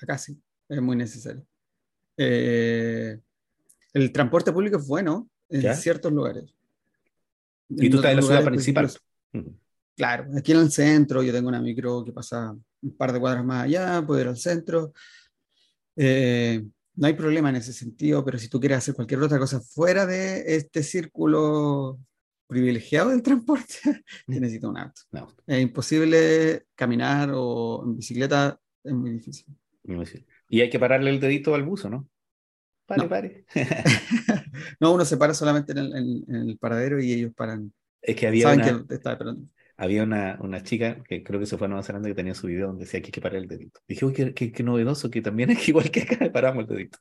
Acá 0.02 0.18
sí, 0.18 0.42
es 0.68 0.82
muy 0.82 0.96
necesario. 0.96 1.46
Eh, 2.18 3.20
el 3.94 4.12
transporte 4.12 4.52
público 4.52 4.78
es 4.78 4.88
bueno 4.88 5.30
en 5.50 5.76
ciertos 5.76 6.12
lugares. 6.12 6.54
¿Y 7.70 7.90
tú 7.90 7.98
estás 7.98 8.12
en 8.12 8.18
la 8.18 8.22
ciudad 8.24 8.46
principal? 8.46 8.92
Claro, 9.96 10.28
aquí 10.38 10.52
en 10.52 10.60
el 10.60 10.72
centro, 10.72 11.24
yo 11.24 11.32
tengo 11.32 11.48
una 11.48 11.62
micro 11.62 12.04
que 12.04 12.12
pasa 12.12 12.56
un 12.82 12.98
par 12.98 13.14
de 13.14 13.20
cuadras 13.20 13.46
más 13.46 13.64
allá, 13.64 14.04
puedo 14.06 14.20
ir 14.20 14.28
al 14.28 14.38
centro. 14.38 14.94
Eh, 15.96 16.66
no 16.96 17.08
hay 17.08 17.14
problema 17.14 17.50
en 17.50 17.58
ese 17.58 17.72
sentido, 17.72 18.24
pero 18.26 18.38
si 18.38 18.50
tú 18.50 18.60
quieres 18.60 18.80
hacer 18.80 18.96
cualquier 18.96 19.22
otra 19.22 19.40
cosa 19.40 19.62
fuera 19.62 20.06
de 20.06 20.56
este 20.56 20.84
círculo 20.84 22.00
privilegiado 22.48 23.10
del 23.10 23.22
transporte, 23.22 23.76
necesito 24.28 24.70
un 24.70 24.78
auto. 24.78 25.02
Es 25.48 25.62
imposible 25.62 26.66
caminar 26.76 27.32
o 27.34 27.84
en 27.86 27.98
bicicleta, 27.98 28.60
es 28.84 28.94
muy 28.94 29.12
difícil. 29.12 29.46
Y 30.50 30.62
hay 30.62 30.70
que 30.70 30.80
pararle 30.80 31.10
el 31.10 31.20
dedito 31.20 31.56
al 31.56 31.64
buzo, 31.64 31.90
¿no? 31.90 32.08
Pare, 32.86 33.04
no. 33.04 33.10
pare. 33.10 33.46
no, 34.80 34.94
uno 34.94 35.06
se 35.06 35.18
para 35.18 35.34
solamente 35.34 35.74
en 35.74 36.26
el, 36.28 36.58
paradero 36.60 37.02
y 37.02 37.14
ellos 37.14 37.34
paran. 37.36 37.74
Es 38.02 38.16
que 38.16 38.28
había 38.28 38.54
una, 38.54 38.86
Había 39.78 40.04
una, 40.04 40.38
una, 40.40 40.62
chica 40.62 41.02
que 41.04 41.24
creo 41.24 41.40
que 41.40 41.48
se 41.48 41.58
fue 41.58 41.66
a 41.66 41.70
Nueva 41.70 41.84
Zelanda 41.84 42.08
que 42.08 42.16
tenía 42.16 42.36
su 42.36 42.46
video 42.46 42.68
donde 42.68 42.86
decía 42.86 43.02
que 43.02 43.08
hay 43.08 43.12
que 43.12 43.22
parar 43.22 43.38
el 43.38 43.48
dedito. 43.48 43.80
Dije, 43.88 44.06
uy, 44.06 44.14
qué, 44.14 44.34
qué, 44.34 44.64
novedoso, 44.64 45.10
que 45.10 45.22
también 45.22 45.50
es 45.50 45.68
igual 45.68 45.90
que 45.90 46.02
acá 46.02 46.18
paramos 46.32 46.66
el 46.66 46.76
dedito 46.76 47.00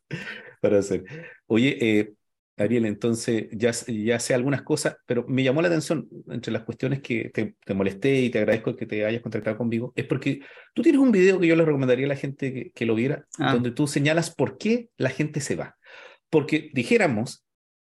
para 0.60 0.78
hacer. 0.78 1.04
Oye, 1.46 1.76
eh, 1.80 2.14
Ariel, 2.56 2.86
entonces 2.86 3.46
ya, 3.52 3.72
ya 3.86 4.20
sé 4.20 4.34
algunas 4.34 4.62
cosas, 4.62 4.96
pero 5.06 5.24
me 5.26 5.42
llamó 5.42 5.60
la 5.62 5.68
atención 5.68 6.08
entre 6.28 6.52
las 6.52 6.62
cuestiones 6.62 7.00
que 7.00 7.30
te, 7.30 7.74
molesté 7.74 8.20
y 8.20 8.30
te 8.30 8.38
agradezco 8.38 8.76
que 8.76 8.86
te 8.86 9.04
hayas 9.04 9.22
contactado 9.22 9.56
conmigo, 9.56 9.92
es 9.96 10.06
porque 10.06 10.40
tú 10.72 10.82
tienes 10.82 11.00
un 11.00 11.10
video 11.10 11.40
que 11.40 11.46
yo 11.46 11.56
le 11.56 11.64
recomendaría 11.64 12.06
a 12.06 12.10
la 12.10 12.16
gente 12.16 12.72
que, 12.74 12.86
lo 12.86 12.94
viera, 12.94 13.26
ah. 13.38 13.54
donde 13.54 13.70
tú 13.70 13.86
señalas 13.86 14.34
por 14.34 14.58
qué 14.58 14.88
la 14.96 15.10
gente 15.10 15.40
se 15.40 15.56
va. 15.56 15.76
Porque 16.30 16.70
dijéramos 16.72 17.44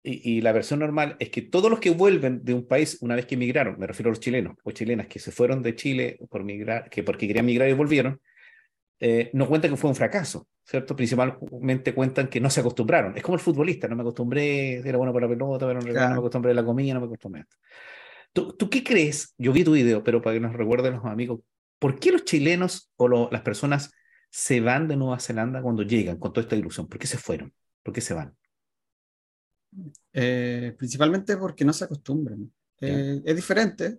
y, 0.07 0.42
la 0.42 0.52
versión 0.52 0.80
normal 0.80 1.16
es 1.18 1.30
que 1.30 1.40
todos 1.40 1.70
los 1.70 1.80
que 1.80 1.90
vuelven 1.90 2.44
de 2.44 2.52
un 2.52 2.66
país 2.66 2.98
una 3.00 3.14
vez 3.14 3.24
que 3.24 3.36
emigraron, 3.36 3.78
me 3.78 3.86
refiero 3.86 4.11
a 4.11 4.12
los 4.12 4.20
chilenos 4.20 4.55
o 4.62 4.70
chilenas 4.70 5.07
que 5.07 5.18
se 5.18 5.32
fueron 5.32 5.62
de 5.62 5.74
Chile 5.74 6.18
por 6.28 6.44
migrar, 6.44 6.90
que 6.90 7.02
porque 7.02 7.26
querían 7.26 7.46
migrar 7.46 7.70
y 7.70 7.72
volvieron, 7.72 8.20
eh, 9.00 9.30
no 9.32 9.48
cuentan 9.48 9.70
que 9.70 9.78
fue 9.78 9.88
un 9.88 9.96
fracaso, 9.96 10.46
¿cierto? 10.65 10.97
Principalmente 10.97 11.95
cuentan 11.95 12.29
que 12.29 12.41
no 12.41 12.51
se 12.51 12.61
acostumbraron. 12.61 13.17
Es 13.17 13.23
como 13.23 13.37
el 13.37 13.41
futbolista, 13.41 13.87
no 13.89 13.97
me 13.97 14.03
acostumbré, 14.03 14.79
era 14.79 14.97
bueno 14.99 15.12
para 15.12 15.27
la 15.27 15.35
pelota, 15.35 15.67
pero 15.67 15.81
no, 15.81 15.87
me 15.87 16.01
acostumbré 16.01 16.53
a 16.53 16.55
la 16.55 16.65
comida, 16.65 16.95
no 16.95 17.01
me 17.01 17.07
acostumbré 17.07 17.41
a 17.41 17.45
esto. 17.45 17.57
¿Tú, 18.33 18.53
¿Tú, 18.55 18.69
qué 18.69 18.83
crees? 18.83 19.35
Yo 19.39 19.53
vi 19.53 19.62
tu 19.62 19.73
video, 19.73 20.03
pero 20.03 20.21
para 20.21 20.35
que 20.35 20.41
nos 20.41 20.55
recuerden 20.55 20.95
los 20.95 21.05
amigos, 21.05 21.41
¿por 21.79 21.99
qué 22.01 22.11
los 22.11 22.25
chilenos 22.25 22.91
o 22.97 23.29
las 23.31 23.43
personas 23.43 23.93
se 24.31 24.61
van 24.61 24.89
de 24.89 24.97
Nueva 24.97 25.21
Zelanda 25.21 25.62
cuando 25.62 25.83
llegan 25.83 26.19
con 26.19 26.33
toda 26.33 26.43
esta 26.43 26.57
ilusión? 26.57 26.89
¿Por 26.89 26.99
qué 26.99 27.07
se 27.07 27.19
fueron? 27.19 27.53
¿Por 27.83 27.95
qué 27.95 28.01
se 28.01 28.15
van? 28.15 28.35
Eh, 30.12 30.75
principalmente 30.77 31.37
porque 31.37 31.65
no 31.65 31.73
se 31.73 31.85
acostumbran. 31.85 32.51
Eh, 32.81 33.23
es 33.25 33.37
diferente. 33.37 33.99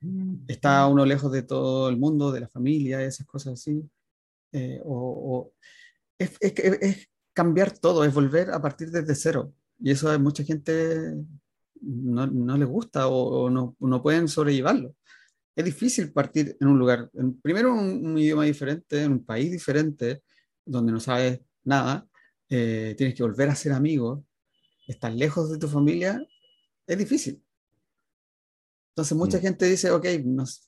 Mm. 0.00 0.44
Está 0.48 0.86
uno 0.86 1.04
lejos 1.04 1.30
de 1.32 1.42
todo 1.42 1.88
el 1.88 1.96
mundo, 1.96 2.32
de 2.32 2.40
la 2.40 2.48
familia, 2.48 3.02
esas 3.02 3.26
cosas 3.26 3.54
así. 3.54 3.82
Eh, 4.52 4.80
o, 4.84 5.52
es, 6.18 6.36
es, 6.40 7.08
cambiar 7.32 7.76
todo, 7.78 8.04
es 8.04 8.14
volver 8.14 8.50
a 8.50 8.60
partir 8.60 8.90
desde 8.90 9.14
cero. 9.14 9.52
Y 9.78 9.90
eso 9.90 10.10
a 10.10 10.18
mucha 10.18 10.44
gente 10.44 11.14
no, 11.80 12.26
no 12.26 12.56
le 12.56 12.64
gusta 12.64 13.08
o, 13.08 13.50
no, 13.50 13.76
no, 13.80 14.02
pueden 14.02 14.28
sobrellevarlo. 14.28 14.94
Es 15.56 15.64
difícil 15.64 16.12
partir 16.12 16.56
en 16.60 16.68
un 16.68 16.78
lugar, 16.78 17.10
en, 17.14 17.40
primero 17.40 17.72
un, 17.72 18.06
un, 18.06 18.18
idioma 18.18 18.44
diferente, 18.44 19.02
en 19.02 19.12
un 19.12 19.24
país 19.24 19.50
diferente, 19.50 20.22
donde 20.64 20.92
no 20.92 21.00
sabes 21.00 21.40
nada, 21.64 22.06
tienes 22.48 23.14
que 23.14 23.22
volver 23.22 23.48
a 23.48 23.54
ser 23.54 23.72
amigos, 23.72 24.20
estás 24.86 25.14
lejos 25.14 25.50
de 25.50 25.58
tu 25.58 25.68
familia, 25.68 26.24
es 26.86 26.98
difícil. 26.98 27.42
Entonces 28.90 29.16
mucha 29.16 29.38
mm. 29.38 29.40
gente 29.40 29.66
dice, 29.66 29.90
ok, 29.90 30.06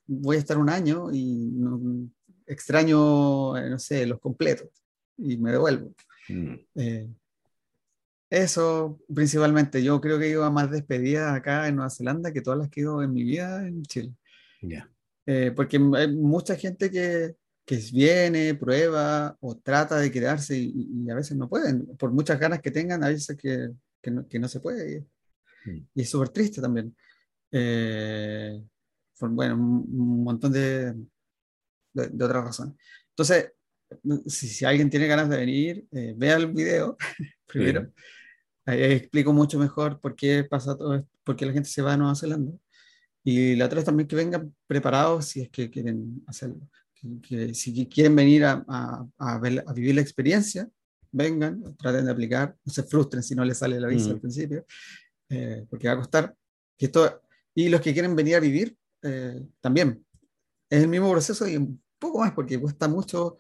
voy 0.07 0.37
a 0.37 0.41
estar 0.41 0.59
un 0.59 0.69
año 0.69 1.13
y 1.13 1.53
extraño, 2.47 3.57
eh, 3.57 3.71
no 3.71 3.79
sé, 3.79 4.07
los 4.07 4.19
completos 4.19 4.69
y 5.17 5.37
me 5.37 5.53
devuelvo. 5.53 5.95
Mm. 6.29 6.55
Eh, 6.75 7.09
eso 8.29 8.99
principalmente, 9.15 9.83
yo 9.83 10.01
creo 10.01 10.19
que 10.19 10.31
iba 10.31 10.51
más 10.51 10.71
despedida 10.71 11.35
acá 11.35 11.69
en 11.69 11.77
Nueva 11.77 11.91
Zelanda 11.91 12.33
que 12.33 12.43
todas 12.43 12.59
las 12.59 12.69
que 12.69 12.81
he 12.81 12.83
ido 12.83 13.03
en 13.03 13.13
mi 13.13 13.23
vida 13.23 13.67
en 13.67 13.83
Chile. 13.83 14.15
Eh, 15.27 15.53
porque 15.55 15.77
hay 15.97 16.15
mucha 16.15 16.57
gente 16.57 16.91
que, 16.91 17.37
que 17.65 17.77
viene, 17.93 18.55
prueba 18.55 19.37
o 19.41 19.57
trata 19.57 19.99
de 19.99 20.11
quedarse 20.11 20.57
y, 20.57 20.89
y, 21.05 21.11
a 21.11 21.15
veces 21.15 21.37
no 21.37 21.49
pueden, 21.49 21.87
por 21.97 22.13
muchas 22.13 22.39
ganas 22.39 22.61
que 22.61 22.71
tengan, 22.71 23.03
a 23.05 23.09
veces 23.09 23.37
que 23.37 23.71
que 24.29 24.39
no, 24.39 24.49
se 24.49 24.61
puede. 24.61 25.07
Y, 25.65 25.71
mm. 25.71 25.89
es 25.95 26.11
súper 26.11 26.29
triste 26.31 26.61
también. 26.61 26.95
Eh, 27.51 28.61
bueno, 29.21 29.55
un, 29.55 30.25
montón 30.25 30.53
de, 30.53 30.95
de, 31.93 32.25
otras 32.25 32.45
razones. 32.45 32.75
Entonces, 33.11 33.53
si, 34.27 34.49
si, 34.49 34.65
alguien 34.65 34.91
tiene 34.91 35.07
ganas 35.07 35.29
de 35.29 35.37
venir, 35.37 35.87
eh, 35.93 36.15
vea 36.17 36.37
el 36.37 36.53
video 36.53 36.97
primero. 37.47 37.93
Ahí 38.65 38.83
explico 38.83 39.33
mucho 39.33 39.59
mejor 39.59 40.01
por 40.01 40.17
qué 40.17 40.45
pasa 40.45 40.77
todo 40.77 40.95
esto, 40.95 41.09
por 41.25 41.37
qué 41.37 41.47
la 41.47 41.53
gente 41.53 41.69
se 41.69 41.83
va 41.83 41.93
a 41.93 41.97
Nueva 41.97 42.15
Zelanda. 42.15 42.53
Y 43.23 43.57
la 43.57 43.67
otra 43.67 43.81
es 43.81 43.85
también 43.85 44.09
que 44.09 44.17
vengan 44.17 44.55
preparados 44.67 45.27
si 45.27 45.43
es 45.43 45.51
que 45.51 45.71
quieren 45.71 46.23
hacerlo. 46.27 46.69
Que, 47.23 47.55
si 47.55 47.87
quieren 47.87 48.17
venir 48.17 48.45
a, 48.45 48.65
a, 48.67 49.07
a, 49.19 49.39
ver, 49.39 49.63
a 49.67 49.73
vivir 49.73 49.95
la 49.95 50.01
experiencia, 50.01 50.69
vengan, 51.17 51.77
traten 51.77 52.05
de 52.05 52.11
aplicar, 52.11 52.57
no 52.65 52.73
se 52.73 52.83
frustren 52.83 53.23
si 53.23 53.35
no 53.35 53.45
les 53.45 53.59
sale 53.59 53.81
la 53.81 53.89
visa 53.89 54.11
al 54.11 54.17
mm. 54.17 54.21
principio, 54.21 54.67
eh, 55.29 55.65
porque 55.69 55.89
va 55.89 55.95
a 55.95 55.99
costar. 55.99 56.35
Que 56.77 56.87
esto, 56.87 57.23
y 57.55 57.69
los 57.69 57.81
que 57.81 57.93
quieren 57.93 58.15
venir 58.15 58.37
a 58.37 58.41
vivir, 58.41 58.77
eh, 59.03 59.43
también. 59.61 60.05
Es 60.69 60.83
el 60.83 60.89
mismo 60.89 61.11
proceso 61.11 61.49
y 61.49 61.57
un 61.57 61.81
poco 61.99 62.19
más, 62.19 62.33
porque 62.33 62.61
cuesta 62.61 62.89
mucho, 62.89 63.39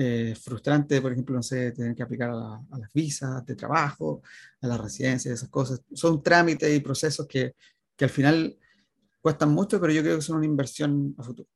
eh, 0.00 0.36
frustrante, 0.40 1.00
por 1.00 1.10
ejemplo, 1.10 1.34
no 1.34 1.42
sé, 1.42 1.72
tener 1.72 1.92
que 1.96 2.04
aplicar 2.04 2.30
a, 2.30 2.62
las 2.78 2.92
visas 2.92 3.44
de 3.44 3.56
trabajo, 3.56 4.22
a 4.60 4.68
la 4.68 4.78
residencia, 4.78 5.32
esas 5.32 5.48
cosas. 5.48 5.82
Son 5.92 6.22
trámites 6.22 6.72
y 6.72 6.78
procesos 6.78 7.26
que, 7.26 7.56
que 7.96 8.04
al 8.04 8.10
final 8.10 8.56
cuestan 9.20 9.50
mucho, 9.50 9.80
pero 9.80 9.92
yo 9.92 10.02
creo 10.02 10.14
que 10.14 10.22
son 10.22 10.36
una 10.36 10.46
inversión 10.46 11.16
a 11.18 11.24
futuro. 11.24 11.48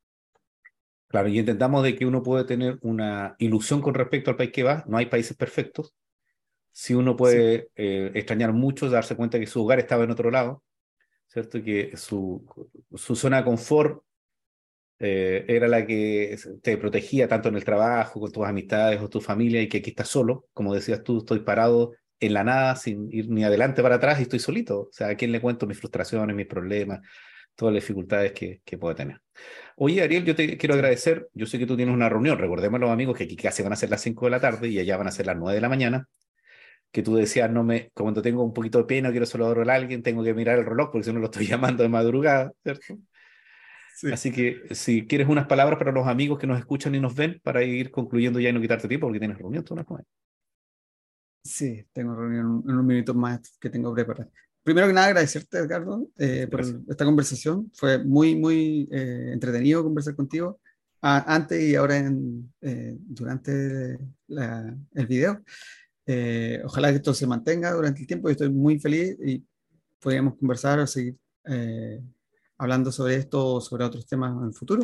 Claro, 1.07 1.29
y 1.29 1.39
intentamos 1.39 1.85
de 1.85 1.95
que 1.95 2.05
uno 2.05 2.21
puede 2.21 2.43
tener 2.43 2.81
una 2.83 3.37
ilusión 3.39 3.81
con 3.81 3.95
respecto 3.95 4.31
al 4.31 4.37
país 4.37 4.51
que 4.51 4.65
va, 4.65 4.83
no 4.89 4.97
hay 4.97 5.07
países 5.07 5.37
perfectos. 5.37 5.95
Si 6.73 6.95
uno 6.95 7.17
puede 7.17 7.71
eh, 7.77 8.11
extrañar 8.15 8.53
mucho, 8.53 8.91
darse 8.91 9.15
cuenta 9.15 9.39
que 9.39 9.47
su 9.47 9.63
hogar 9.63 9.79
estaba 9.79 10.03
en 10.03 10.11
otro 10.11 10.33
lado, 10.33 10.65
¿cierto? 11.29 11.63
Que 11.63 11.97
su, 11.97 12.45
su 12.97 13.15
zona 13.15 13.37
de 13.37 13.45
confort 13.45 14.03
eh, 15.05 15.45
era 15.49 15.67
la 15.67 15.85
que 15.85 16.39
te 16.63 16.77
protegía 16.79 17.27
tanto 17.27 17.49
en 17.49 17.57
el 17.57 17.65
trabajo, 17.65 18.21
con 18.21 18.31
tus 18.31 18.47
amistades 18.47 19.01
o 19.01 19.09
tu 19.09 19.21
familia, 19.21 19.61
y 19.61 19.69
que 19.69 19.79
aquí 19.79 19.91
estás 19.91 20.09
solo, 20.09 20.47
como 20.55 20.73
decías 20.75 21.03
tú, 21.03 21.19
estoy 21.19 21.41
parado 21.41 21.93
en 22.21 22.35
la 22.35 22.45
nada, 22.45 22.77
sin 22.77 23.09
ir 23.13 23.29
ni 23.29 23.43
adelante 23.43 23.83
para 23.83 23.97
atrás 23.97 24.21
y 24.21 24.23
estoy 24.23 24.39
solito. 24.39 24.83
O 24.83 24.89
sea, 24.93 25.09
¿a 25.09 25.17
quién 25.17 25.33
le 25.33 25.41
cuento 25.41 25.67
mis 25.67 25.77
frustraciones, 25.79 26.37
mis 26.37 26.47
problemas, 26.47 27.01
todas 27.57 27.75
las 27.75 27.83
dificultades 27.83 28.31
que, 28.31 28.61
que 28.65 28.79
puedo 28.79 28.95
tener? 28.95 29.21
Oye, 29.75 30.03
Ariel, 30.03 30.25
yo 30.25 30.37
te 30.37 30.57
quiero 30.57 30.75
agradecer. 30.75 31.29
Yo 31.35 31.47
sé 31.47 31.59
que 31.59 31.67
tú 31.67 31.77
tienes 31.77 31.93
una 31.93 32.09
reunión. 32.09 32.39
Recordemos 32.39 32.79
los 32.79 32.91
amigos 32.91 33.19
que 33.19 33.25
aquí 33.25 33.35
casi 33.35 33.65
van 33.65 33.73
a 33.73 33.77
ser 33.77 33.91
las 33.91 34.03
5 34.03 34.27
de 34.27 34.31
la 34.31 34.41
tarde 34.41 34.69
y 34.69 34.79
allá 34.79 34.97
van 34.97 35.09
a 35.09 35.11
ser 35.11 35.27
las 35.27 35.37
9 35.37 35.57
de 35.57 35.61
la 35.61 35.69
mañana. 35.69 36.09
Que 36.93 37.03
tú 37.03 37.17
decías, 37.17 37.51
no 37.51 37.65
me, 37.65 37.91
cuando 37.93 38.23
tengo 38.23 38.45
un 38.45 38.53
poquito 38.53 38.79
de 38.79 38.85
pena, 38.85 39.11
quiero 39.11 39.27
saludar 39.27 39.69
a 39.69 39.75
alguien, 39.75 40.03
tengo 40.05 40.23
que 40.23 40.35
mirar 40.35 40.61
el 40.61 40.67
reloj 40.67 40.91
porque 40.93 41.07
si 41.07 41.13
no 41.13 41.19
lo 41.19 41.27
estoy 41.27 41.47
llamando 41.49 41.83
de 41.83 41.89
madrugada, 41.89 42.53
¿cierto? 42.63 42.99
Así 44.13 44.33
que 44.33 44.63
si 44.75 45.07
quieres 45.07 45.29
unas 45.29 45.47
palabras 45.47 45.79
para 45.79 45.93
los 45.93 46.07
amigos 46.07 46.39
que 46.39 46.47
nos 46.47 46.59
escuchan 46.59 46.95
y 46.95 47.01
nos 47.01 47.15
ven 47.15 47.41
para 47.43 47.63
ir 47.63 47.91
concluyendo 47.91 48.41
ya 48.41 48.49
y 48.49 48.53
no 48.53 48.61
quitarte 48.61 48.89
tiempo 48.89 49.07
porque 49.07 49.21
tienes 49.21 49.39
reunión, 49.39 49.65
tú 49.65 49.75
no 49.75 49.85
Sí, 51.45 51.85
tengo 51.93 52.15
reunión 52.15 52.63
en 52.67 52.77
un 52.77 52.87
minuto 52.87 53.15
más 53.15 53.41
que 53.59 53.69
tengo 53.69 53.93
preparado 53.95 54.31
primero 54.63 54.87
que 54.87 54.93
nada, 54.93 55.09
agradecerte, 55.09 55.59
Edgardo, 55.59 56.09
eh, 56.19 56.47
por 56.51 56.61
esta 56.61 57.05
conversación. 57.05 57.71
Fue 57.75 58.03
muy, 58.03 58.37
muy 58.37 58.89
eh, 58.93 59.31
entretenido 59.33 59.83
conversar 59.83 60.15
contigo 60.15 60.61
antes 61.01 61.61
y 61.61 61.75
ahora 61.75 61.97
en, 61.97 62.53
eh, 62.61 62.97
durante 62.97 63.99
el 64.29 65.07
video. 65.09 65.43
ojalá 66.65 66.91
que 66.91 66.97
esto 66.97 67.13
se 67.13 67.27
mantenga 67.27 67.73
durante 67.73 68.03
el 68.03 68.07
tiempo. 68.07 68.29
Yo 68.29 68.33
estoy 68.33 68.51
muy 68.51 68.79
feliz 68.79 69.17
y 69.25 69.45
podríamos 69.99 70.37
conversar 70.37 70.79
o 70.79 70.87
seguir 70.87 71.17
hablando 72.63 72.93
sobre 72.93 73.17
esto 73.17 73.55
o 73.55 73.61
sobre 73.61 73.85
otros 73.85 74.07
temas 74.07 74.33
en 74.37 74.47
el 74.47 74.55
futuro. 74.55 74.83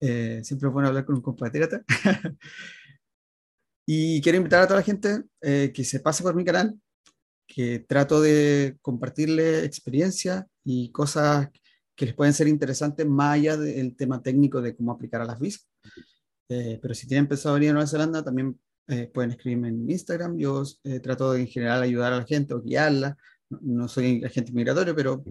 siempre 0.00 0.68
es 0.68 0.72
bueno 0.72 0.88
hablar 0.88 1.04
con 1.04 1.16
un 1.16 1.22
compatriota. 1.22 1.82
y 3.86 4.20
quiero 4.20 4.38
invitar 4.38 4.62
a 4.62 4.66
toda 4.66 4.80
la 4.80 4.84
gente 4.84 5.22
que 5.40 5.84
se 5.84 6.00
pase 6.00 6.22
por 6.22 6.34
mi 6.34 6.44
canal, 6.44 6.78
que 7.46 7.78
trato 7.80 8.20
de 8.20 8.76
compartirle 8.82 9.64
experiencias 9.64 10.44
y 10.64 10.90
cosas 10.90 11.48
que 11.96 12.06
les 12.06 12.14
pueden 12.14 12.34
ser 12.34 12.46
interesantes 12.46 13.06
más 13.06 13.34
allá 13.34 13.56
del 13.56 13.96
tema 13.96 14.22
técnico 14.22 14.60
de 14.60 14.76
cómo 14.76 14.92
aplicar 14.92 15.22
a 15.22 15.24
las 15.24 15.40
visas. 15.40 15.66
Eh, 16.48 16.78
pero 16.80 16.94
si 16.94 17.08
tienen 17.08 17.26
pensado 17.26 17.54
venir 17.54 17.70
a 17.70 17.72
Nueva 17.72 17.88
Zelanda, 17.88 18.22
también 18.22 18.58
eh, 18.86 19.10
pueden 19.12 19.30
escribirme 19.30 19.68
en 19.68 19.90
Instagram. 19.90 20.36
Yo 20.38 20.62
eh, 20.84 21.00
trato 21.00 21.32
de, 21.32 21.40
en 21.40 21.48
general 21.48 21.82
ayudar 21.82 22.12
a 22.12 22.18
la 22.18 22.24
gente 22.26 22.54
o 22.54 22.60
guiarla. 22.60 23.16
No, 23.48 23.88
soy 23.88 24.22
agente 24.24 24.52
migratorio, 24.52 24.94
pero 24.94 25.24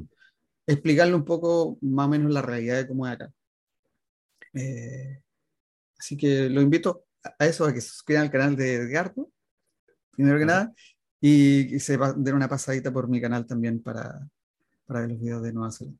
explicarle 0.67 1.15
un 1.15 1.25
poco 1.25 1.77
más 1.81 2.07
o 2.07 2.09
menos 2.09 2.31
la 2.31 2.41
realidad 2.41 2.77
de 2.77 2.87
cómo 2.87 3.07
es 3.07 3.13
acá. 3.13 3.31
así 5.97 6.17
que 6.17 6.49
lo 6.49 6.61
invito 6.61 7.05
a 7.39 7.45
eso, 7.45 7.65
a 7.65 7.73
que 7.73 7.81
se 7.81 7.89
suscriban 7.89 8.23
al 8.23 8.31
canal 8.31 8.55
de 8.55 8.75
Edgardo, 8.75 9.29
primero 10.11 10.39
que 10.39 10.45
nada, 10.45 10.73
y 11.19 11.79
se 11.79 11.97
dar 11.97 12.33
una 12.33 12.47
pasadita 12.47 12.91
por 12.91 13.07
mi 13.07 13.19
canal 13.19 13.45
también 13.45 13.81
para, 13.81 14.27
para 14.85 15.01
ver 15.01 15.09
los 15.09 15.19
videos 15.19 15.43
de 15.43 15.53
Nueva 15.53 15.71
Zelanda. 15.71 15.99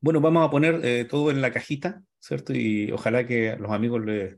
Bueno, 0.00 0.20
vamos 0.20 0.46
a 0.46 0.50
poner 0.50 0.80
eh, 0.84 1.04
todo 1.04 1.30
en 1.30 1.40
la 1.40 1.52
cajita, 1.52 2.02
¿cierto? 2.18 2.52
Y 2.52 2.92
ojalá 2.92 3.26
que 3.26 3.56
los 3.56 3.72
amigos 3.72 4.04
les 4.04 4.36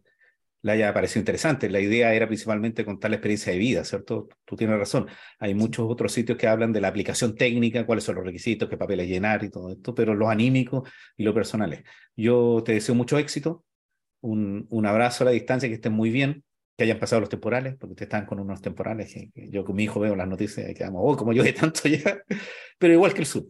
le 0.65 0.73
haya 0.73 0.95
parecido 0.95 1.21
interesante. 1.21 1.69
La 1.69 1.79
idea 1.79 2.15
era 2.15 2.27
principalmente 2.27 2.87
contar 2.87 3.11
la 3.11 3.17
experiencia 3.17 3.53
de 3.53 3.59
vida, 3.59 3.85
¿cierto? 3.85 4.29
Tú 4.47 4.57
tienes 4.57 4.79
razón. 4.79 5.07
Hay 5.39 5.55
muchos 5.55 5.87
otros 5.91 6.11
sitios 6.13 6.39
que 6.39 6.49
hablan 6.49 6.73
de 6.73 6.81
la 6.81 6.89
aplicación 6.89 7.35
técnica, 7.37 7.85
cuáles 7.85 8.05
son 8.05 8.15
los 8.15 8.25
requisitos, 8.25 8.69
qué 8.69 8.79
papeles 8.79 9.07
llenar 9.07 9.45
y 9.45 9.51
todo 9.51 9.71
esto, 9.71 9.95
pero 9.95 10.15
los 10.15 10.29
anímicos 10.31 10.89
y 11.19 11.25
lo 11.25 11.35
personales. 11.35 11.85
Yo 12.17 12.63
te 12.65 12.73
deseo 12.73 12.95
mucho 12.95 13.19
éxito, 13.19 13.65
un, 14.23 14.67
un 14.71 14.87
abrazo 14.87 15.25
a 15.25 15.27
la 15.27 15.31
distancia, 15.33 15.69
que 15.69 15.75
estén 15.75 15.93
muy 15.93 16.09
bien 16.09 16.43
que 16.77 16.85
hayan 16.85 16.99
pasado 16.99 17.21
los 17.21 17.29
temporales, 17.29 17.77
porque 17.77 17.93
ustedes 17.93 18.07
están 18.07 18.27
con 18.27 18.41
unos 18.41 18.61
temporales. 18.61 19.15
yo 19.35 19.65
con 19.65 19.77
mi 19.77 19.85
hijo 19.85 20.01
veo 20.01 20.17
las 20.17 20.27
noticias 20.27 20.69
y 20.69 20.75
quedamos, 20.75 21.03
oh, 21.05 21.17
como 21.17 21.33
llueve 21.33 21.53
tanto 21.53 21.89
ya, 21.89 22.23
pero 22.79 22.95
igual 22.95 23.13
que 23.13 23.21
el 23.21 23.27
sur, 23.27 23.45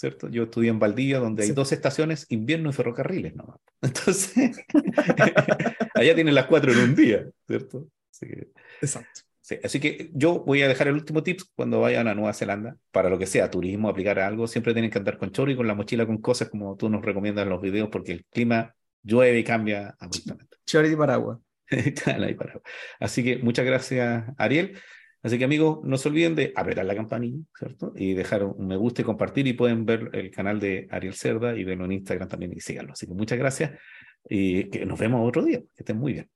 ¿cierto? 0.00 0.30
Yo 0.30 0.44
estudié 0.44 0.70
en 0.70 0.78
Valdivia, 0.78 1.18
donde 1.18 1.42
hay 1.42 1.50
dos 1.50 1.72
estaciones, 1.72 2.24
invierno 2.30 2.70
y 2.70 2.72
ferrocarriles, 2.72 3.36
¿no? 3.36 3.60
Entonces, 3.82 4.56
allá 5.94 6.14
tienen 6.14 6.34
las 6.34 6.46
cuatro 6.46 6.72
en 6.72 6.78
un 6.78 6.94
día, 6.94 7.28
¿cierto? 7.46 7.86
Exacto. 8.80 9.20
así 9.62 9.78
que 9.78 10.10
yo 10.14 10.40
voy 10.40 10.62
a 10.62 10.68
dejar 10.68 10.88
el 10.88 10.94
último 10.94 11.22
tip 11.22 11.40
cuando 11.54 11.80
vayan 11.80 12.08
a 12.08 12.14
Nueva 12.14 12.32
Zelanda, 12.32 12.78
para 12.90 13.10
lo 13.10 13.18
que 13.18 13.26
sea, 13.26 13.50
turismo, 13.50 13.90
aplicar 13.90 14.18
algo, 14.18 14.46
siempre 14.46 14.72
tienen 14.72 14.90
que 14.90 14.98
andar 14.98 15.18
con 15.18 15.32
chorro 15.32 15.50
y 15.50 15.56
con 15.56 15.66
la 15.66 15.74
mochila 15.74 16.06
con 16.06 16.18
cosas 16.18 16.48
como 16.48 16.76
tú 16.76 16.88
nos 16.88 17.04
recomiendas 17.04 17.42
en 17.42 17.50
los 17.50 17.60
videos, 17.60 17.90
porque 17.90 18.12
el 18.12 18.24
clima 18.24 18.74
llueve 19.02 19.38
y 19.38 19.44
cambia 19.44 19.96
abruptamente. 19.98 20.56
Chorro 20.64 20.88
y 20.88 20.96
paraguas. 20.96 21.38
Así 22.98 23.22
que 23.22 23.36
muchas 23.36 23.66
gracias, 23.66 24.24
Ariel. 24.38 24.78
Así 25.22 25.38
que 25.38 25.44
amigos, 25.44 25.80
no 25.82 25.98
se 25.98 26.08
olviden 26.08 26.34
de 26.34 26.52
apretar 26.56 26.84
la 26.86 26.94
campanilla, 26.94 27.38
¿cierto? 27.58 27.92
Y 27.94 28.14
dejar 28.14 28.44
un 28.44 28.66
me 28.66 28.76
gusta 28.76 29.02
y 29.02 29.04
compartir 29.04 29.46
y 29.46 29.52
pueden 29.52 29.84
ver 29.84 30.10
el 30.12 30.30
canal 30.30 30.58
de 30.58 30.88
Ariel 30.90 31.14
Cerda 31.14 31.56
y 31.56 31.64
verlo 31.64 31.84
en 31.84 31.92
Instagram 31.92 32.28
también 32.28 32.52
y 32.54 32.60
síganlo. 32.60 32.92
Así 32.92 33.06
que 33.06 33.14
muchas 33.14 33.38
gracias 33.38 33.72
y 34.28 34.70
que 34.70 34.86
nos 34.86 34.98
vemos 34.98 35.26
otro 35.28 35.44
día. 35.44 35.60
Que 35.60 35.82
estén 35.82 35.98
muy 35.98 36.14
bien. 36.14 36.30